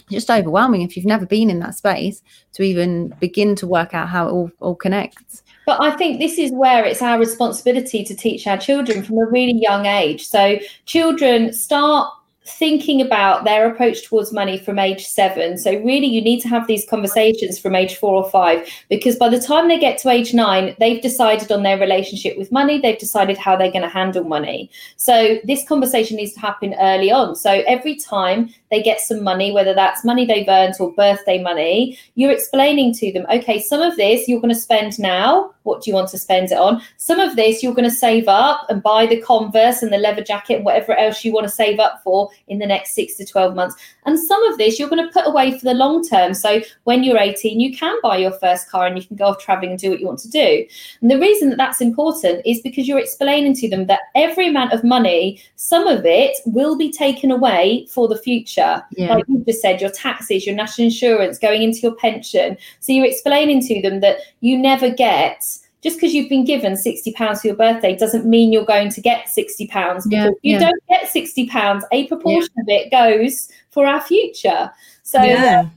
just 0.10 0.30
overwhelming 0.30 0.82
if 0.82 0.96
you've 0.96 1.06
never 1.06 1.26
been 1.26 1.50
in 1.50 1.60
that 1.60 1.74
space 1.76 2.22
to 2.54 2.64
even 2.64 3.10
begin 3.20 3.56
to 3.56 3.66
work 3.66 3.94
out 3.94 4.10
how 4.10 4.28
it 4.28 4.32
all, 4.32 4.52
all 4.60 4.76
connects. 4.76 5.42
But 5.66 5.82
I 5.82 5.92
think 5.92 6.20
this 6.20 6.38
is 6.38 6.52
where 6.52 6.84
it's 6.86 7.02
our 7.02 7.18
responsibility 7.18 8.04
to 8.04 8.16
teach 8.16 8.46
our 8.46 8.58
children 8.58 9.04
from 9.04 9.18
a 9.20 9.26
really 9.26 9.58
young 9.60 9.86
age. 9.86 10.28
So 10.28 10.60
children 10.86 11.54
start 11.54 12.12
thinking 12.46 13.02
about 13.02 13.44
their 13.44 13.72
approach 13.72 14.04
towards 14.04 14.34
money 14.34 14.58
from 14.58 14.80
age 14.80 15.06
seven. 15.06 15.58
So 15.58 15.72
really 15.72 16.08
you 16.08 16.22
need 16.22 16.42
to 16.42 16.48
have 16.48 16.66
these 16.66 16.86
conversations 16.90 17.60
from 17.60 17.76
age 17.76 17.98
four 17.98 18.16
or 18.16 18.30
five 18.30 18.68
because 18.90 19.16
by 19.16 19.30
the 19.30 19.40
time 19.40 19.68
they 19.68 19.80
get 19.80 20.00
to 20.00 20.10
age 20.10 20.34
nine, 20.34 20.76
they've 20.80 21.02
decided 21.02 21.52
on 21.52 21.62
their 21.62 21.78
relationship 21.78 22.38
with 22.38 22.52
money, 22.52 22.80
they've 22.80 22.98
decided 22.98 23.38
how 23.38 23.56
they're 23.56 23.72
going 23.72 23.84
to 23.84 23.88
handle 23.88 24.24
money. 24.24 24.72
So 24.96 25.38
this 25.44 25.68
conversation 25.68 26.18
needs 26.18 26.34
to 26.34 26.40
happen 26.40 26.74
early 26.80 27.12
on. 27.12 27.36
So 27.36 27.64
every 27.68 27.96
time 27.96 28.54
they 28.72 28.82
get 28.82 29.02
some 29.02 29.22
money, 29.22 29.52
whether 29.52 29.74
that's 29.74 30.06
money 30.06 30.26
they've 30.26 30.48
earned 30.48 30.76
or 30.80 30.94
birthday 30.94 31.42
money, 31.44 32.00
you're 32.16 32.32
explaining 32.32 32.94
to 32.96 33.12
them, 33.12 33.26
okay, 33.32 33.60
some 33.60 33.82
of 33.82 33.98
this 33.98 34.28
you're 34.28 34.40
going 34.40 34.54
to 34.54 34.60
spend 34.60 34.98
now. 34.98 35.54
What 35.64 35.84
do 35.84 35.92
you 35.92 35.96
want 35.96 36.10
to 36.10 36.18
spend 36.18 36.52
it 36.52 36.58
on? 36.58 36.82
Some 36.98 37.20
of 37.20 37.36
this 37.36 37.62
you're 37.62 37.76
going 37.76 37.90
to 37.90 37.96
save 37.96 38.28
up 38.28 38.66
and 38.70 38.82
buy 38.82 39.06
the 39.06 39.22
Converse 39.22 39.84
and 39.84 39.94
the 39.94 39.98
leather 39.98 40.24
jacket 40.24 40.56
and 40.56 40.66
whatever 40.66 40.96
else 40.96 41.24
you 41.24 41.34
want 41.34 41.46
to 41.46 41.54
save 41.54 41.80
up 41.80 42.02
for 42.04 42.30
in 42.48 42.58
the 42.58 42.66
next 42.66 42.96
six 42.96 43.16
to 43.18 43.26
12 43.26 43.56
months. 43.56 43.76
And 44.06 44.18
some 44.18 44.44
of 44.46 44.58
this 44.58 44.80
you're 44.80 44.90
going 44.90 45.06
to 45.06 45.14
put 45.14 45.28
away 45.28 45.60
for 45.60 45.66
the 45.66 45.74
long 45.74 46.08
term. 46.08 46.34
So 46.34 46.62
when 46.86 47.04
you're 47.04 47.20
18, 47.20 47.60
you 47.60 47.76
can 47.78 47.96
buy 48.02 48.18
your 48.18 48.32
first 48.32 48.70
car 48.70 48.88
and 48.88 48.98
you 48.98 49.06
can 49.06 49.18
go 49.18 49.26
off 49.26 49.40
traveling 49.40 49.72
and 49.72 49.80
do 49.80 49.92
what 49.92 50.00
you 50.00 50.08
want 50.08 50.20
to 50.20 50.30
do. 50.30 50.66
And 51.02 51.12
the 51.12 51.20
reason 51.20 51.50
that 51.50 51.58
that's 51.58 51.82
important 51.82 52.42
is 52.46 52.62
because 52.62 52.88
you're 52.88 53.00
explaining 53.00 53.54
to 53.56 53.70
them 53.70 53.86
that 53.88 54.02
every 54.16 54.48
amount 54.48 54.74
of 54.74 54.84
money, 54.84 55.42
some 55.58 55.88
of 55.88 56.06
it 56.06 56.38
will 56.46 56.78
be 56.78 56.92
taken 56.92 57.32
away 57.32 57.86
for 57.90 58.08
the 58.08 58.18
future. 58.18 58.61
Yeah. 58.92 59.16
Like 59.16 59.26
you 59.28 59.44
just 59.48 59.62
said, 59.62 59.82
your 59.82 59.92
taxes, 59.92 60.46
your 60.46 60.56
national 60.56 60.86
insurance, 60.86 61.38
going 61.38 61.62
into 61.62 61.80
your 61.80 61.96
pension. 61.96 62.58
So 62.80 62.94
you're 62.94 63.06
explaining 63.06 63.62
to 63.68 63.82
them 63.82 64.00
that 64.02 64.18
you 64.42 64.58
never 64.58 64.90
get. 64.90 65.44
Just 65.84 65.98
because 65.98 66.14
you've 66.14 66.30
been 66.30 66.46
given 66.46 66.78
sixty 66.78 67.12
pounds 67.12 67.42
for 67.42 67.48
your 67.48 67.56
birthday 67.56 67.96
doesn't 67.98 68.26
mean 68.26 68.54
you're 68.54 68.66
going 68.66 68.90
to 68.92 69.02
get 69.02 69.28
sixty 69.30 69.66
pounds. 69.66 70.06
Yeah, 70.10 70.26
Because 70.26 70.40
you 70.44 70.54
yeah. 70.54 70.60
don't 70.60 70.84
get 70.88 71.10
sixty 71.10 71.48
pounds. 71.48 71.84
A 71.92 72.08
proportion 72.08 72.54
of 72.60 72.66
it 72.68 72.92
goes 72.92 73.50
for 73.72 73.88
our 73.88 74.00
future. 74.00 74.70
So 75.02 75.24
yeah. 75.24 75.70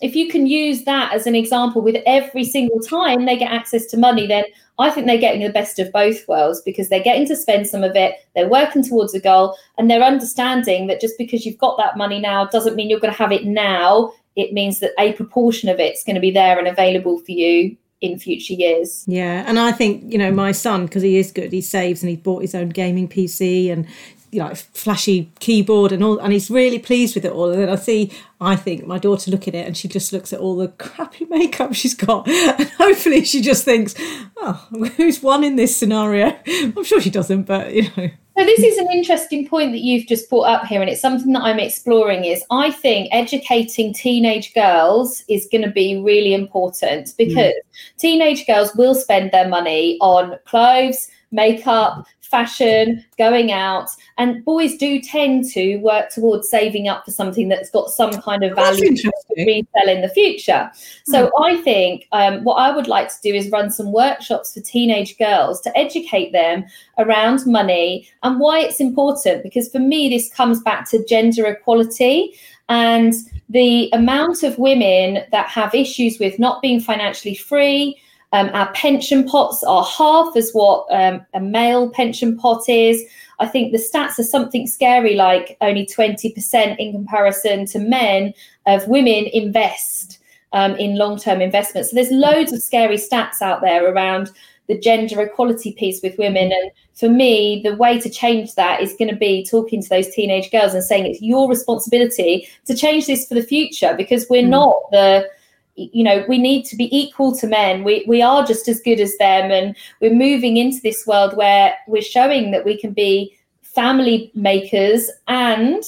if 0.00 0.16
you 0.16 0.28
can 0.28 0.48
use 0.48 0.82
that 0.84 1.14
as 1.14 1.28
an 1.28 1.36
example 1.36 1.80
with 1.80 2.02
every 2.06 2.42
single 2.42 2.80
time 2.80 3.24
they 3.24 3.36
get 3.36 3.52
access 3.52 3.86
to 3.86 3.96
money, 3.96 4.26
then 4.26 4.44
I 4.78 4.90
think 4.90 5.06
they're 5.06 5.18
getting 5.18 5.42
the 5.42 5.52
best 5.52 5.78
of 5.78 5.92
both 5.92 6.26
worlds 6.26 6.62
because 6.62 6.88
they're 6.88 7.02
getting 7.02 7.26
to 7.28 7.36
spend 7.36 7.66
some 7.66 7.84
of 7.84 7.94
it, 7.94 8.14
they're 8.34 8.48
working 8.48 8.82
towards 8.82 9.14
a 9.14 9.20
goal, 9.20 9.56
and 9.78 9.90
they're 9.90 10.02
understanding 10.02 10.86
that 10.86 11.00
just 11.00 11.18
because 11.18 11.44
you've 11.44 11.58
got 11.58 11.76
that 11.78 11.96
money 11.96 12.18
now 12.18 12.46
doesn't 12.46 12.74
mean 12.74 12.88
you're 12.88 13.00
going 13.00 13.12
to 13.12 13.18
have 13.18 13.32
it 13.32 13.44
now. 13.44 14.12
It 14.34 14.52
means 14.52 14.80
that 14.80 14.92
a 14.98 15.12
proportion 15.12 15.68
of 15.68 15.78
it's 15.78 16.04
going 16.04 16.14
to 16.14 16.20
be 16.20 16.30
there 16.30 16.58
and 16.58 16.66
available 16.66 17.18
for 17.18 17.32
you 17.32 17.76
in 18.00 18.18
future 18.18 18.54
years. 18.54 19.04
Yeah, 19.06 19.44
and 19.46 19.58
I 19.58 19.72
think 19.72 20.10
you 20.12 20.18
know 20.18 20.32
my 20.32 20.52
son 20.52 20.86
because 20.86 21.02
he 21.02 21.18
is 21.18 21.30
good. 21.30 21.52
He 21.52 21.60
saves 21.60 22.02
and 22.02 22.10
he 22.10 22.16
bought 22.16 22.42
his 22.42 22.54
own 22.54 22.70
gaming 22.70 23.08
PC 23.08 23.70
and 23.70 23.86
you 24.32 24.38
know 24.38 24.54
flashy 24.54 25.30
keyboard 25.38 25.92
and 25.92 26.02
all, 26.02 26.18
and 26.18 26.32
he's 26.32 26.50
really 26.50 26.78
pleased 26.78 27.14
with 27.14 27.24
it 27.24 27.32
all. 27.32 27.50
And 27.50 27.62
then 27.62 27.68
I 27.68 27.76
see, 27.76 28.10
I 28.40 28.56
think 28.56 28.86
my 28.86 28.98
daughter 28.98 29.30
look 29.30 29.46
at 29.46 29.54
it 29.54 29.66
and 29.66 29.76
she 29.76 29.88
just 29.88 30.12
looks 30.12 30.32
at 30.32 30.40
all 30.40 30.56
the 30.56 30.68
crappy 30.68 31.26
makeup 31.26 31.74
she's 31.74 31.94
got, 31.94 32.26
and 32.28 32.68
hopefully 32.70 33.24
she 33.24 33.42
just 33.42 33.64
thinks, 33.64 33.94
"Oh, 34.38 34.66
who's 34.96 35.22
won 35.22 35.44
in 35.44 35.56
this 35.56 35.76
scenario?" 35.76 36.36
I'm 36.46 36.82
sure 36.82 37.00
she 37.00 37.10
doesn't, 37.10 37.42
but 37.42 37.72
you 37.72 37.82
know. 37.96 38.10
So 38.38 38.46
this 38.46 38.60
is 38.60 38.78
an 38.78 38.90
interesting 38.90 39.46
point 39.46 39.72
that 39.72 39.82
you've 39.82 40.06
just 40.06 40.30
brought 40.30 40.48
up 40.48 40.64
here, 40.64 40.80
and 40.80 40.88
it's 40.88 41.02
something 41.02 41.34
that 41.34 41.42
I'm 41.42 41.60
exploring. 41.60 42.24
Is 42.24 42.42
I 42.50 42.70
think 42.70 43.10
educating 43.12 43.92
teenage 43.92 44.54
girls 44.54 45.22
is 45.28 45.46
going 45.52 45.62
to 45.62 45.70
be 45.70 46.00
really 46.00 46.32
important 46.32 47.08
mm. 47.08 47.16
because 47.18 47.52
teenage 47.98 48.46
girls 48.46 48.74
will 48.74 48.94
spend 48.94 49.30
their 49.30 49.46
money 49.46 49.98
on 50.00 50.38
clothes, 50.46 51.08
makeup, 51.30 52.06
fashion, 52.32 53.04
going 53.18 53.52
out, 53.52 53.90
and 54.18 54.44
boys 54.44 54.76
do 54.76 55.00
tend 55.00 55.44
to 55.50 55.76
work 55.76 56.10
towards 56.10 56.48
saving 56.48 56.88
up 56.88 57.04
for 57.04 57.12
something 57.12 57.48
that's 57.48 57.70
got 57.70 57.90
some 57.90 58.10
kind 58.22 58.42
of 58.42 58.56
value 58.56 58.96
to 58.96 59.12
resell 59.36 59.88
in 59.88 60.00
the 60.00 60.08
future. 60.08 60.68
So 61.04 61.30
I 61.40 61.58
think 61.58 62.08
um, 62.10 62.42
what 62.42 62.54
I 62.54 62.74
would 62.74 62.88
like 62.88 63.08
to 63.08 63.20
do 63.22 63.32
is 63.32 63.50
run 63.50 63.70
some 63.70 63.92
workshops 63.92 64.54
for 64.54 64.60
teenage 64.60 65.16
girls 65.18 65.60
to 65.60 65.78
educate 65.78 66.32
them 66.32 66.64
around 66.98 67.46
money 67.46 68.08
and 68.22 68.40
why 68.40 68.60
it's 68.60 68.80
important. 68.80 69.42
Because 69.42 69.68
for 69.68 69.78
me, 69.78 70.08
this 70.08 70.32
comes 70.32 70.60
back 70.62 70.88
to 70.90 71.04
gender 71.04 71.46
equality 71.46 72.34
and 72.68 73.12
the 73.50 73.90
amount 73.92 74.42
of 74.42 74.58
women 74.58 75.24
that 75.30 75.46
have 75.48 75.74
issues 75.74 76.18
with 76.18 76.38
not 76.38 76.62
being 76.62 76.80
financially 76.80 77.34
free. 77.34 78.00
Um, 78.32 78.50
our 78.54 78.72
pension 78.72 79.24
pots 79.28 79.62
are 79.62 79.84
half 79.84 80.36
as 80.36 80.52
what 80.52 80.86
um, 80.90 81.24
a 81.34 81.40
male 81.40 81.90
pension 81.90 82.36
pot 82.36 82.68
is. 82.68 83.02
I 83.38 83.46
think 83.46 83.72
the 83.72 83.78
stats 83.78 84.18
are 84.18 84.24
something 84.24 84.66
scary, 84.66 85.14
like 85.14 85.56
only 85.60 85.84
20% 85.84 86.76
in 86.78 86.92
comparison 86.92 87.66
to 87.66 87.78
men 87.78 88.32
of 88.66 88.88
women 88.88 89.26
invest 89.32 90.18
um, 90.52 90.74
in 90.76 90.96
long 90.96 91.18
term 91.18 91.40
investments. 91.40 91.90
So 91.90 91.96
there's 91.96 92.10
loads 92.10 92.52
of 92.52 92.62
scary 92.62 92.96
stats 92.96 93.42
out 93.42 93.60
there 93.60 93.92
around 93.92 94.30
the 94.68 94.78
gender 94.78 95.20
equality 95.20 95.72
piece 95.72 96.00
with 96.02 96.16
women. 96.18 96.52
And 96.52 96.70
for 96.94 97.08
me, 97.08 97.60
the 97.64 97.74
way 97.76 98.00
to 98.00 98.08
change 98.08 98.54
that 98.54 98.80
is 98.80 98.94
going 98.94 99.10
to 99.10 99.16
be 99.16 99.44
talking 99.44 99.82
to 99.82 99.88
those 99.88 100.14
teenage 100.14 100.50
girls 100.50 100.72
and 100.72 100.84
saying 100.84 101.06
it's 101.06 101.20
your 101.20 101.48
responsibility 101.48 102.48
to 102.66 102.74
change 102.74 103.06
this 103.06 103.26
for 103.26 103.34
the 103.34 103.42
future 103.42 103.94
because 103.96 104.26
we're 104.30 104.46
not 104.46 104.76
the 104.90 105.28
you 105.74 106.04
know 106.04 106.24
we 106.28 106.38
need 106.38 106.64
to 106.64 106.76
be 106.76 106.94
equal 106.96 107.34
to 107.34 107.46
men 107.46 107.82
we 107.82 108.04
we 108.06 108.20
are 108.20 108.44
just 108.44 108.68
as 108.68 108.80
good 108.80 109.00
as 109.00 109.16
them 109.16 109.50
and 109.50 109.74
we're 110.00 110.12
moving 110.12 110.56
into 110.58 110.80
this 110.82 111.06
world 111.06 111.34
where 111.36 111.74
we're 111.88 112.02
showing 112.02 112.50
that 112.50 112.64
we 112.64 112.78
can 112.78 112.92
be 112.92 113.34
family 113.62 114.30
makers 114.34 115.10
and 115.28 115.82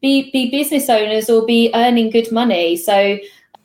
be 0.00 0.30
be 0.30 0.50
business 0.50 0.88
owners 0.88 1.28
or 1.28 1.44
be 1.44 1.70
earning 1.74 2.10
good 2.10 2.30
money 2.30 2.76
so 2.76 3.18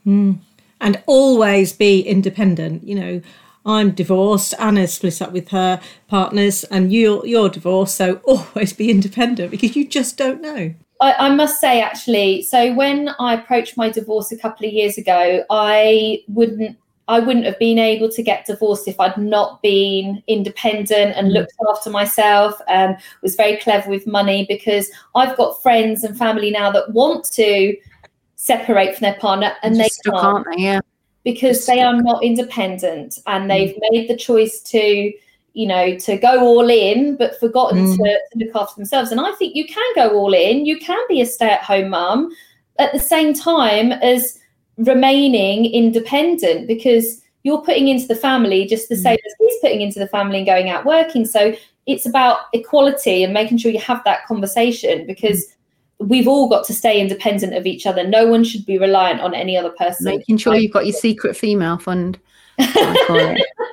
mm. 0.05 0.37
and 0.81 1.01
always 1.05 1.73
be 1.73 2.01
independent. 2.01 2.87
You 2.87 2.95
know, 2.95 3.21
I'm 3.65 3.91
divorced. 3.91 4.53
Anna's 4.59 4.93
split 4.93 5.21
up 5.21 5.31
with 5.31 5.49
her 5.49 5.81
partners, 6.07 6.63
and 6.65 6.91
you're 6.91 7.25
you're 7.25 7.49
divorced. 7.49 7.95
So 7.95 8.15
always 8.23 8.73
be 8.73 8.89
independent 8.89 9.51
because 9.51 9.75
you 9.75 9.87
just 9.87 10.17
don't 10.17 10.41
know. 10.41 10.73
I, 10.99 11.27
I 11.27 11.29
must 11.33 11.61
say, 11.61 11.81
actually, 11.81 12.41
so 12.41 12.73
when 12.73 13.09
I 13.19 13.35
approached 13.35 13.77
my 13.77 13.89
divorce 13.89 14.31
a 14.31 14.37
couple 14.37 14.67
of 14.67 14.73
years 14.73 14.97
ago, 14.97 15.43
I 15.49 16.23
wouldn't. 16.27 16.77
I 17.07 17.19
wouldn't 17.19 17.47
have 17.47 17.57
been 17.57 17.79
able 17.79 18.07
to 18.09 18.21
get 18.21 18.45
divorced 18.45 18.87
if 18.87 18.99
I'd 18.99 19.17
not 19.17 19.63
been 19.63 20.21
independent 20.27 21.17
and 21.17 21.33
looked 21.33 21.55
after 21.67 21.89
myself 21.89 22.61
and 22.67 22.97
was 23.23 23.35
very 23.35 23.57
clever 23.57 23.89
with 23.89 24.05
money 24.05 24.45
because 24.47 24.91
I've 25.15 25.35
got 25.35 25.59
friends 25.63 26.03
and 26.03 26.15
family 26.15 26.51
now 26.51 26.71
that 26.71 26.93
want 26.93 27.25
to 27.31 27.75
separate 28.35 28.95
from 28.95 29.05
their 29.05 29.15
partner 29.15 29.53
and 29.63 29.75
they 29.75 29.85
Just 29.85 29.95
stuck, 29.95 30.13
can't 30.13 30.25
aren't 30.25 30.55
they? 30.55 30.61
Yeah. 30.61 30.81
because 31.23 31.57
Just 31.57 31.67
they 31.67 31.81
are 31.81 31.99
not 31.99 32.23
independent 32.23 33.17
and 33.25 33.49
they've 33.49 33.75
made 33.89 34.07
the 34.07 34.15
choice 34.15 34.61
to 34.65 35.11
you 35.59 35.67
know 35.67 35.97
to 35.97 36.17
go 36.17 36.39
all 36.39 36.69
in 36.69 37.15
but 37.17 37.39
forgotten 37.39 37.85
Mm. 37.85 37.97
to, 37.97 38.19
to 38.31 38.45
look 38.45 38.55
after 38.55 38.75
themselves 38.79 39.11
and 39.11 39.19
i 39.19 39.31
think 39.33 39.55
you 39.55 39.65
can 39.65 39.89
go 39.95 40.05
all 40.17 40.33
in 40.33 40.65
you 40.65 40.77
can 40.79 40.99
be 41.07 41.21
a 41.21 41.25
stay-at-home 41.25 41.89
mum 41.89 42.31
at 42.79 42.93
the 42.93 42.99
same 42.99 43.33
time 43.33 43.91
as 43.91 44.39
remaining 44.77 45.65
independent 45.65 46.67
because 46.67 47.21
you're 47.43 47.61
putting 47.61 47.87
into 47.87 48.07
the 48.07 48.15
family 48.15 48.65
just 48.65 48.89
the 48.89 48.95
same 48.95 49.17
as 49.25 49.33
he's 49.39 49.59
putting 49.61 49.81
into 49.81 49.99
the 49.99 50.07
family 50.07 50.37
and 50.37 50.45
going 50.45 50.69
out 50.69 50.85
working. 50.85 51.25
So 51.25 51.53
it's 51.85 52.05
about 52.05 52.39
equality 52.53 53.23
and 53.23 53.33
making 53.33 53.57
sure 53.57 53.71
you 53.71 53.79
have 53.79 54.03
that 54.03 54.25
conversation 54.27 55.05
because 55.07 55.45
we've 55.99 56.27
all 56.27 56.49
got 56.49 56.65
to 56.65 56.73
stay 56.73 56.99
independent 56.99 57.53
of 57.53 57.65
each 57.65 57.85
other. 57.85 58.05
No 58.05 58.27
one 58.27 58.43
should 58.43 58.65
be 58.65 58.77
reliant 58.77 59.21
on 59.21 59.33
any 59.33 59.57
other 59.57 59.71
person. 59.71 60.05
Making 60.05 60.37
sure 60.37 60.55
you've 60.55 60.73
got 60.73 60.85
your 60.85 60.93
secret 60.93 61.35
female 61.35 61.77
fund. 61.77 62.19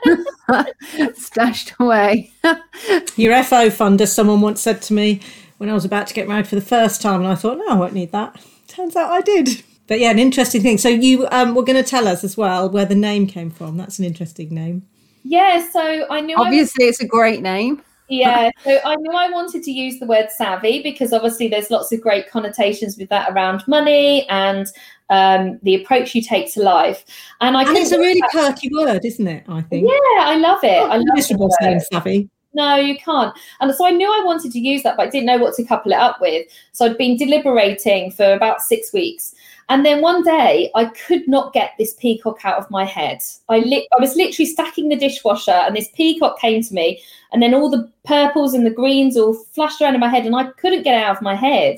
I 0.49 0.73
call. 0.97 1.15
Stashed 1.15 1.75
away. 1.79 2.33
Your 3.17 3.43
FO 3.43 3.71
fund, 3.71 4.01
as 4.01 4.13
someone 4.13 4.41
once 4.41 4.61
said 4.61 4.83
to 4.83 4.95
me 4.95 5.21
when 5.59 5.71
I 5.71 5.75
was 5.75 5.85
about 5.85 6.07
to 6.09 6.15
get 6.15 6.29
married 6.29 6.47
for 6.47 6.55
the 6.55 6.61
first 6.61 7.01
time, 7.01 7.21
and 7.21 7.29
I 7.31 7.35
thought, 7.35 7.59
no, 7.59 7.69
I 7.69 7.75
won't 7.75 7.95
need 7.95 8.13
that. 8.13 8.41
Turns 8.69 8.95
out 8.97 9.11
I 9.11 9.21
did. 9.23 9.63
But 9.87 10.01
yeah, 10.01 10.11
an 10.11 10.19
interesting 10.19 10.63
thing. 10.63 10.79
So 10.79 10.89
you 10.89 11.27
um, 11.31 11.55
were 11.55 11.63
going 11.63 11.83
to 11.83 11.89
tell 11.89 12.09
us 12.09 12.25
as 12.25 12.37
well 12.37 12.69
where 12.69 12.85
the 12.87 12.95
name 12.97 13.27
came 13.27 13.51
from. 13.51 13.77
That's 13.77 13.99
an 13.99 14.05
interesting 14.05 14.53
name. 14.55 14.83
Yeah, 15.23 15.67
so 15.71 16.07
I 16.11 16.21
knew 16.21 16.37
I 16.37 16.39
was- 16.41 16.47
Obviously, 16.47 16.85
it's 16.87 17.01
a 17.01 17.07
great 17.07 17.41
name. 17.41 17.83
yeah, 18.09 18.51
so 18.63 18.79
I 18.85 18.95
knew 18.97 19.13
I 19.13 19.31
wanted 19.31 19.63
to 19.65 19.71
use 19.73 19.99
the 19.99 20.07
word 20.07 20.29
savvy 20.31 20.83
because 20.83 21.13
obviously 21.13 21.49
there's 21.49 21.71
lots 21.71 21.91
of 21.93 22.01
great 22.01 22.29
connotations 22.31 22.97
with 22.97 23.09
that 23.09 23.31
around 23.33 23.67
money 23.67 24.29
and 24.29 24.67
um, 25.11 25.59
the 25.63 25.75
approach 25.77 26.15
you 26.15 26.23
take 26.23 26.53
to 26.55 26.63
life. 26.63 27.05
And 27.41 27.57
I 27.57 27.63
And 27.63 27.77
it's 27.77 27.93
a 27.93 27.99
really 27.99 28.23
out- 28.23 28.31
perky 28.33 28.71
word, 28.73 29.05
isn't 29.05 29.27
it? 29.27 29.45
I 29.49 29.61
think. 29.63 29.89
yeah, 29.89 30.25
I 30.25 30.37
love 30.37 30.63
it. 30.65 30.79
I 30.91 30.97
love 30.97 31.07
miserable 31.15 31.51
saying 31.61 31.81
savvy. 31.93 32.29
No, 32.55 32.77
you 32.77 32.97
can't. 32.97 33.37
And 33.61 33.75
so 33.75 33.87
I 33.87 33.91
knew 33.91 34.09
I 34.11 34.25
wanted 34.25 34.51
to 34.53 34.59
use 34.59 34.83
that, 34.83 34.97
but 34.97 35.09
I 35.09 35.11
didn't 35.11 35.27
know 35.27 35.37
what 35.37 35.55
to 35.57 35.65
couple 35.65 35.93
it 35.93 35.99
up 35.99 36.23
with. 36.23 36.47
So 36.73 36.87
I'd 36.87 36.97
been 36.97 37.19
deliberating 37.19 38.11
for 38.13 38.33
about 38.33 38.63
six 38.63 38.95
weeks. 38.95 39.35
And 39.69 39.85
then 39.85 40.01
one 40.01 40.23
day 40.23 40.71
I 40.75 40.87
could 40.87 41.29
not 41.29 41.53
get 41.53 41.73
this 41.77 41.93
peacock 41.95 42.39
out 42.45 42.57
of 42.57 42.71
my 42.71 42.85
head. 42.85 43.19
I 43.51 43.59
li- 43.59 43.87
I 43.95 44.01
was 44.01 44.17
literally 44.17 44.47
stacking 44.47 44.89
the 44.89 44.97
dishwasher 44.97 45.51
and 45.51 45.77
this 45.77 45.89
peacock 45.93 46.39
came 46.39 46.63
to 46.63 46.73
me 46.73 47.03
and 47.33 47.43
then 47.43 47.53
all 47.53 47.69
the 47.69 47.91
purples 48.05 48.55
and 48.55 48.65
the 48.65 48.71
greens 48.71 49.19
all 49.19 49.35
flashed 49.35 49.83
around 49.83 49.95
in 49.95 50.01
my 50.01 50.09
head 50.09 50.25
and 50.25 50.35
I 50.35 50.45
couldn't 50.53 50.83
get 50.85 50.95
it 50.99 51.05
out 51.05 51.17
of 51.17 51.23
my 51.23 51.35
head. 51.35 51.77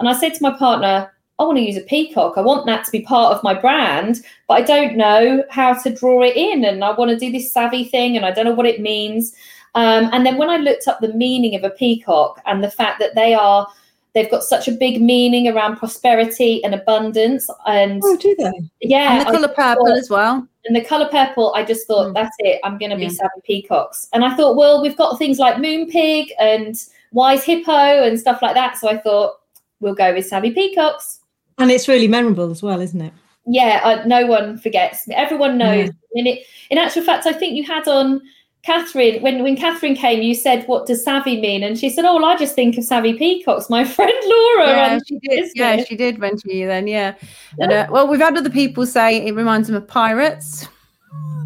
And 0.00 0.08
I 0.08 0.12
said 0.14 0.34
to 0.34 0.42
my 0.42 0.56
partner, 0.58 1.12
I 1.38 1.44
want 1.44 1.58
to 1.58 1.62
use 1.62 1.76
a 1.76 1.82
peacock. 1.82 2.34
I 2.36 2.40
want 2.40 2.64
that 2.66 2.84
to 2.86 2.90
be 2.90 3.00
part 3.02 3.36
of 3.36 3.42
my 3.42 3.52
brand, 3.52 4.22
but 4.48 4.54
I 4.54 4.62
don't 4.62 4.96
know 4.96 5.44
how 5.50 5.74
to 5.74 5.90
draw 5.90 6.22
it 6.22 6.34
in. 6.36 6.64
And 6.64 6.82
I 6.82 6.92
want 6.92 7.10
to 7.10 7.18
do 7.18 7.30
this 7.30 7.52
savvy 7.52 7.84
thing 7.84 8.16
and 8.16 8.24
I 8.24 8.30
don't 8.30 8.46
know 8.46 8.54
what 8.54 8.66
it 8.66 8.80
means. 8.80 9.34
Um, 9.74 10.08
and 10.12 10.24
then 10.24 10.38
when 10.38 10.48
I 10.48 10.56
looked 10.56 10.88
up 10.88 11.00
the 11.00 11.12
meaning 11.12 11.54
of 11.54 11.62
a 11.62 11.68
peacock 11.70 12.40
and 12.46 12.64
the 12.64 12.70
fact 12.70 12.98
that 13.00 13.14
they 13.14 13.34
are, 13.34 13.68
they've 14.14 14.30
got 14.30 14.44
such 14.44 14.66
a 14.66 14.72
big 14.72 15.02
meaning 15.02 15.46
around 15.46 15.76
prosperity 15.76 16.64
and 16.64 16.74
abundance. 16.74 17.50
And 17.66 18.00
Oh, 18.02 18.16
do 18.16 18.34
they? 18.38 18.52
yeah, 18.80 19.18
And 19.18 19.28
the 19.28 19.32
colour 19.32 19.48
purple 19.48 19.86
thought- 19.88 19.98
as 19.98 20.08
well. 20.08 20.48
and 20.64 20.74
the 20.74 20.80
color 20.80 21.06
purple, 21.10 21.52
I 21.54 21.64
just 21.64 21.86
thought 21.86 22.06
Mm. 22.06 22.14
that's 22.14 22.34
it. 22.38 22.60
I'm 22.64 22.78
going 22.78 22.90
to 22.92 22.96
be 22.96 23.02
Yeah. 23.02 23.08
savvy 23.10 23.40
peacocks. 23.44 24.08
And 24.14 24.24
I 24.24 24.34
thought, 24.34 24.56
well, 24.56 24.80
we've 24.80 24.96
got 24.96 25.18
things 25.18 25.38
like 25.38 25.56
Moonpig 25.56 26.30
and 26.40 26.74
wise 27.12 27.44
hippo 27.44 27.70
and 28.04 28.18
stuff 28.18 28.40
like 28.40 28.54
that. 28.54 28.78
So 28.78 28.88
I 28.88 28.96
thought 28.96 29.34
we'll 29.80 29.94
go 29.94 30.14
with 30.14 30.26
savvy 30.26 30.52
peacocks. 30.52 31.20
And 31.58 31.70
it's 31.70 31.88
really 31.88 32.08
memorable 32.08 32.50
as 32.50 32.62
well, 32.62 32.80
isn't 32.80 33.00
it? 33.00 33.12
Yeah, 33.46 33.80
I, 33.84 34.04
no 34.06 34.26
one 34.26 34.58
forgets. 34.58 35.06
Everyone 35.10 35.56
knows. 35.56 35.86
Yeah. 36.14 36.18
And 36.20 36.26
it, 36.28 36.46
in 36.70 36.78
actual 36.78 37.02
fact, 37.02 37.26
I 37.26 37.32
think 37.32 37.54
you 37.56 37.64
had 37.64 37.86
on 37.88 38.20
Catherine 38.62 39.22
when 39.22 39.42
when 39.44 39.56
Catherine 39.56 39.94
came. 39.94 40.20
You 40.22 40.34
said, 40.34 40.64
"What 40.66 40.86
does 40.86 41.04
savvy 41.04 41.40
mean?" 41.40 41.62
And 41.62 41.78
she 41.78 41.88
said, 41.88 42.04
"Oh, 42.04 42.16
well, 42.16 42.24
I 42.24 42.36
just 42.36 42.56
think 42.56 42.76
of 42.76 42.82
savvy 42.84 43.14
peacocks." 43.14 43.70
My 43.70 43.84
friend 43.96 44.12
Laura. 44.24 44.66
Yeah, 44.66 44.92
and 44.94 45.02
she 45.06 45.18
did. 45.20 45.50
Yeah, 45.54 45.76
business. 45.76 45.88
she 45.88 45.96
did 45.96 46.18
mention 46.18 46.50
you 46.50 46.66
then. 46.66 46.88
Yeah. 46.88 47.14
And, 47.60 47.72
uh, 47.72 47.86
well, 47.90 48.08
we've 48.08 48.20
had 48.20 48.36
other 48.36 48.50
people 48.50 48.84
say 48.84 49.24
it 49.24 49.34
reminds 49.34 49.68
them 49.68 49.76
of 49.76 49.86
pirates. 49.86 50.66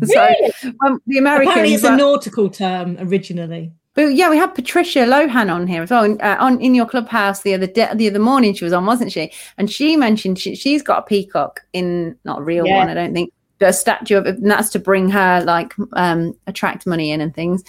So 0.03 0.18
Really? 0.18 0.53
um, 0.87 0.99
the 1.07 1.18
Apparently, 1.18 1.18
Americans. 1.18 1.73
it's 1.75 1.85
a 1.85 1.94
nautical 1.94 2.49
term 2.49 2.96
originally. 3.01 3.70
But 3.94 4.14
yeah, 4.14 4.31
we 4.31 4.37
had 4.37 4.55
Patricia 4.55 5.00
Lohan 5.00 5.53
on 5.53 5.66
here 5.66 5.83
as 5.83 5.90
well. 5.90 6.16
Uh, 6.20 6.37
on 6.38 6.61
in 6.61 6.74
your 6.74 6.87
clubhouse 6.87 7.42
the 7.42 7.55
other 7.55 7.66
day, 7.66 7.88
the 7.94 8.09
other 8.09 8.20
morning, 8.20 8.55
she 8.55 8.64
was 8.64 8.72
on, 8.72 8.87
wasn't 8.87 9.11
she? 9.12 9.33
And 9.59 9.70
she 9.70 9.96
mentioned 9.96 10.38
she, 10.38 10.55
she's 10.55 10.83
got 10.83 10.98
a 11.00 11.03
peacock 11.03 11.61
in 11.72 12.16
not 12.24 12.38
a 12.40 12.42
real 12.42 12.66
Yeah. 12.66 12.76
one, 12.76 12.88
I 12.88 12.94
don't 12.94 13.12
think, 13.12 13.33
but 13.59 13.70
a 13.70 13.72
statue 13.72 14.16
of 14.16 14.26
it, 14.26 14.37
and 14.38 14.50
that's 14.50 14.70
to 14.70 14.79
bring 14.79 15.11
her 15.11 15.42
like 15.44 15.74
um 15.94 16.35
attract 16.46 16.87
money 16.87 17.11
in 17.11 17.20
and 17.20 17.35
things. 17.35 17.64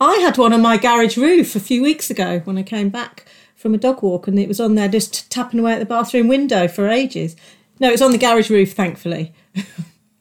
I 0.00 0.16
had 0.16 0.38
one 0.38 0.52
on 0.52 0.62
my 0.62 0.76
garage 0.76 1.16
roof 1.16 1.54
a 1.54 1.60
few 1.60 1.82
weeks 1.82 2.10
ago 2.10 2.40
when 2.44 2.58
I 2.58 2.62
came 2.62 2.88
back 2.88 3.26
from 3.54 3.74
a 3.74 3.78
dog 3.78 4.02
walk, 4.02 4.26
and 4.26 4.38
it 4.38 4.48
was 4.48 4.58
on 4.60 4.74
there 4.74 4.88
just 4.88 5.30
tapping 5.30 5.60
away 5.60 5.74
at 5.74 5.78
the 5.78 5.86
bathroom 5.86 6.26
window 6.26 6.66
for 6.66 6.88
ages. 6.88 7.36
No, 7.78 7.88
it 7.88 7.92
was 7.92 8.02
on 8.02 8.10
the 8.12 8.18
garage 8.18 8.50
roof, 8.50 8.72
thankfully. 8.72 9.32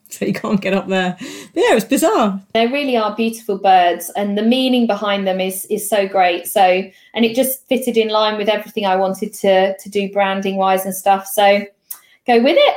so 0.20 0.26
you 0.26 0.34
can't 0.34 0.60
get 0.62 0.74
up 0.74 0.88
there. 0.88 1.16
But 1.20 1.30
yeah, 1.56 1.76
it's 1.76 1.86
bizarre. 1.86 2.42
they 2.54 2.68
really 2.68 2.98
are 2.98 3.16
beautiful 3.16 3.58
birds 3.58 4.10
and 4.16 4.38
the 4.38 4.42
meaning 4.42 4.88
behind 4.88 5.28
them 5.28 5.40
is 5.40 5.66
is 5.66 5.88
so 5.88 6.08
great 6.08 6.48
so 6.48 6.84
and 7.14 7.26
it 7.26 7.36
just 7.36 7.68
fitted 7.68 7.96
in 7.96 8.10
line 8.10 8.38
with 8.38 8.50
everything 8.50 8.86
i 8.86 8.96
wanted 8.96 9.34
to 9.34 9.78
to 9.78 9.90
do 9.90 10.12
branding 10.12 10.56
wise 10.56 10.86
and 10.86 10.96
stuff 10.96 11.28
so 11.28 11.64
go 12.26 12.42
with 12.42 12.58
it 12.58 12.76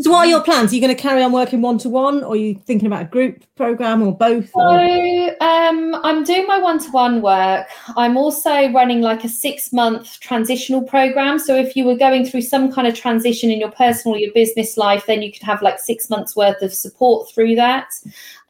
So, 0.00 0.10
what 0.10 0.26
are 0.26 0.30
your 0.30 0.42
plans? 0.42 0.72
Are 0.72 0.74
you 0.74 0.80
going 0.80 0.94
to 0.94 1.00
carry 1.00 1.22
on 1.22 1.32
working 1.32 1.62
one 1.62 1.78
to 1.78 1.88
one, 1.88 2.22
or 2.22 2.32
are 2.32 2.36
you 2.36 2.54
thinking 2.54 2.86
about 2.86 3.02
a 3.02 3.06
group 3.06 3.42
program, 3.56 4.02
or 4.02 4.16
both? 4.16 4.50
so 4.50 4.60
Or... 4.60 5.42
um 5.42 5.94
i'm 6.04 6.24
doing 6.24 6.46
my 6.46 6.58
one-to-one 6.58 7.22
work 7.22 7.66
i'm 7.96 8.16
also 8.16 8.70
running 8.72 9.00
like 9.00 9.24
a 9.24 9.28
six 9.28 9.72
month 9.72 10.20
transitional 10.20 10.82
program 10.82 11.38
so 11.38 11.54
if 11.56 11.76
you 11.76 11.84
were 11.84 11.96
going 11.96 12.24
through 12.24 12.42
some 12.42 12.72
kind 12.72 12.86
of 12.86 12.94
transition 12.94 13.50
in 13.50 13.58
your 13.60 13.70
personal 13.72 14.18
your 14.18 14.32
business 14.32 14.76
life 14.76 15.06
then 15.06 15.22
you 15.22 15.32
could 15.32 15.42
have 15.42 15.62
like 15.62 15.78
six 15.78 16.10
months 16.10 16.36
worth 16.36 16.60
of 16.62 16.72
support 16.72 17.30
through 17.30 17.54
that 17.54 17.88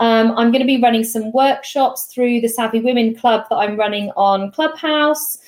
Um, 0.01 0.33
I'm 0.33 0.51
going 0.51 0.61
to 0.61 0.67
be 0.67 0.81
running 0.81 1.05
some 1.05 1.33
workshops 1.33 2.07
through 2.07 2.41
the 2.41 2.49
Savvy 2.49 2.81
Women 2.81 3.15
Club 3.15 3.47
that 3.51 3.57
I'm 3.57 3.77
running 3.77 4.11
on 4.17 4.51
Clubhouse. 4.51 5.39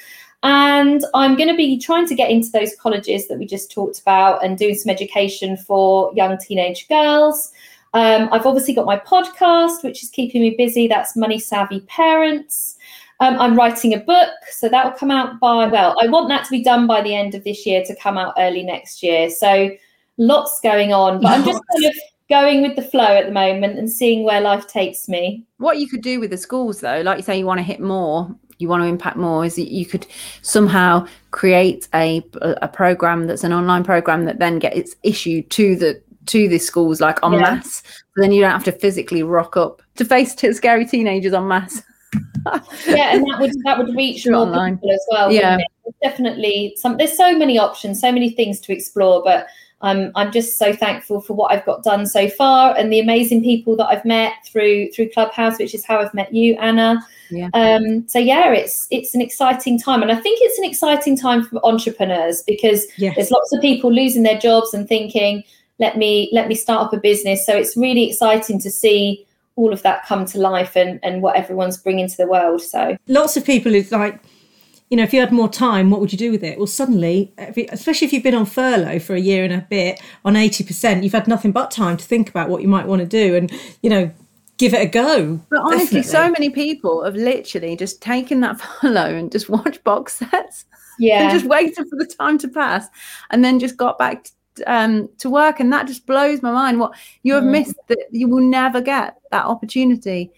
And 0.44 1.02
I'm 1.14 1.36
going 1.36 1.48
to 1.48 1.56
be 1.56 1.78
trying 1.78 2.06
to 2.06 2.14
get 2.14 2.30
into 2.30 2.50
those 2.50 2.76
colleges 2.76 3.28
that 3.28 3.38
we 3.38 3.46
just 3.46 3.72
talked 3.72 3.98
about 3.98 4.44
and 4.44 4.58
doing 4.58 4.74
some 4.74 4.90
education 4.90 5.56
for 5.56 6.12
young 6.14 6.36
teenage 6.36 6.86
girls. 6.86 7.50
Um, 7.94 8.28
I've 8.30 8.44
obviously 8.44 8.74
got 8.74 8.84
my 8.84 8.98
podcast, 8.98 9.82
which 9.82 10.02
is 10.02 10.10
keeping 10.10 10.42
me 10.42 10.54
busy. 10.56 10.86
That's 10.86 11.16
Money 11.16 11.38
Savvy 11.38 11.80
Parents. 11.80 12.76
Um, 13.20 13.40
I'm 13.40 13.56
writing 13.56 13.94
a 13.94 14.00
book, 14.00 14.32
so 14.50 14.68
that 14.68 14.84
will 14.84 14.98
come 14.98 15.10
out 15.10 15.40
by, 15.40 15.66
well, 15.66 15.96
I 16.02 16.08
want 16.08 16.28
that 16.28 16.44
to 16.44 16.50
be 16.50 16.62
done 16.62 16.86
by 16.86 17.00
the 17.00 17.14
end 17.14 17.34
of 17.34 17.44
this 17.44 17.64
year 17.64 17.82
to 17.86 17.96
come 17.96 18.18
out 18.18 18.34
early 18.36 18.64
next 18.64 19.02
year. 19.02 19.30
So 19.30 19.70
lots 20.18 20.60
going 20.60 20.92
on, 20.92 21.22
but 21.22 21.28
I'm 21.28 21.44
just 21.44 21.62
kind 21.72 21.86
of 21.86 21.94
going 22.28 22.62
with 22.62 22.74
the 22.74 22.82
flow 22.82 23.04
at 23.04 23.26
the 23.26 23.32
moment 23.32 23.78
and 23.78 23.90
seeing 23.90 24.24
where 24.24 24.40
life 24.40 24.66
takes 24.66 25.08
me. 25.08 25.46
What 25.58 25.78
you 25.78 25.88
could 25.88 26.02
do 26.02 26.20
with 26.20 26.30
the 26.30 26.36
schools, 26.36 26.80
though, 26.80 27.00
like 27.02 27.18
you 27.18 27.22
say, 27.22 27.38
you 27.38 27.46
want 27.46 27.58
to 27.58 27.64
hit 27.64 27.80
more, 27.80 28.34
you 28.58 28.68
want 28.68 28.82
to 28.82 28.86
impact 28.88 29.16
more, 29.16 29.44
is 29.44 29.56
that 29.56 29.72
you 29.72 29.86
could 29.86 30.06
somehow 30.42 31.06
create 31.30 31.88
a 31.94 32.22
a 32.42 32.68
program 32.68 33.26
that's 33.26 33.44
an 33.44 33.52
online 33.52 33.84
program 33.84 34.24
that 34.24 34.38
then 34.38 34.58
gets 34.58 34.94
issued 35.02 35.50
to 35.50 35.76
the 35.76 36.00
to 36.26 36.48
the 36.48 36.58
schools 36.58 37.00
like 37.00 37.18
en 37.22 37.32
Yeah. 37.34 37.40
masse. 37.40 37.82
So 37.84 38.22
then 38.22 38.32
you 38.32 38.40
don't 38.40 38.52
have 38.52 38.64
to 38.64 38.72
physically 38.72 39.22
rock 39.22 39.56
up 39.56 39.82
to 39.96 40.04
face 40.04 40.34
t- 40.34 40.52
scary 40.52 40.86
teenagers 40.86 41.34
en 41.34 41.46
masse. 41.48 41.82
Yeah, 42.86 43.14
and 43.14 43.24
that 43.28 43.40
would 43.40 43.52
that 43.64 43.76
would 43.78 43.94
reach 43.96 44.26
more 44.26 44.42
online. 44.42 44.76
people 44.76 44.92
as 44.92 45.06
well. 45.10 45.32
Yeah. 45.32 45.56
wouldn't 45.56 45.62
it? 45.62 45.94
There's 46.02 46.12
definitely 46.12 46.74
some. 46.76 46.96
There's 46.96 47.16
so 47.16 47.36
many 47.36 47.58
options, 47.58 48.00
so 48.00 48.12
many 48.12 48.30
things 48.30 48.60
to 48.60 48.72
explore, 48.72 49.22
but. 49.24 49.46
I'm, 49.82 50.12
I'm 50.14 50.32
just 50.32 50.58
so 50.58 50.72
thankful 50.72 51.20
for 51.20 51.34
what 51.34 51.52
I've 51.52 51.64
got 51.66 51.82
done 51.82 52.06
so 52.06 52.28
far 52.28 52.74
and 52.76 52.92
the 52.92 53.00
amazing 53.00 53.42
people 53.42 53.76
that 53.76 53.86
I've 53.86 54.04
met 54.04 54.32
through 54.46 54.90
through 54.92 55.10
Clubhouse, 55.10 55.58
which 55.58 55.74
is 55.74 55.84
how 55.84 56.00
I've 56.00 56.14
met 56.14 56.32
you, 56.32 56.54
Anna. 56.54 57.04
Yeah. 57.30 57.50
Um, 57.52 58.08
so 58.08 58.18
yeah, 58.18 58.52
it's 58.52 58.86
it's 58.90 59.14
an 59.14 59.20
exciting 59.20 59.78
time, 59.78 60.02
and 60.02 60.10
I 60.10 60.16
think 60.16 60.38
it's 60.42 60.58
an 60.58 60.64
exciting 60.64 61.16
time 61.16 61.44
for 61.44 61.64
entrepreneurs 61.66 62.42
because 62.46 62.86
Yes. 62.96 63.14
there's 63.16 63.30
lots 63.30 63.52
of 63.52 63.60
people 63.60 63.92
losing 63.92 64.22
their 64.22 64.38
jobs 64.38 64.72
and 64.72 64.88
thinking 64.88 65.44
let 65.80 65.98
me 65.98 66.30
let 66.32 66.48
me 66.48 66.54
start 66.54 66.86
up 66.86 66.92
a 66.92 66.96
business 66.98 67.44
so 67.44 67.52
it's 67.56 67.76
really 67.76 68.08
exciting 68.08 68.60
to 68.60 68.70
see 68.70 69.26
all 69.56 69.72
of 69.72 69.82
that 69.82 70.06
come 70.06 70.24
to 70.24 70.38
life 70.38 70.76
and 70.76 71.00
and 71.02 71.20
what 71.22 71.34
everyone's 71.36 71.76
bringing 71.76 72.08
to 72.08 72.16
the 72.16 72.26
world 72.26 72.62
so 72.62 72.96
lots 73.08 73.36
of 73.36 73.44
people 73.44 73.74
is 73.74 73.90
like 73.90 74.20
you 74.90 74.96
know 74.96 75.02
if 75.02 75.12
you 75.12 75.20
had 75.20 75.32
more 75.32 75.48
time 75.48 75.90
what 75.90 76.00
would 76.00 76.12
you 76.12 76.18
do 76.18 76.30
with 76.30 76.44
it 76.44 76.58
well 76.58 76.66
suddenly 76.66 77.32
if 77.38 77.56
you- 77.56 77.66
especially 77.72 78.06
if 78.06 78.12
you've 78.12 78.22
been 78.22 78.34
on 78.34 78.44
furlough 78.46 78.98
for 78.98 79.14
a 79.14 79.20
year 79.20 79.42
and 79.44 79.52
a 79.52 79.66
bit 79.70 80.00
on 80.24 80.34
80% 80.34 81.02
you've 81.02 81.12
had 81.12 81.26
nothing 81.26 81.52
but 81.52 81.70
time 81.70 81.96
to 81.96 82.04
think 82.04 82.28
about 82.28 82.48
what 82.48 82.62
you 82.62 82.68
might 82.68 82.86
want 82.86 83.00
to 83.00 83.06
do 83.06 83.34
and 83.34 83.50
you 83.82 83.90
know 83.90 84.10
give 84.56 84.72
it 84.72 84.82
a 84.82 84.86
go 84.86 85.40
But 85.50 85.60
honestly, 85.62 86.02
so 86.04 86.30
many 86.30 86.48
people 86.48 87.02
have 87.04 87.16
literally 87.16 87.76
just 87.76 88.00
taken 88.00 88.40
that 88.42 88.60
furlough 88.80 89.14
and 89.16 89.32
just 89.32 89.48
watched 89.48 89.82
box 89.82 90.14
sets 90.16 90.64
Yeah. 90.98 91.20
and 91.22 91.24
yeah 91.28 91.32
just 91.32 91.46
waited 91.46 91.86
for 91.88 91.96
the 91.96 92.06
time 92.06 92.38
to 92.38 92.48
pass 92.48 92.86
and 93.30 93.44
then 93.44 93.58
just 93.58 93.76
got 93.76 93.98
back 93.98 94.24
to, 94.24 94.72
um, 94.72 95.08
to 95.18 95.28
work. 95.28 95.58
And 95.58 95.72
that 95.72 95.88
just 95.88 96.06
blows 96.06 96.40
my 96.40 96.52
mind. 96.52 96.78
What 96.78 96.92
you 97.24 97.34
have 97.34 97.42
Mm. 97.42 97.50
missed 97.50 97.74
that 97.88 97.98
you 98.12 98.28
will 98.28 98.44
never 98.44 98.80
get 98.80 99.16
that 99.32 99.44
opportunity 99.44 100.30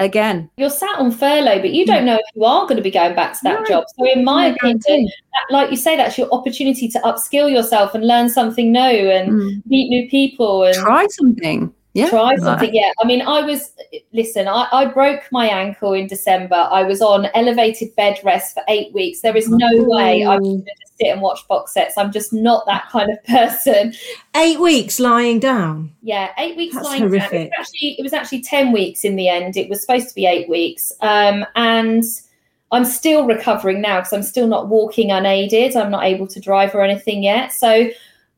again. 0.00 0.50
You're 0.56 0.70
sat 0.70 0.98
on 0.98 1.12
furlough, 1.12 1.60
but 1.60 1.70
you 1.72 1.86
don't 1.86 2.04
know 2.04 2.14
if 2.16 2.26
you 2.34 2.44
are 2.44 2.62
going 2.66 2.76
to 2.76 2.82
be 2.82 2.90
going 2.90 3.14
back 3.14 3.34
to 3.34 3.40
that 3.44 3.60
No, 3.60 3.66
job. 3.66 3.84
So, 3.96 4.10
in 4.10 4.24
my 4.24 4.46
opinion, 4.46 4.80
that, 4.88 5.52
like 5.52 5.70
you 5.70 5.76
say, 5.76 5.96
that's 5.96 6.18
your 6.18 6.28
opportunity 6.32 6.88
to 6.88 6.98
upskill 7.00 7.50
yourself 7.52 7.94
and 7.94 8.04
learn 8.06 8.28
something 8.28 8.72
new 8.72 8.80
and 8.80 9.32
Mm. 9.32 9.62
meet 9.66 9.88
new 9.90 10.08
people 10.10 10.64
and 10.64 10.74
Try 10.74 11.06
something. 11.10 11.72
Yeah. 11.92 12.08
try 12.08 12.36
something. 12.36 12.72
Yeah, 12.72 12.92
I 13.02 13.06
mean, 13.06 13.20
I 13.22 13.42
was 13.42 13.72
listen. 14.12 14.46
I, 14.46 14.68
I 14.70 14.84
broke 14.86 15.22
my 15.32 15.46
ankle 15.46 15.92
in 15.92 16.06
December. 16.06 16.68
I 16.70 16.84
was 16.84 17.02
on 17.02 17.26
elevated 17.34 17.94
bed 17.96 18.20
rest 18.22 18.54
for 18.54 18.62
eight 18.68 18.92
weeks. 18.94 19.22
There 19.22 19.36
is 19.36 19.48
no 19.48 19.68
way 19.72 20.24
I'm 20.24 20.40
Ooh. 20.40 20.58
going 20.58 20.64
to 20.64 20.92
sit 21.00 21.08
and 21.08 21.20
watch 21.20 21.46
box 21.48 21.74
sets. 21.74 21.98
I'm 21.98 22.12
just 22.12 22.32
not 22.32 22.64
that 22.66 22.88
kind 22.90 23.10
of 23.10 23.22
person. 23.24 23.92
Eight 24.36 24.60
weeks 24.60 25.00
lying 25.00 25.40
down. 25.40 25.92
Yeah, 26.02 26.30
eight 26.38 26.56
weeks 26.56 26.76
That's 26.76 26.86
lying 26.86 27.02
down. 27.02 27.14
It 27.14 27.20
horrific. 27.22 27.50
was 27.50 27.58
actually 27.58 27.96
it 27.98 28.02
was 28.02 28.12
actually 28.12 28.42
ten 28.42 28.70
weeks 28.70 29.04
in 29.04 29.16
the 29.16 29.28
end. 29.28 29.56
It 29.56 29.68
was 29.68 29.80
supposed 29.80 30.08
to 30.08 30.14
be 30.14 30.26
eight 30.26 30.48
weeks, 30.48 30.92
um, 31.00 31.44
and 31.56 32.04
I'm 32.70 32.84
still 32.84 33.26
recovering 33.26 33.80
now 33.80 33.98
because 33.98 34.12
I'm 34.12 34.22
still 34.22 34.46
not 34.46 34.68
walking 34.68 35.10
unaided. 35.10 35.74
I'm 35.74 35.90
not 35.90 36.04
able 36.04 36.28
to 36.28 36.38
drive 36.38 36.72
or 36.72 36.82
anything 36.82 37.24
yet. 37.24 37.52
So 37.52 37.88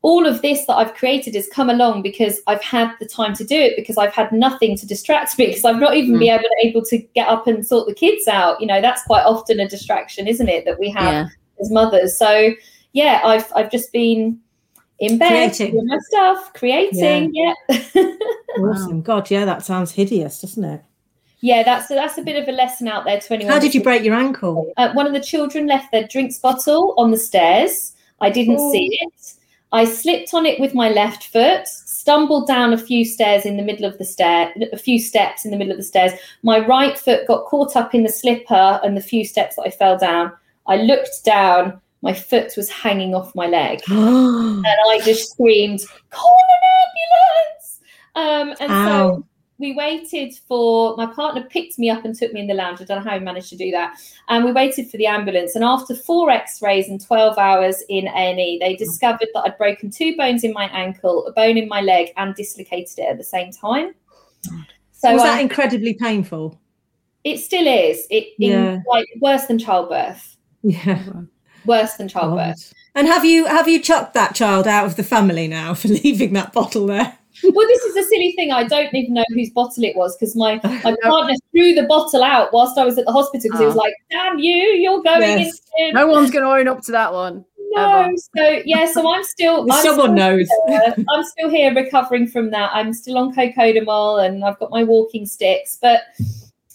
all 0.03 0.25
of 0.27 0.41
this 0.41 0.65
that 0.67 0.75
I've 0.75 0.93
created 0.93 1.33
has 1.33 1.47
come 1.47 1.69
along 1.69 2.01
because 2.03 2.39
I've 2.45 2.61
had 2.61 2.91
the 2.99 3.05
time 3.07 3.33
to 3.35 3.43
do 3.43 3.55
it 3.59 3.73
because 3.75 3.97
I've 3.97 4.13
had 4.13 4.31
nothing 4.31 4.77
to 4.77 4.85
distract 4.85 5.37
me 5.39 5.47
because 5.47 5.65
I've 5.65 5.79
not 5.79 5.95
even 5.95 6.15
Mm. 6.15 6.19
been 6.19 6.29
able, 6.39 6.49
able 6.61 6.81
to 6.85 6.97
get 7.15 7.27
up 7.27 7.47
and 7.47 7.65
sort 7.65 7.87
the 7.87 7.95
kids 7.95 8.27
out. 8.27 8.61
You 8.61 8.67
know, 8.67 8.81
that's 8.81 9.01
quite 9.03 9.23
often 9.23 9.59
a 9.59 9.67
distraction, 9.67 10.27
isn't 10.27 10.47
it, 10.49 10.65
that 10.65 10.77
we 10.79 10.89
have 10.91 11.03
Yeah. 11.13 11.25
as 11.61 11.71
mothers. 11.71 12.17
So 12.19 12.51
yeah, 12.91 13.21
I've 13.23 13.51
I've 13.55 13.71
just 13.71 13.91
been 13.91 14.39
in 14.99 15.17
bed 15.17 15.29
Creating. 15.55 15.71
doing 15.71 15.87
my 15.87 15.97
stuff, 16.09 16.53
creating. 16.53 17.31
Yeah. 17.33 17.53
Awesome. 18.59 19.01
God, 19.01 19.31
yeah, 19.31 19.45
that 19.45 19.63
sounds 19.65 19.91
hideous, 19.91 20.39
doesn't 20.41 20.63
it? 20.63 20.81
Yeah, 21.39 21.63
that's 21.63 21.87
that's 21.87 22.17
a 22.19 22.21
bit 22.21 22.41
of 22.41 22.47
a 22.47 22.51
lesson 22.51 22.87
out 22.87 23.03
there 23.03 23.19
to 23.19 23.33
anyone. 23.33 23.51
How 23.51 23.59
did 23.59 23.73
you 23.73 23.81
break 23.81 24.03
your 24.03 24.13
ankle? 24.13 24.71
Uh, 24.77 24.93
one 24.93 25.07
of 25.07 25.13
the 25.13 25.19
children 25.19 25.65
left 25.65 25.91
their 25.91 26.07
drinks 26.07 26.37
bottle 26.37 26.93
on 26.97 27.09
the 27.09 27.17
stairs. 27.17 27.93
I 28.21 28.29
didn't 28.29 28.57
Oh. 28.59 28.71
see 28.71 28.89
it. 29.01 29.33
I 29.73 29.85
slipped 29.85 30.35
on 30.35 30.45
it 30.45 30.59
with 30.59 30.75
my 30.75 30.89
left 30.89 31.25
foot, 31.25 31.67
stumbled 31.67 32.47
down 32.47 32.73
a 32.73 32.77
few 32.77 33.03
stairs 33.03 33.43
in 33.43 33.57
the 33.57 33.63
middle 33.63 33.85
of 33.85 33.97
the 33.97 34.05
stair, 34.05 34.53
a 34.71 34.77
few 34.77 34.99
steps 34.99 35.45
in 35.45 35.51
the 35.51 35.57
middle 35.57 35.71
of 35.71 35.77
the 35.77 35.83
stairs. 35.83 36.13
My 36.43 36.59
right 36.59 36.95
foot 36.95 37.27
got 37.27 37.45
caught 37.45 37.75
up 37.75 37.95
in 37.95 38.03
the 38.03 38.09
slipper 38.09 38.79
and 38.83 38.95
the 38.95 39.01
few 39.01 39.25
steps 39.25 39.55
that 39.55 39.63
I 39.63 39.71
fell 39.71 39.97
down. 39.97 40.31
I 40.67 40.77
looked 40.77 41.25
down. 41.25 41.81
My 42.03 42.13
foot 42.13 42.53
was 42.55 42.69
hanging 42.69 43.15
off 43.15 43.33
my 43.33 43.47
leg, 43.47 43.81
and 43.87 44.65
I 44.65 44.99
just 45.03 45.31
screamed, 45.31 45.81
"Call 46.11 46.37
an 48.15 48.15
ambulance!" 48.15 48.59
Um, 48.59 48.63
and 48.63 48.71
Ow. 48.71 48.85
so 48.85 49.25
we 49.63 49.73
waited 49.73 50.35
for 50.47 50.95
my 50.97 51.07
partner 51.07 51.43
picked 51.49 51.79
me 51.79 51.89
up 51.89 52.05
and 52.05 52.13
took 52.15 52.33
me 52.33 52.41
in 52.41 52.47
the 52.47 52.53
lounge. 52.53 52.81
I 52.81 52.83
don't 52.83 53.03
know 53.03 53.09
how 53.09 53.17
he 53.17 53.23
managed 53.23 53.49
to 53.49 53.57
do 53.57 53.71
that. 53.71 53.97
And 54.27 54.45
we 54.45 54.51
waited 54.51 54.91
for 54.91 54.97
the 54.97 55.07
ambulance. 55.07 55.55
And 55.55 55.63
after 55.63 55.95
four 55.95 56.29
X-rays 56.29 56.87
and 56.89 57.03
twelve 57.03 57.37
hours 57.37 57.81
in 57.89 58.07
A 58.07 58.11
and 58.11 58.39
E, 58.39 58.59
they 58.59 58.73
mm-hmm. 58.73 58.83
discovered 58.83 59.29
that 59.33 59.43
I'd 59.45 59.57
broken 59.57 59.89
two 59.89 60.15
bones 60.15 60.43
in 60.43 60.53
my 60.53 60.65
ankle, 60.65 61.25
a 61.25 61.31
bone 61.31 61.57
in 61.57 61.67
my 61.67 61.81
leg, 61.81 62.09
and 62.17 62.35
dislocated 62.35 62.99
it 62.99 63.09
at 63.09 63.17
the 63.17 63.23
same 63.23 63.51
time. 63.51 63.95
So 64.91 65.13
was 65.13 65.21
I- 65.23 65.29
that 65.29 65.41
incredibly 65.41 65.95
painful? 65.95 66.59
it 67.23 67.39
still 67.39 67.67
is. 67.67 68.05
It 68.09 68.33
Yeah. 68.37 68.73
in, 68.73 68.83
like 68.87 69.07
worse 69.19 69.45
than 69.45 69.57
childbirth. 69.57 70.37
Yeah. 70.61 71.01
Worse 71.65 71.93
than 71.93 72.07
childbirth. 72.07 72.73
And 72.95 73.07
have 73.07 73.25
you 73.25 73.45
have 73.45 73.67
you 73.67 73.81
chucked 73.81 74.13
that 74.13 74.35
child 74.35 74.67
out 74.67 74.85
of 74.85 74.97
the 74.97 75.03
family 75.03 75.47
now 75.47 75.73
for 75.73 75.87
leaving 76.03 76.33
that 76.33 76.53
bottle 76.53 76.87
there? 76.87 77.17
Well, 77.43 77.67
this 77.67 77.81
is 77.83 77.95
a 77.95 78.03
silly 78.03 78.33
thing. 78.33 78.51
I 78.51 78.63
don't 78.63 78.93
even 78.93 79.13
know 79.15 79.25
whose 79.29 79.49
bottle 79.49 79.83
it 79.83 79.95
was 79.95 80.15
because 80.15 80.35
my, 80.35 80.55
my 80.63 80.95
partner 81.01 81.33
threw 81.51 81.73
the 81.73 81.85
bottle 81.87 82.23
out 82.23 82.53
whilst 82.53 82.77
I 82.77 82.85
was 82.85 82.97
at 82.97 83.05
the 83.05 83.11
hospital 83.11 83.41
because 83.43 83.59
he 83.59 83.65
was 83.65 83.75
Oh. 83.75 83.79
like, 83.79 83.93
"Damn 84.11 84.39
you, 84.39 84.55
you're 84.55 85.01
going 85.01 85.39
Yes. 85.39 85.61
in." 85.77 85.93
No 85.93 86.07
one's 86.07 86.31
going 86.31 86.43
to 86.43 86.51
own 86.51 86.67
up 86.67 86.81
to 86.83 86.91
that 86.91 87.13
one. 87.13 87.45
No, 87.71 88.01
ever. 88.01 88.11
so 88.37 88.61
yeah, 88.65 88.85
so 88.91 89.11
I'm 89.11 89.23
still. 89.23 89.61
I'm 89.71 89.83
Someone 89.83 90.05
still 90.05 90.13
knows. 90.13 90.49
here. 90.67 90.95
I'm 91.09 91.23
still 91.23 91.49
here 91.49 91.73
recovering 91.73 92.27
from 92.27 92.51
that. 92.51 92.69
I'm 92.73 92.93
still 92.93 93.17
on 93.17 93.33
cocodamol 93.33 94.25
and 94.25 94.45
I've 94.45 94.59
got 94.59 94.69
my 94.69 94.83
walking 94.83 95.25
sticks, 95.25 95.79
but 95.81 96.01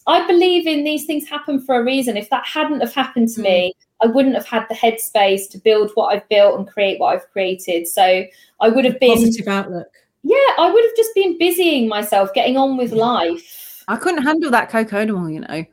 I 0.09 0.27
believe 0.27 0.67
in 0.67 0.85
these 0.85 1.05
things 1.05 1.29
happen 1.29 1.61
for 1.61 1.79
a 1.79 1.85
reason. 1.85 2.17
If 2.17 2.31
that 2.31 2.47
hadn't 2.47 2.81
have 2.81 2.95
happened 2.95 3.29
to 3.31 3.37
hmm. 3.37 3.43
me, 3.43 3.75
I 4.01 4.07
wouldn't 4.07 4.35
have 4.35 4.47
had 4.47 4.67
the 4.69 4.75
headspace 4.75 5.49
to 5.51 5.59
build 5.59 5.91
what 5.95 6.15
I've 6.15 6.29
built 6.29 6.59
and 6.59 6.67
create 6.67 6.99
what 7.01 7.15
I've 7.17 7.31
created. 7.31 7.87
So 7.87 8.25
I 8.61 8.69
would 8.69 8.85
have 8.85 8.99
been, 9.01 9.17
Positive 9.17 9.49
outlook. 9.49 9.89
Yeah, 10.23 10.37
I 10.59 10.71
would 10.73 10.85
have 10.85 10.97
just 10.97 11.15
been 11.15 11.39
busying 11.39 11.89
myself, 11.89 12.33
getting 12.35 12.57
on 12.57 12.77
with 12.77 12.93
life. 12.93 13.85
I 13.89 13.97
couldn't 13.97 14.23
handle 14.23 14.51
that 14.51 14.71
cocodamol, 14.71 15.33
you 15.33 15.41
know. 15.41 15.65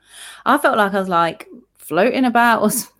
I 0.45 0.57
felt 0.57 0.77
like 0.77 0.93
I 0.93 0.99
was 0.99 1.09
like 1.09 1.47
floating 1.77 2.25
about 2.25 2.61
or 2.61 2.69
something 2.71 2.91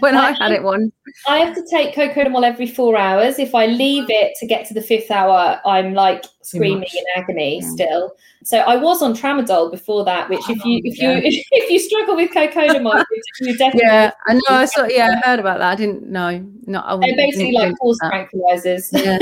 when 0.00 0.16
I 0.16 0.32
had 0.32 0.52
it 0.52 0.62
one. 0.62 0.92
I 1.28 1.38
have 1.38 1.54
to 1.54 1.64
take 1.70 1.94
cocodamol 1.94 2.44
every 2.44 2.66
four 2.66 2.98
hours. 2.98 3.38
If 3.38 3.54
I 3.54 3.66
leave 3.66 4.06
it 4.08 4.34
to 4.40 4.46
get 4.46 4.66
to 4.68 4.74
the 4.74 4.82
fifth 4.82 5.10
hour, 5.10 5.60
I'm 5.64 5.94
like 5.94 6.24
screaming 6.42 6.88
in 6.92 7.04
agony 7.16 7.60
Yeah. 7.60 7.68
still. 7.70 8.12
So 8.42 8.58
I 8.58 8.76
was 8.76 9.00
on 9.02 9.14
tramadol 9.14 9.70
before 9.70 10.04
that, 10.04 10.28
which 10.28 10.50
if 10.50 10.58
oh, 10.62 10.68
you 10.68 10.80
if 10.84 10.98
you 10.98 11.10
if 11.52 11.70
you 11.70 11.78
struggle 11.78 12.16
with 12.16 12.30
cocodamol, 12.32 13.02
you- 13.10 13.22
you 13.46 13.56
definitely 13.56 13.88
Yeah, 13.88 14.10
I 14.26 14.34
know. 14.34 14.40
I 14.48 14.64
saw. 14.66 14.84
Yeah, 14.84 15.08
I 15.22 15.26
heard 15.26 15.40
about 15.40 15.58
that. 15.60 15.72
I 15.72 15.76
didn't 15.76 16.06
know. 16.08 16.44
Not. 16.66 16.84
I 16.86 16.96
they're 17.06 17.16
basically 17.16 17.52
like 17.52 17.74
horse 17.78 17.98
tranquilizers. 18.02 18.90
Yeah. 18.92 19.18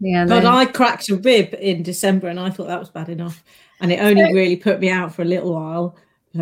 Yeah. 0.00 0.26
God, 0.26 0.42
they- 0.42 0.46
I 0.48 0.66
cracked 0.66 1.08
a 1.08 1.16
rib 1.16 1.54
in 1.60 1.82
December 1.82 2.28
and 2.28 2.38
I 2.38 2.50
thought 2.50 2.66
that 2.68 2.78
was 2.80 2.90
bad 2.90 3.08
enough. 3.08 3.42
And 3.80 3.92
it 3.92 3.98
only 4.00 4.22
So- 4.22 4.32
really 4.32 4.56
put 4.56 4.80
me 4.80 4.90
out 4.90 5.14
for 5.14 5.22
a 5.22 5.26
little 5.26 5.54
while. 5.54 5.96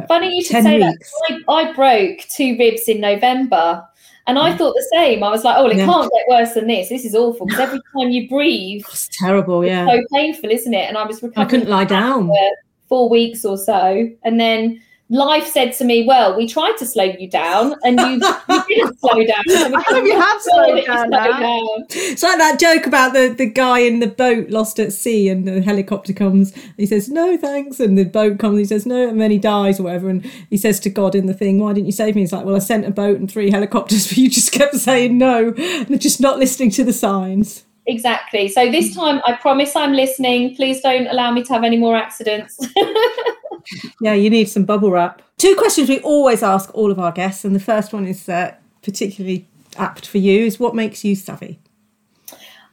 Funny 0.09 0.34
you 0.34 0.42
should 0.42 0.62
say 0.64 0.78
weeks. 0.82 1.12
that. 1.28 1.40
I, 1.48 1.52
I 1.68 1.72
broke 1.72 2.18
two 2.34 2.57
ribs 2.59 2.88
in 2.88 3.00
November. 3.00 3.84
And 4.26 4.38
I 4.38 4.57
thought 4.57 4.72
the 4.74 4.88
same. 4.90 5.22
I 5.22 5.28
was 5.28 5.44
like, 5.44 5.57
oh, 5.59 5.64
well, 5.64 5.70
it 5.72 5.76
Yeah. 5.76 5.84
can't 5.84 6.11
get 6.11 6.22
worse 6.30 6.55
than 6.55 6.66
this. 6.66 6.88
This 6.88 7.05
is 7.05 7.14
awful. 7.14 7.44
Because 7.46 7.61
every 7.61 7.80
time 7.94 8.11
you 8.11 8.26
breathe, 8.28 8.80
It's 8.88 9.09
terrible, 9.18 9.64
yeah. 9.66 9.86
so 9.86 10.02
painful, 10.14 10.50
isn't 10.50 10.72
it? 10.72 10.88
And 10.88 10.96
I 10.96 11.05
was 11.05 11.22
I 11.36 11.44
couldn't 11.44 11.68
lie 11.68 11.84
down. 11.84 12.28
for 12.28 12.50
four 12.88 13.09
weeks 13.11 13.44
or 13.44 13.59
so. 13.59 14.09
And 14.24 14.40
then 14.40 14.80
life 15.11 15.46
said 15.46 15.72
to 15.74 15.84
me, 15.84 16.07
Well, 16.07 16.36
we 16.36 16.48
tried 16.48 16.76
to 16.78 16.86
slow 16.86 17.05
you 17.05 17.28
down 17.28 17.74
and 17.84 18.00
you, 18.00 18.26
you 18.48 18.64
didn't 18.68 18.98
slow 19.00 19.24
down. 19.24 19.42
So 19.46 19.74
I 19.74 19.82
hope 19.82 20.05
you 20.05 20.18
have 20.18 20.42
slowed 20.42 20.76
that 20.76 20.76
you 20.76 20.86
down 20.86 21.09
slowed 21.09 21.40
down. 21.40 21.86
It's 21.90 22.22
like 22.22 22.38
that 22.38 22.59
joke 22.59 22.86
about 22.86 23.12
the, 23.12 23.34
the 23.36 23.46
guy 23.46 23.80
in 23.80 24.00
the 24.00 24.07
boat 24.07 24.50
lost 24.50 24.78
at 24.78 24.92
sea 24.92 25.28
and 25.28 25.46
the 25.46 25.62
helicopter 25.62 26.12
comes. 26.12 26.55
He 26.76 26.86
says, 26.86 27.09
No, 27.09 27.36
thanks. 27.36 27.80
And 27.80 27.98
the 27.98 28.05
boat 28.05 28.38
comes, 28.38 28.59
he 28.59 28.64
says, 28.64 28.86
No, 28.86 29.09
and 29.09 29.20
then 29.20 29.30
he 29.30 29.38
dies 29.38 29.78
or 29.78 29.84
whatever. 29.84 30.09
And 30.09 30.24
he 30.50 30.57
says 30.57 30.80
to 30.80 30.90
God 30.90 31.14
in 31.14 31.26
the 31.26 31.34
thing, 31.34 31.59
Why 31.59 31.72
didn't 31.72 31.86
you 31.86 31.92
save 31.92 32.14
me? 32.14 32.22
He's 32.22 32.32
like, 32.32 32.44
Well, 32.44 32.57
I 32.57 32.61
sent 32.61 32.86
a 32.86 32.90
boat 32.90 33.18
and 33.18 33.30
three 33.30 33.50
helicopters, 33.50 34.09
but 34.09 34.16
you 34.16 34.30
just 34.30 34.52
kept 34.52 34.76
saying 34.76 35.18
no. 35.18 35.55
And 35.57 36.00
just 36.00 36.20
not 36.20 36.38
listening 36.38 36.70
to 36.72 36.84
the 36.84 36.92
signs. 36.92 37.64
Exactly. 37.86 38.48
So 38.48 38.70
this 38.70 38.94
time 38.94 39.20
I 39.26 39.34
promise 39.34 39.76
I'm 39.76 39.92
listening. 39.92 40.57
Please 40.57 40.80
don't 40.80 41.07
allow 41.07 41.30
me 41.30 41.42
to 41.44 41.52
have 41.52 41.64
any 41.64 41.76
more 41.76 41.94
accidents. 41.94 42.59
Yeah, 44.01 44.15
you 44.15 44.31
need 44.31 44.49
some 44.49 44.65
bubble 44.65 44.91
wrap. 44.91 45.23
Two 45.39 45.55
questions 45.57 45.89
we 45.89 46.01
always 46.01 46.43
ask 46.43 46.75
all 46.75 46.91
of 46.91 46.99
our 46.99 47.12
guests. 47.12 47.45
And 47.45 47.55
the 47.55 47.61
first 47.61 47.93
one 47.93 48.07
is 48.07 48.29
uh, 48.29 48.55
particularly 48.83 49.49
apt 49.77 50.07
for 50.07 50.19
you 50.19 50.45
is 50.45 50.61
what 50.61 50.75
makes 50.75 51.05
you 51.05 51.17
savvy? 51.17 51.59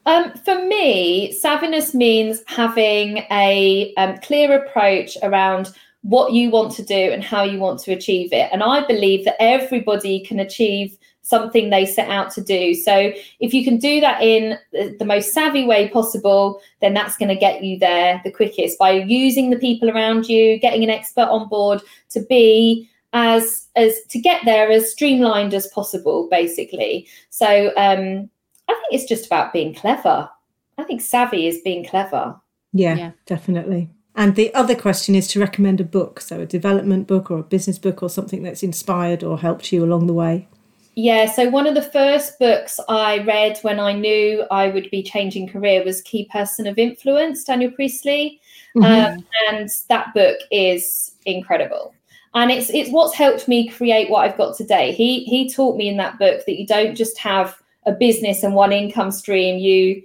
Um, 0.05 0.33
for 0.45 0.65
me, 0.65 1.37
savviness 1.43 1.93
means 1.93 2.41
having 2.47 3.19
a 3.29 3.93
um, 3.97 4.17
clear 4.17 4.55
approach 4.55 5.17
around 5.21 5.71
what 6.01 6.33
you 6.33 6.49
want 6.49 6.71
to 6.73 6.83
do 6.83 6.95
and 6.95 7.23
how 7.23 7.43
you 7.43 7.59
want 7.59 7.79
to 7.81 7.91
achieve 7.91 8.33
it. 8.33 8.49
And 8.51 8.63
I 8.63 8.85
believe 8.85 9.25
that 9.25 9.35
everybody 9.39 10.19
can 10.21 10.39
achieve 10.39 10.97
something 11.21 11.69
they 11.69 11.85
set 11.85 12.09
out 12.09 12.31
to 12.31 12.41
do. 12.41 12.73
So 12.73 13.11
if 13.39 13.53
you 13.53 13.63
can 13.63 13.77
do 13.77 14.01
that 14.01 14.21
in 14.21 14.57
the, 14.71 14.95
the 14.99 15.05
most 15.05 15.33
savvy 15.33 15.65
way 15.65 15.87
possible, 15.89 16.61
then 16.81 16.93
that's 16.93 17.17
going 17.17 17.29
to 17.29 17.35
get 17.35 17.63
you 17.63 17.79
there 17.79 18.19
the 18.23 18.31
quickest 18.31 18.77
by 18.79 18.91
using 18.91 19.49
the 19.49 19.59
people 19.59 19.89
around 19.89 20.27
you, 20.27 20.57
getting 20.59 20.83
an 20.83 20.89
expert 20.89 21.27
on 21.29 21.47
board 21.47 21.81
to 22.09 22.21
be 22.21 22.89
as 23.13 23.67
as 23.75 23.93
to 24.09 24.19
get 24.19 24.41
there 24.45 24.71
as 24.71 24.89
streamlined 24.89 25.53
as 25.53 25.67
possible 25.67 26.29
basically 26.31 27.05
so 27.29 27.67
um 27.75 28.29
I 28.71 28.73
think 28.73 29.01
it's 29.01 29.05
just 29.05 29.25
about 29.25 29.51
being 29.51 29.73
clever. 29.73 30.29
I 30.77 30.83
think 30.83 31.01
savvy 31.01 31.47
is 31.47 31.59
being 31.61 31.85
clever. 31.85 32.39
Yeah, 32.73 32.95
Yeah. 32.95 33.11
definitely. 33.25 33.89
And 34.15 34.35
the 34.35 34.53
other 34.53 34.75
question 34.75 35.15
is 35.15 35.27
to 35.29 35.39
recommend 35.39 35.81
a 35.81 35.85
book, 35.85 36.21
so 36.21 36.39
a 36.41 36.45
development 36.45 37.07
book 37.07 37.29
or 37.31 37.39
a 37.39 37.43
business 37.43 37.79
book 37.79 38.01
or 38.01 38.09
something 38.09 38.43
that's 38.43 38.63
inspired 38.63 39.23
or 39.23 39.39
helped 39.39 39.71
you 39.71 39.83
along 39.83 40.07
the 40.07 40.13
way. 40.13 40.47
Yeah, 40.95 41.31
so 41.31 41.49
one 41.49 41.67
of 41.67 41.75
the 41.75 41.81
first 41.81 42.37
books 42.37 42.79
I 42.89 43.19
read 43.19 43.57
when 43.61 43.79
I 43.79 43.93
knew 43.93 44.45
I 44.51 44.67
would 44.67 44.91
be 44.91 45.01
changing 45.01 45.47
career 45.47 45.85
was 45.85 46.01
Key 46.01 46.27
Person 46.31 46.67
of 46.67 46.77
Influence, 46.77 47.45
Daniel 47.45 47.71
Priestley. 47.71 48.41
Um, 48.75 49.25
and 49.49 49.69
that 49.89 50.13
book 50.13 50.37
is 50.51 51.15
incredible. 51.25 51.93
And 52.33 52.51
it's 52.51 52.69
it's 52.69 52.89
what's 52.89 53.13
helped 53.13 53.47
me 53.47 53.67
create 53.67 54.09
what 54.09 54.23
I've 54.25 54.37
got 54.37 54.55
today. 54.55 54.93
He 54.93 55.25
he 55.25 55.49
taught 55.49 55.75
me 55.75 55.89
in 55.89 55.97
that 55.97 56.17
book 56.17 56.45
that 56.45 56.59
you 56.59 56.65
don't 56.65 56.95
just 56.95 57.17
have 57.17 57.57
a 57.85 57.91
business 57.91 58.43
and 58.43 58.55
one 58.55 58.71
income 58.71 59.11
stream. 59.11 59.59
You 59.59 60.03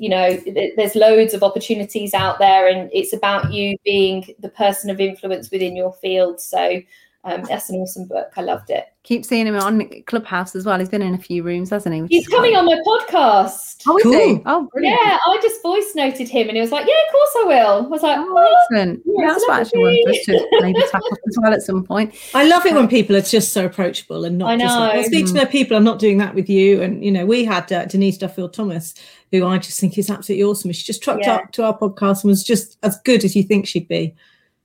you 0.00 0.08
know 0.08 0.34
th- 0.36 0.72
there's 0.76 0.94
loads 0.94 1.34
of 1.34 1.42
opportunities 1.42 2.14
out 2.14 2.38
there 2.38 2.66
and 2.66 2.90
it's 2.92 3.12
about 3.12 3.52
you 3.52 3.76
being 3.84 4.34
the 4.38 4.48
person 4.48 4.88
of 4.88 4.98
influence 4.98 5.50
within 5.50 5.76
your 5.76 5.92
field 5.92 6.40
so 6.40 6.80
um, 7.24 7.42
that's 7.48 7.68
an 7.68 7.76
awesome 7.76 8.06
book 8.06 8.30
i 8.36 8.42
loved 8.42 8.70
it 8.70 8.86
Keep 9.02 9.24
seeing 9.24 9.46
him 9.46 9.56
on 9.56 9.88
Clubhouse 10.06 10.54
as 10.54 10.66
well. 10.66 10.78
He's 10.78 10.90
been 10.90 11.00
in 11.00 11.14
a 11.14 11.18
few 11.18 11.42
rooms, 11.42 11.70
hasn't 11.70 11.94
he? 11.94 12.02
Which 12.02 12.10
he's 12.10 12.28
coming 12.28 12.52
quite- 12.52 12.58
on 12.58 12.66
my 12.66 12.78
podcast 12.86 13.80
Oh, 13.88 13.96
is 13.96 14.04
he? 14.04 14.10
Cool. 14.10 14.42
Oh, 14.44 14.68
brilliant. 14.74 15.00
yeah 15.02 15.16
i 15.26 15.38
just 15.40 15.62
voice 15.62 15.94
noted 15.94 16.28
him 16.28 16.48
and 16.48 16.56
he 16.56 16.60
was 16.60 16.70
like 16.70 16.86
yeah 16.86 16.92
of 17.06 17.12
course 17.12 17.30
i 17.38 17.44
will 17.46 17.86
i 17.86 17.88
was 17.88 18.02
like 18.02 18.18
Oh, 18.18 18.26
oh, 18.36 18.56
excellent. 18.70 19.00
Yeah, 19.06 19.14
Yeah, 19.24 19.32
that's 19.32 19.48
what 19.48 19.60
actually 19.60 19.84
lovely. 19.84 20.02
wanted 20.04 20.18
us 20.18 20.24
to 20.26 20.48
maybe 20.60 20.80
tap 20.90 21.00
up 21.10 21.18
as 21.26 21.38
well 21.40 21.52
at 21.54 21.62
some 21.62 21.82
point. 21.82 22.14
I 22.34 22.46
love 22.46 22.66
it 22.66 22.74
when 22.74 22.88
people 22.88 23.16
are 23.16 23.22
just 23.22 23.54
so 23.54 23.64
approachable 23.64 24.26
and 24.26 24.36
not 24.36 24.50
I 24.50 24.56
just 24.58 24.78
like. 24.78 24.94
I 24.96 25.02
speak 25.04 25.26
to 25.28 25.32
no 25.32 25.46
people. 25.46 25.78
I'm 25.78 25.84
not 25.84 25.98
doing 25.98 26.18
that 26.18 26.34
with 26.34 26.50
you. 26.50 26.82
And 26.82 27.02
you 27.02 27.10
know, 27.10 27.24
we 27.24 27.46
had 27.46 27.72
uh, 27.72 27.86
Denise 27.86 28.18
Duffield 28.18 28.52
Thomas, 28.52 28.92
who 29.32 29.46
I 29.46 29.56
just 29.56 29.80
think 29.80 29.96
is 29.96 30.10
absolutely 30.10 30.44
awesome. 30.44 30.72
She 30.72 30.84
just 30.84 31.02
trucked 31.02 31.24
Yeah. 31.24 31.36
up 31.36 31.52
to 31.52 31.64
our 31.64 31.76
podcast 31.76 32.22
and 32.22 32.28
was 32.28 32.44
just 32.44 32.76
as 32.82 32.98
good 33.06 33.24
as 33.24 33.34
you 33.34 33.42
think 33.44 33.66
she'd 33.66 33.88
be. 33.88 34.14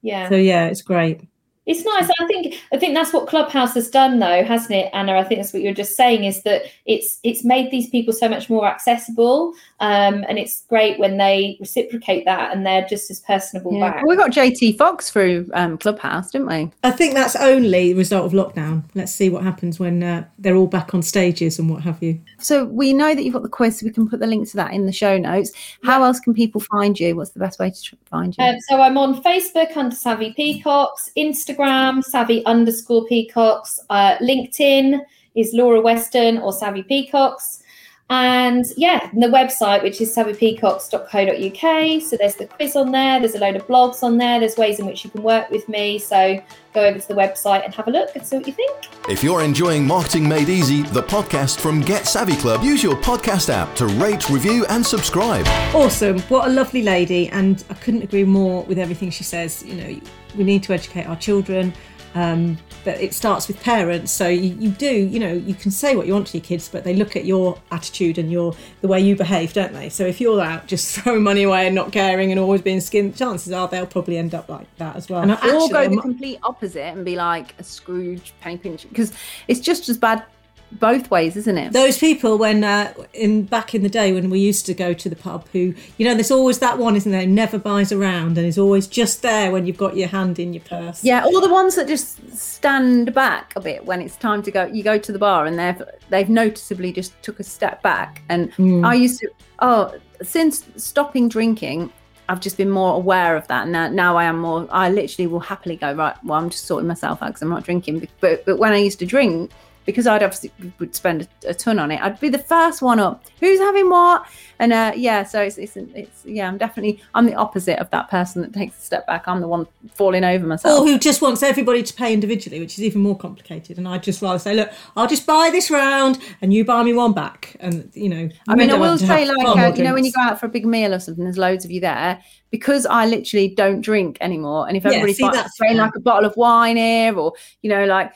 yeah 0.01 0.27
So 0.27 0.35
yeah, 0.35 0.65
it's 0.67 0.81
great. 0.81 1.21
It's 1.65 1.83
nice. 1.83 2.09
I 2.19 2.27
think 2.27 2.55
I 2.71 2.77
think 2.77 2.93
that's 2.93 3.11
what 3.11 3.27
Clubhouse 3.27 3.73
has 3.73 3.89
done 3.89 4.19
though, 4.19 4.43
hasn't 4.43 4.71
it, 4.71 4.89
Anna? 4.93 5.17
I 5.17 5.23
think 5.23 5.41
that's 5.41 5.51
what 5.51 5.63
you're 5.63 5.73
just 5.73 5.95
saying 5.95 6.23
is 6.23 6.43
that 6.43 6.63
it's 6.85 7.19
it's 7.23 7.43
made 7.43 7.71
these 7.71 7.89
people 7.89 8.13
so 8.13 8.29
much 8.29 8.49
more 8.49 8.67
accessible. 8.67 9.53
Um, 9.79 10.23
and 10.29 10.37
it's 10.37 10.63
great 10.69 10.99
when 10.99 11.17
they 11.17 11.57
reciprocate 11.59 12.23
that 12.25 12.55
and 12.55 12.65
they're 12.65 12.85
just 12.87 13.09
as 13.11 13.19
personable 13.19 13.73
Yeah. 13.73 13.91
back. 13.91 13.95
Well, 14.03 14.11
we 14.11 14.15
got 14.15 14.31
JT 14.31 14.77
Fox 14.77 15.09
through 15.09 15.49
um, 15.53 15.77
Clubhouse, 15.77 16.31
didn't 16.31 16.47
we? 16.47 16.71
I 16.83 16.91
think 16.91 17.13
that's 17.13 17.35
only 17.35 17.91
the 17.91 17.93
result 17.95 18.25
of 18.25 18.31
lockdown. 18.31 18.83
Let's 18.93 19.11
see 19.11 19.29
what 19.29 19.43
happens 19.43 19.79
when 19.79 20.01
uh, 20.03 20.25
they're 20.39 20.55
all 20.55 20.67
back 20.67 20.93
on 20.93 21.01
stages 21.01 21.59
and 21.59 21.69
what 21.69 21.81
have 21.81 22.01
you. 22.01 22.19
So 22.37 22.65
we 22.65 22.93
know 22.93 23.13
that 23.15 23.23
you've 23.23 23.33
got 23.33 23.43
the 23.43 23.49
quiz, 23.49 23.79
so 23.79 23.85
we 23.85 23.91
can 23.91 24.07
put 24.07 24.19
the 24.19 24.27
link 24.27 24.47
to 24.51 24.55
that 24.57 24.71
in 24.71 24.85
the 24.85 24.93
show 24.93 25.17
notes. 25.17 25.51
How 25.83 26.03
else 26.03 26.19
can 26.19 26.33
people 26.33 26.61
find 26.61 26.97
you? 26.97 27.15
What's 27.15 27.31
the 27.31 27.39
best 27.39 27.59
way 27.59 27.71
to 27.71 27.97
find 28.05 28.35
you? 28.37 28.43
Um, 28.43 28.55
so 28.69 28.79
I'm 28.79 28.97
on 28.97 29.21
Facebook 29.23 29.75
under 29.75 29.95
Savvy 29.95 30.33
Peacocks, 30.33 31.09
Instagram 31.17 31.54
Savvy 32.01 32.45
underscore 32.45 33.05
Peacocks, 33.05 33.79
uh, 33.89 34.17
LinkedIn 34.17 34.99
is 35.35 35.53
Laura 35.53 35.81
Weston 35.81 36.37
or 36.37 36.53
Savvy 36.53 36.83
Peacocks, 36.83 37.63
and 38.09 38.65
yeah, 38.77 39.09
and 39.11 39.23
the 39.23 39.27
website 39.27 39.81
which 39.81 39.99
is 39.99 40.15
savvypeacocks.co.uk. 40.15 42.01
So 42.03 42.17
there's 42.17 42.35
the 42.35 42.45
quiz 42.45 42.75
on 42.75 42.91
there. 42.91 43.19
There's 43.19 43.33
a 43.33 43.39
load 43.39 43.55
of 43.55 43.65
blogs 43.65 44.03
on 44.03 44.17
there. 44.17 44.39
There's 44.39 44.57
ways 44.57 44.79
in 44.79 44.85
which 44.85 45.03
you 45.03 45.09
can 45.09 45.23
work 45.23 45.49
with 45.49 45.67
me. 45.67 45.97
So 45.97 46.39
go 46.73 46.81
over 46.81 46.99
to 46.99 47.07
the 47.07 47.15
website 47.15 47.65
and 47.65 47.73
have 47.73 47.87
a 47.87 47.91
look 47.91 48.15
and 48.15 48.23
see 48.23 48.37
what 48.37 48.45
you 48.45 48.53
think. 48.53 48.89
If 49.09 49.23
you're 49.23 49.41
enjoying 49.41 49.87
Marketing 49.87 50.29
Made 50.29 50.49
Easy, 50.49 50.83
the 50.83 51.01
podcast 51.01 51.59
from 51.59 51.81
Get 51.81 52.05
Savvy 52.05 52.35
Club, 52.35 52.63
use 52.63 52.83
your 52.83 52.95
podcast 52.95 53.49
app 53.49 53.73
to 53.77 53.87
rate, 53.87 54.29
review, 54.29 54.65
and 54.69 54.85
subscribe. 54.85 55.47
Awesome. 55.73 56.19
What 56.21 56.47
a 56.47 56.51
lovely 56.51 56.83
lady. 56.83 57.29
And 57.29 57.63
I 57.71 57.73
couldn't 57.73 58.03
agree 58.03 58.23
more 58.23 58.63
with 58.65 58.77
everything 58.77 59.09
she 59.09 59.23
says. 59.23 59.63
You 59.63 59.75
know, 59.75 59.99
we 60.37 60.43
need 60.43 60.61
to 60.63 60.73
educate 60.73 61.07
our 61.07 61.15
children. 61.15 61.73
Um, 62.15 62.57
but 62.85 63.01
it 63.01 63.13
starts 63.13 63.47
with 63.47 63.61
parents. 63.61 64.11
So 64.11 64.27
you, 64.27 64.55
you 64.57 64.69
do, 64.69 64.89
you 64.89 65.19
know, 65.19 65.33
you 65.33 65.53
can 65.53 65.69
say 65.69 65.95
what 65.95 66.07
you 66.07 66.13
want 66.13 66.27
to 66.27 66.37
your 66.37 66.45
kids, 66.45 66.69
but 66.69 66.83
they 66.83 66.95
look 66.95 67.15
at 67.15 67.25
your 67.25 67.59
attitude 67.71 68.17
and 68.17 68.31
your 68.31 68.55
the 68.81 68.87
way 68.87 69.01
you 69.01 69.15
behave, 69.15 69.53
don't 69.53 69.73
they? 69.73 69.89
So 69.89 70.05
if 70.05 70.21
you're 70.21 70.41
out 70.41 70.65
just 70.67 70.95
throwing 70.99 71.23
money 71.23 71.43
away 71.43 71.65
and 71.65 71.75
not 71.75 71.91
caring 71.91 72.31
and 72.31 72.39
always 72.39 72.61
being 72.61 72.79
skinned, 72.79 73.17
chances 73.17 73.51
are 73.51 73.67
they'll 73.67 73.85
probably 73.85 74.17
end 74.17 74.33
up 74.33 74.47
like 74.47 74.73
that 74.77 74.95
as 74.95 75.09
well. 75.09 75.21
And 75.21 75.31
I 75.31 75.35
or 75.35 75.37
actually, 75.37 75.67
go 75.67 75.67
the 75.67 75.79
I'm- 75.79 75.99
complete 75.99 76.39
opposite 76.43 76.83
and 76.83 77.03
be 77.03 77.15
like 77.15 77.53
a 77.59 77.63
Scrooge 77.63 78.33
penny 78.39 78.57
pinch 78.57 78.87
because 78.87 79.11
it's 79.47 79.59
just 79.59 79.89
as 79.89 79.97
bad 79.97 80.23
both 80.71 81.09
ways, 81.11 81.37
isn't 81.37 81.57
it? 81.57 81.73
those 81.73 81.97
people 81.97 82.37
when 82.37 82.63
uh, 82.63 82.93
in 83.13 83.43
back 83.43 83.73
in 83.75 83.83
the 83.83 83.89
day 83.89 84.11
when 84.11 84.29
we 84.29 84.39
used 84.39 84.65
to 84.65 84.73
go 84.73 84.93
to 84.93 85.09
the 85.09 85.15
pub 85.15 85.47
who 85.53 85.73
you 85.97 86.05
know 86.05 86.13
there's 86.13 86.31
always 86.31 86.59
that 86.59 86.77
one 86.77 86.95
isn't 86.95 87.11
there 87.11 87.25
never 87.25 87.57
buys 87.57 87.91
around 87.91 88.37
and 88.37 88.45
is 88.45 88.57
always 88.57 88.87
just 88.87 89.21
there 89.21 89.51
when 89.51 89.65
you've 89.65 89.77
got 89.77 89.95
your 89.95 90.07
hand 90.07 90.39
in 90.39 90.53
your 90.53 90.63
purse 90.63 91.03
Yeah, 91.03 91.23
all 91.23 91.41
the 91.41 91.49
ones 91.49 91.75
that 91.75 91.87
just 91.87 92.35
stand 92.35 93.13
back 93.13 93.53
a 93.55 93.61
bit 93.61 93.85
when 93.85 94.01
it's 94.01 94.15
time 94.15 94.41
to 94.43 94.51
go. 94.51 94.65
You 94.65 94.83
go 94.83 94.97
to 94.97 95.11
the 95.11 95.19
bar 95.19 95.45
and 95.45 95.57
they've 95.57 95.81
they've 96.09 96.29
noticeably 96.29 96.91
just 96.91 97.21
took 97.21 97.39
a 97.39 97.43
step 97.43 97.81
back. 97.81 98.21
And 98.29 98.51
I 98.85 98.95
used 98.95 99.19
to 99.21 99.29
oh 99.59 99.95
since 100.21 100.65
stopping 100.77 101.29
drinking, 101.29 101.91
I've 102.29 102.39
just 102.39 102.57
been 102.57 102.69
more 102.69 102.95
aware 102.95 103.35
of 103.37 103.47
that. 103.47 103.67
Now 103.67 103.87
now 103.87 104.17
I 104.17 104.25
am 104.25 104.39
more. 104.39 104.67
I 104.71 104.89
literally 104.89 105.27
will 105.27 105.39
happily 105.39 105.75
go 105.75 105.93
right. 105.93 106.15
Well, 106.23 106.39
I'm 106.39 106.49
just 106.49 106.65
sorting 106.65 106.87
myself 106.87 107.21
out 107.21 107.27
because 107.27 107.41
I'm 107.41 107.49
not 107.49 107.63
drinking. 107.63 108.07
But 108.19 108.45
but 108.45 108.57
when 108.57 108.73
I 108.73 108.77
used 108.77 108.99
to 108.99 109.05
drink. 109.05 109.51
Because 109.85 110.07
I'd 110.07 110.23
obviously 110.23 110.51
would 110.79 110.95
spend 110.95 111.27
a, 111.43 111.49
a 111.49 111.53
ton 111.53 111.79
on 111.79 111.91
it, 111.91 112.01
I'd 112.01 112.19
be 112.19 112.29
the 112.29 112.39
first 112.39 112.81
one 112.81 112.99
up. 112.99 113.23
Who's 113.39 113.59
having 113.59 113.89
what? 113.89 114.25
And 114.59 114.73
uh, 114.73 114.93
yeah, 114.95 115.23
so 115.23 115.41
it's, 115.41 115.57
it's 115.57 115.75
it's 115.75 116.25
yeah, 116.25 116.47
I'm 116.47 116.57
definitely 116.57 117.01
I'm 117.13 117.25
the 117.25 117.35
opposite 117.35 117.79
of 117.79 117.89
that 117.91 118.09
person 118.09 118.41
that 118.41 118.53
takes 118.53 118.77
a 118.77 118.81
step 118.81 119.05
back. 119.05 119.27
I'm 119.27 119.41
the 119.41 119.47
one 119.47 119.67
falling 119.93 120.23
over 120.23 120.45
myself. 120.47 120.81
or 120.81 120.85
who 120.85 120.97
just 120.97 121.21
wants 121.21 121.43
everybody 121.43 121.83
to 121.83 121.93
pay 121.93 122.13
individually 122.13 122.59
which 122.59 122.73
is 122.73 122.83
even 122.83 123.01
more 123.01 123.17
complicated 123.17 123.77
and 123.77 123.87
i'd 123.87 124.01
just 124.03 124.21
rather 124.21 124.39
say 124.39 124.53
look 124.53 124.69
i'll 124.95 125.07
just 125.07 125.25
buy 125.25 125.49
this 125.51 125.69
round 125.69 126.19
and 126.41 126.53
you 126.53 126.65
buy 126.65 126.83
me 126.83 126.93
one 126.93 127.13
back 127.13 127.55
and 127.59 127.89
you 127.93 128.09
know 128.09 128.29
I 128.47 128.55
mean, 128.55 128.71
I 128.71 128.75
will 128.75 128.97
say, 128.97 129.25
like, 129.25 129.47
uh, 129.47 129.73
you 129.75 129.83
know, 129.83 129.93
when 129.93 130.05
you 130.05 130.11
go 130.11 130.21
out 130.21 130.39
for 130.39 130.45
a 130.45 130.49
big 130.49 130.65
meal 130.65 130.93
or 130.93 130.99
something, 130.99 131.23
there's 131.23 131.37
loads 131.37 131.65
of 131.65 131.71
you 131.71 131.81
there. 131.81 132.21
Because 132.51 132.85
I 132.85 133.05
literally 133.05 133.49
don't 133.49 133.81
drink 133.81 134.17
anymore, 134.21 134.67
and 134.67 134.77
if 134.77 134.83
Yeah, 134.85 135.05
see, 135.07 135.23
like, 135.23 135.45
buying 135.59 135.77
like 135.77 135.95
a 135.95 135.99
bottle 135.99 136.29
of 136.29 136.35
wine 136.37 136.77
here, 136.77 137.17
or 137.17 137.33
you 137.61 137.69
know, 137.69 137.85
like 137.85 138.13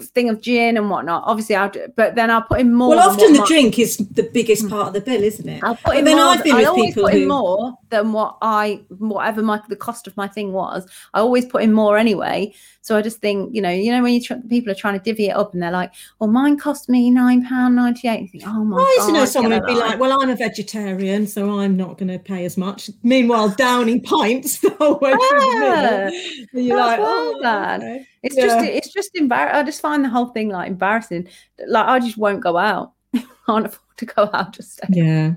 thing 0.00 0.28
of 0.28 0.40
gin 0.40 0.76
and 0.76 0.90
whatnot, 0.90 1.22
obviously 1.26 1.56
I'll 1.56 1.70
do. 1.70 1.86
But 1.96 2.14
then 2.14 2.30
I'll 2.30 2.42
put 2.42 2.60
in 2.60 2.74
more. 2.74 2.90
well 2.90 3.10
often 3.10 3.32
the 3.32 3.40
my- 3.40 3.46
drink 3.46 3.78
is 3.78 3.96
the 3.96 4.24
biggest 4.24 4.62
hmm. 4.62 4.68
part 4.68 4.88
of 4.88 4.94
the 4.94 5.00
bill 5.00 5.22
isn't 5.22 5.48
it 5.48 5.62
I'll 5.64 5.76
put 5.76 5.96
in 5.96 6.04
then 6.04 6.16
more. 6.16 6.26
i've 6.26 6.44
been 6.44 6.54
I 6.54 6.58
with 6.58 6.68
always 6.68 6.86
people 6.94 7.02
put 7.04 7.14
in 7.14 7.28
more 7.28 7.74
than 7.90 8.12
what 8.12 8.38
I, 8.40 8.80
whatever 8.98 9.42
my 9.42 9.60
the 9.68 9.76
cost 9.76 10.06
of 10.06 10.16
my 10.16 10.28
thing 10.28 10.52
was. 10.52 10.86
I 11.14 11.20
always 11.20 11.44
put 11.44 11.62
in 11.62 11.72
more 11.72 11.98
anyway. 11.98 12.54
So 12.82 12.96
I 12.96 13.02
just 13.02 13.20
think, 13.20 13.54
you 13.54 13.60
know, 13.60 13.70
you 13.70 13.92
know, 13.92 14.02
when 14.02 14.14
you 14.14 14.22
tr- 14.22 14.34
people 14.48 14.72
are 14.72 14.76
trying 14.76 14.98
to 14.98 15.04
divvy 15.04 15.26
it 15.26 15.36
up 15.36 15.52
and 15.52 15.62
they're 15.62 15.70
like, 15.70 15.92
"Well, 16.18 16.30
mine 16.30 16.56
cost 16.56 16.88
me 16.88 17.10
nine 17.10 17.44
pound 17.46 17.76
ninety 17.76 18.08
eight. 18.08 18.22
You 18.22 18.28
think, 18.28 18.44
"Oh 18.46 18.64
my 18.64 18.78
I 18.78 18.94
used 18.96 19.06
to 19.08 19.12
know 19.12 19.18
God, 19.20 19.28
someone 19.28 19.52
who'd 19.52 19.66
be 19.66 19.74
like, 19.74 20.00
"Well, 20.00 20.18
I'm 20.20 20.30
a 20.30 20.36
vegetarian, 20.36 21.26
so 21.26 21.60
I'm 21.60 21.76
not 21.76 21.98
going 21.98 22.08
to 22.08 22.18
pay 22.18 22.44
as 22.46 22.56
much." 22.56 22.88
Meanwhile, 23.02 23.50
downing 23.50 24.00
pints 24.02 24.58
the 24.60 24.70
whole 24.70 24.98
way 24.98 25.10
through 25.10 25.18
the. 25.18 26.46
And 26.54 26.64
you're 26.64 26.78
like, 26.78 27.00
well 27.00 27.34
"Oh, 27.36 27.42
done." 27.42 27.82
okay." 27.82 28.06
It's 28.22 28.36
Yeah. 28.36 28.46
just 28.46 28.64
it's 28.64 28.92
just 28.92 29.10
embarrassing. 29.14 29.56
I 29.56 29.62
just 29.62 29.80
find 29.80 29.89
the 29.98 30.08
whole 30.08 30.26
thing 30.26 30.48
like 30.48 30.68
embarrassing. 30.68 31.28
Like 31.66 31.86
I 31.86 31.98
just 32.00 32.16
won't 32.18 32.40
go 32.42 32.56
out. 32.56 32.92
Can't 33.46 33.66
afford 33.66 33.96
to 33.98 34.06
go 34.06 34.30
out. 34.32 34.52
Just 34.52 34.72
stay. 34.72 34.86
Yeah, 34.90 35.32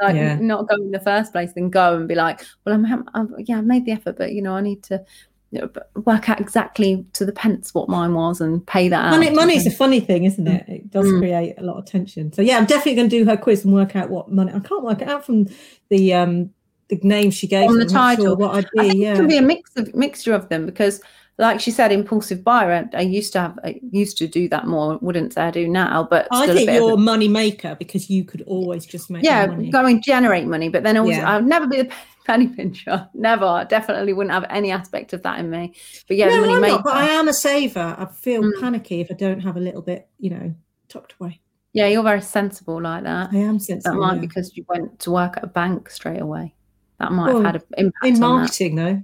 like 0.00 0.16
yeah. 0.16 0.36
not 0.36 0.68
go 0.68 0.76
in 0.76 0.90
the 0.90 1.00
first 1.00 1.32
place, 1.32 1.52
then 1.54 1.70
go 1.70 1.96
and 1.96 2.08
be 2.08 2.14
like, 2.14 2.44
well, 2.64 2.74
I'm, 2.74 3.08
I'm 3.14 3.34
yeah, 3.38 3.58
I've 3.58 3.64
made 3.64 3.84
the 3.86 3.92
effort, 3.92 4.16
but 4.18 4.32
you 4.32 4.42
know, 4.42 4.54
I 4.54 4.60
need 4.60 4.82
to 4.84 5.04
you 5.50 5.60
know, 5.60 5.70
work 6.04 6.28
out 6.28 6.40
exactly 6.40 7.06
to 7.12 7.24
the 7.24 7.32
pence 7.32 7.72
what 7.74 7.88
mine 7.88 8.12
was 8.14 8.40
and 8.40 8.66
pay 8.66 8.88
that. 8.88 9.10
Money, 9.10 9.28
of 9.28 9.34
money's 9.36 9.66
a 9.66 9.70
funny 9.70 10.00
thing, 10.00 10.24
isn't 10.24 10.48
it? 10.48 10.64
It 10.68 10.90
does 10.90 11.06
Mm. 11.06 11.18
create 11.20 11.54
a 11.58 11.62
lot 11.62 11.76
of 11.78 11.84
tension. 11.84 12.32
So 12.32 12.42
yeah, 12.42 12.56
I'm 12.58 12.64
definitely 12.66 12.96
going 12.96 13.08
to 13.08 13.18
do 13.18 13.24
her 13.24 13.36
quiz 13.36 13.64
and 13.64 13.72
work 13.72 13.94
out 13.94 14.10
what 14.10 14.32
money. 14.32 14.52
I 14.52 14.58
can't 14.58 14.82
work 14.82 15.00
it 15.00 15.08
out 15.08 15.24
from 15.24 15.46
the 15.90 16.12
um 16.14 16.50
the 16.88 16.98
name 17.04 17.30
she 17.30 17.46
gave. 17.46 17.68
On 17.70 17.76
the 17.76 17.82
I'm 17.84 17.88
sure 17.88 17.96
title. 17.98 18.36
what 18.36 18.56
I'd 18.56 18.64
I 18.64 18.68
be. 18.82 18.88
think 18.90 19.00
Yeah, 19.00 19.12
it 19.12 19.16
can 19.16 19.28
be 19.28 19.36
a 19.38 19.42
mix 19.42 19.70
of 19.76 19.94
mixture 19.94 20.34
of 20.34 20.48
them 20.48 20.66
because, 20.66 21.00
like 21.38 21.60
she 21.60 21.70
said, 21.72 21.90
impulsive 21.90 22.44
buyer. 22.44 22.88
I, 22.94 22.98
I 22.98 23.00
used 23.02 23.32
to 23.32 23.40
have, 23.40 23.58
I 23.64 23.80
used 23.90 24.16
to 24.18 24.28
do 24.28 24.48
that 24.50 24.66
more. 24.66 24.98
Wouldn't 25.00 25.32
say 25.32 25.42
I 25.42 25.50
do 25.50 25.66
now, 25.68 26.06
but 26.08 26.28
I 26.30 26.46
think 26.46 26.70
a- 26.70 26.74
you're 26.74 26.92
a 26.94 26.96
money 26.96 27.28
maker 27.28 27.74
because 27.78 28.08
you 28.08 28.24
could 28.24 28.42
always 28.42 28.86
just 28.86 29.10
make 29.10 29.24
yeah, 29.24 29.46
money. 29.46 29.70
go 29.70 29.84
and 29.84 30.02
generate 30.02 30.46
money. 30.46 30.68
But 30.68 30.82
then 30.84 30.96
also, 30.96 31.10
Yeah. 31.10 31.28
I 31.28 31.36
would 31.36 31.46
never 31.46 31.66
be 31.66 31.82
the 31.82 31.92
penny 32.26 32.46
pincher. 32.48 33.08
Never. 33.14 33.66
Definitely 33.68 34.12
wouldn't 34.12 34.32
have 34.32 34.46
any 34.48 34.70
aspect 34.70 35.12
of 35.12 35.22
that 35.22 35.38
in 35.40 35.50
me. 35.50 35.74
But 36.06 36.16
yeah, 36.16 36.28
no, 36.28 36.40
money 36.42 36.52
I'm 36.54 36.60
maker. 36.60 36.74
not, 36.76 36.84
but 36.84 36.96
I 36.96 37.08
am 37.08 37.26
a 37.28 37.32
saver. 37.34 37.96
I 37.98 38.06
feel 38.06 38.42
Mm. 38.42 38.60
panicky 38.60 39.00
if 39.00 39.10
I 39.10 39.14
don't 39.14 39.40
have 39.40 39.56
a 39.56 39.60
little 39.60 39.82
bit, 39.82 40.06
you 40.20 40.30
know, 40.30 40.54
tucked 40.88 41.14
away. 41.20 41.40
Yeah, 41.72 41.88
you're 41.88 42.04
very 42.04 42.20
sensible 42.22 42.80
like 42.80 43.02
that. 43.02 43.30
I 43.32 43.38
am 43.38 43.58
sensible. 43.58 43.96
That 43.96 44.06
might 44.06 44.14
yeah. 44.14 44.20
because 44.20 44.56
you 44.56 44.64
went 44.68 45.00
to 45.00 45.10
work 45.10 45.36
at 45.38 45.42
a 45.42 45.48
bank 45.48 45.90
straight 45.90 46.20
away. 46.22 46.54
That 47.00 47.10
might 47.10 47.26
Well, 47.34 47.42
have 47.42 47.54
had 47.54 47.56
an 47.56 47.62
impact 47.86 48.06
in 48.06 48.20
marketing 48.20 48.76
though. 48.76 49.02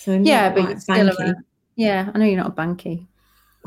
So 0.00 0.12
Yeah, 0.12 0.54
but 0.54 0.62
you're 0.62 0.80
still 0.80 1.08
a, 1.08 1.34
yeah. 1.76 2.10
I 2.14 2.18
know 2.18 2.24
you're 2.24 2.42
not 2.42 2.48
a 2.48 2.52
banky. 2.52 3.06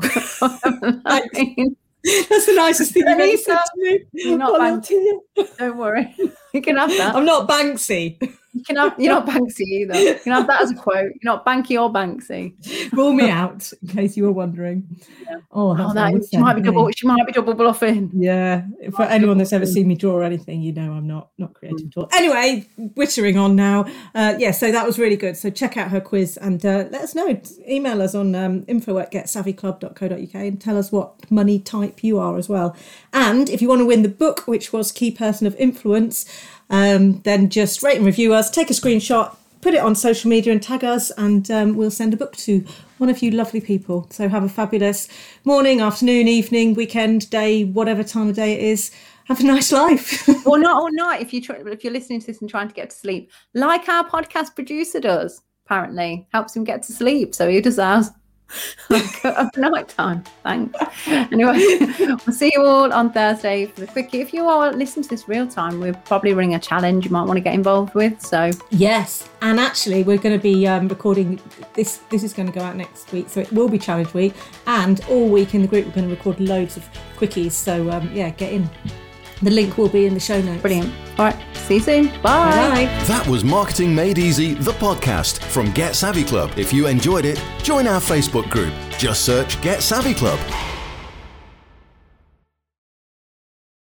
I 0.02 1.22
mean, 1.32 1.76
That's 2.04 2.46
the 2.46 2.54
nicest 2.56 2.92
thing 2.92 3.04
you've 3.06 3.18
ever 3.20 3.36
said 3.36 3.56
to 3.56 3.70
me. 3.76 4.04
you're 4.12 4.36
not 4.38 4.60
banky. 4.60 5.20
don't 5.58 5.78
worry. 5.78 6.14
You 6.52 6.62
can 6.62 6.76
have 6.76 6.90
that. 6.90 7.16
I'm 7.16 7.24
not 7.24 7.48
Banksy. 7.48 8.18
You 8.54 8.62
can 8.62 8.76
have. 8.76 8.94
You're 8.98 9.12
not 9.12 9.26
Banksy 9.26 9.62
either. 9.62 9.98
You 10.00 10.14
can 10.14 10.32
have 10.32 10.46
that 10.46 10.62
as 10.62 10.70
a 10.70 10.74
quote. 10.74 11.10
You're 11.20 11.24
not 11.24 11.44
Banky 11.44 11.80
or 11.80 11.92
Banksy. 11.92 12.54
Rule 12.92 13.12
me 13.12 13.28
out, 13.28 13.72
in 13.82 13.88
case 13.88 14.16
you 14.16 14.22
were 14.24 14.32
wondering. 14.32 14.96
Oh, 15.50 15.76
that's 15.76 15.90
Oh, 15.90 15.94
that 15.94 16.12
would 16.12 16.24
she 16.30 16.36
might 16.38 16.54
be 16.54 16.62
double. 16.62 16.90
She 16.92 17.06
might 17.06 17.26
be 17.26 17.32
double 17.32 17.54
bluffing. 17.54 18.10
Yeah, 18.14 18.62
for 18.94 19.02
anyone 19.02 19.38
that's 19.38 19.52
ever 19.52 19.66
seen 19.66 19.88
me 19.88 19.96
draw 19.96 20.12
or 20.14 20.22
anything, 20.22 20.62
you 20.62 20.72
know 20.72 20.92
I'm 20.92 21.06
not 21.06 21.30
not 21.36 21.54
creative 21.54 21.88
at 21.88 21.96
all. 21.96 22.08
Anyway, 22.12 22.68
wittering 22.96 23.40
on 23.40 23.56
now. 23.56 23.86
Uh, 24.14 24.34
yeah, 24.38 24.52
so 24.52 24.70
that 24.70 24.86
was 24.86 24.98
really 24.98 25.16
good. 25.16 25.36
So 25.36 25.50
check 25.50 25.76
out 25.76 25.90
her 25.90 26.00
quiz 26.00 26.36
and 26.36 26.64
uh, 26.64 26.86
let 26.90 27.02
us 27.02 27.14
know. 27.14 27.40
Email 27.68 28.00
us 28.02 28.14
on 28.14 28.34
um, 28.34 28.64
info 28.68 28.98
at 28.98 29.10
getsavvyclub.co.uk 29.12 30.34
and 30.34 30.60
tell 30.60 30.78
us 30.78 30.92
what 30.92 31.30
money 31.30 31.58
type 31.58 32.04
you 32.04 32.18
are 32.18 32.36
as 32.36 32.48
well. 32.48 32.76
And 33.12 33.48
if 33.50 33.60
you 33.60 33.68
want 33.68 33.80
to 33.80 33.86
win 33.86 34.02
the 34.02 34.08
book, 34.08 34.46
which 34.46 34.72
was 34.72 34.92
Key 34.92 35.10
Person 35.10 35.46
of 35.46 35.54
Influence, 35.56 36.26
um, 36.70 37.20
then 37.20 37.50
just 37.50 37.82
rate 37.82 37.96
and 37.96 38.06
review 38.06 38.34
us, 38.34 38.50
take 38.50 38.70
a 38.70 38.74
screenshot, 38.74 39.36
put 39.60 39.74
it 39.74 39.80
on 39.80 39.94
social 39.94 40.28
media 40.28 40.52
and 40.52 40.62
tag 40.62 40.84
us, 40.84 41.10
and 41.12 41.50
um, 41.50 41.74
we'll 41.74 41.90
send 41.90 42.12
a 42.14 42.16
book 42.16 42.36
to 42.36 42.64
one 42.98 43.08
of 43.08 43.22
you 43.22 43.30
lovely 43.30 43.60
people. 43.60 44.06
So 44.10 44.28
have 44.28 44.44
a 44.44 44.48
fabulous 44.48 45.08
morning, 45.44 45.80
afternoon, 45.80 46.28
evening, 46.28 46.74
weekend, 46.74 47.30
day, 47.30 47.64
whatever 47.64 48.04
time 48.04 48.28
of 48.28 48.36
day 48.36 48.52
it 48.52 48.60
is. 48.62 48.90
Have 49.24 49.40
a 49.40 49.44
nice 49.44 49.72
life. 49.72 50.28
or 50.46 50.58
not, 50.58 50.76
all 50.76 50.92
night 50.92 51.22
If 51.22 51.32
you 51.32 51.40
try, 51.40 51.56
if 51.56 51.82
you're 51.82 51.92
listening 51.92 52.20
to 52.20 52.26
this 52.26 52.42
and 52.42 52.50
trying 52.50 52.68
to 52.68 52.74
get 52.74 52.90
to 52.90 52.96
sleep, 52.96 53.32
like 53.54 53.88
our 53.88 54.06
podcast 54.06 54.54
producer 54.54 55.00
does, 55.00 55.40
apparently 55.64 56.28
helps 56.30 56.54
him 56.54 56.64
get 56.64 56.82
to 56.82 56.92
sleep. 56.92 57.34
So 57.34 57.48
he 57.48 57.62
does 57.62 57.78
ours 57.78 58.10
at 59.24 59.56
night 59.56 59.88
time. 59.88 60.24
Thanks. 60.42 60.78
Anyway, 61.06 61.58
we'll 61.98 62.18
see 62.34 62.52
you 62.54 62.64
all 62.64 62.92
on 62.92 63.12
Thursday 63.12 63.66
for 63.66 63.80
the 63.80 63.86
quickie. 63.86 64.20
If 64.20 64.32
you 64.32 64.48
are 64.48 64.72
listening 64.72 65.04
to 65.04 65.08
this 65.08 65.28
real 65.28 65.46
time, 65.46 65.80
we're 65.80 65.94
probably 65.94 66.34
running 66.34 66.54
a 66.54 66.58
challenge 66.58 67.04
you 67.04 67.10
might 67.10 67.24
want 67.24 67.36
to 67.36 67.42
get 67.42 67.54
involved 67.54 67.94
with. 67.94 68.20
So 68.20 68.50
yes, 68.70 69.28
and 69.42 69.60
actually, 69.60 70.02
we're 70.02 70.18
going 70.18 70.36
to 70.38 70.42
be 70.42 70.66
um, 70.66 70.88
recording 70.88 71.40
this. 71.74 71.98
This 72.10 72.22
is 72.22 72.32
going 72.32 72.50
to 72.50 72.58
go 72.58 72.64
out 72.64 72.76
next 72.76 73.12
week, 73.12 73.28
so 73.28 73.40
it 73.40 73.52
will 73.52 73.68
be 73.68 73.78
challenge 73.78 74.14
week, 74.14 74.34
and 74.66 75.00
all 75.08 75.28
week 75.28 75.54
in 75.54 75.62
the 75.62 75.68
group 75.68 75.86
we're 75.86 75.92
going 75.92 76.08
to 76.08 76.14
record 76.14 76.40
loads 76.40 76.76
of 76.76 76.88
quickies. 77.16 77.52
So 77.52 77.90
um, 77.90 78.10
yeah, 78.12 78.30
get 78.30 78.52
in. 78.52 78.68
The 79.42 79.50
link 79.50 79.76
will 79.76 79.88
be 79.88 80.06
in 80.06 80.14
the 80.14 80.20
show 80.20 80.40
notes. 80.40 80.62
Brilliant. 80.62 80.92
All 81.18 81.26
right. 81.26 81.36
See 81.54 81.74
you 81.74 81.80
soon. 81.80 82.06
Bye. 82.20 82.20
Bye. 82.22 83.04
That 83.06 83.26
was 83.26 83.44
Marketing 83.44 83.94
Made 83.94 84.18
Easy, 84.18 84.54
the 84.54 84.72
podcast 84.72 85.38
from 85.38 85.72
Get 85.72 85.94
Savvy 85.94 86.24
Club. 86.24 86.52
If 86.56 86.72
you 86.72 86.86
enjoyed 86.86 87.24
it, 87.24 87.42
join 87.62 87.86
our 87.86 88.00
Facebook 88.00 88.48
group. 88.50 88.72
Just 88.98 89.24
search 89.24 89.60
Get 89.62 89.82
Savvy 89.82 90.14
Club. 90.14 90.38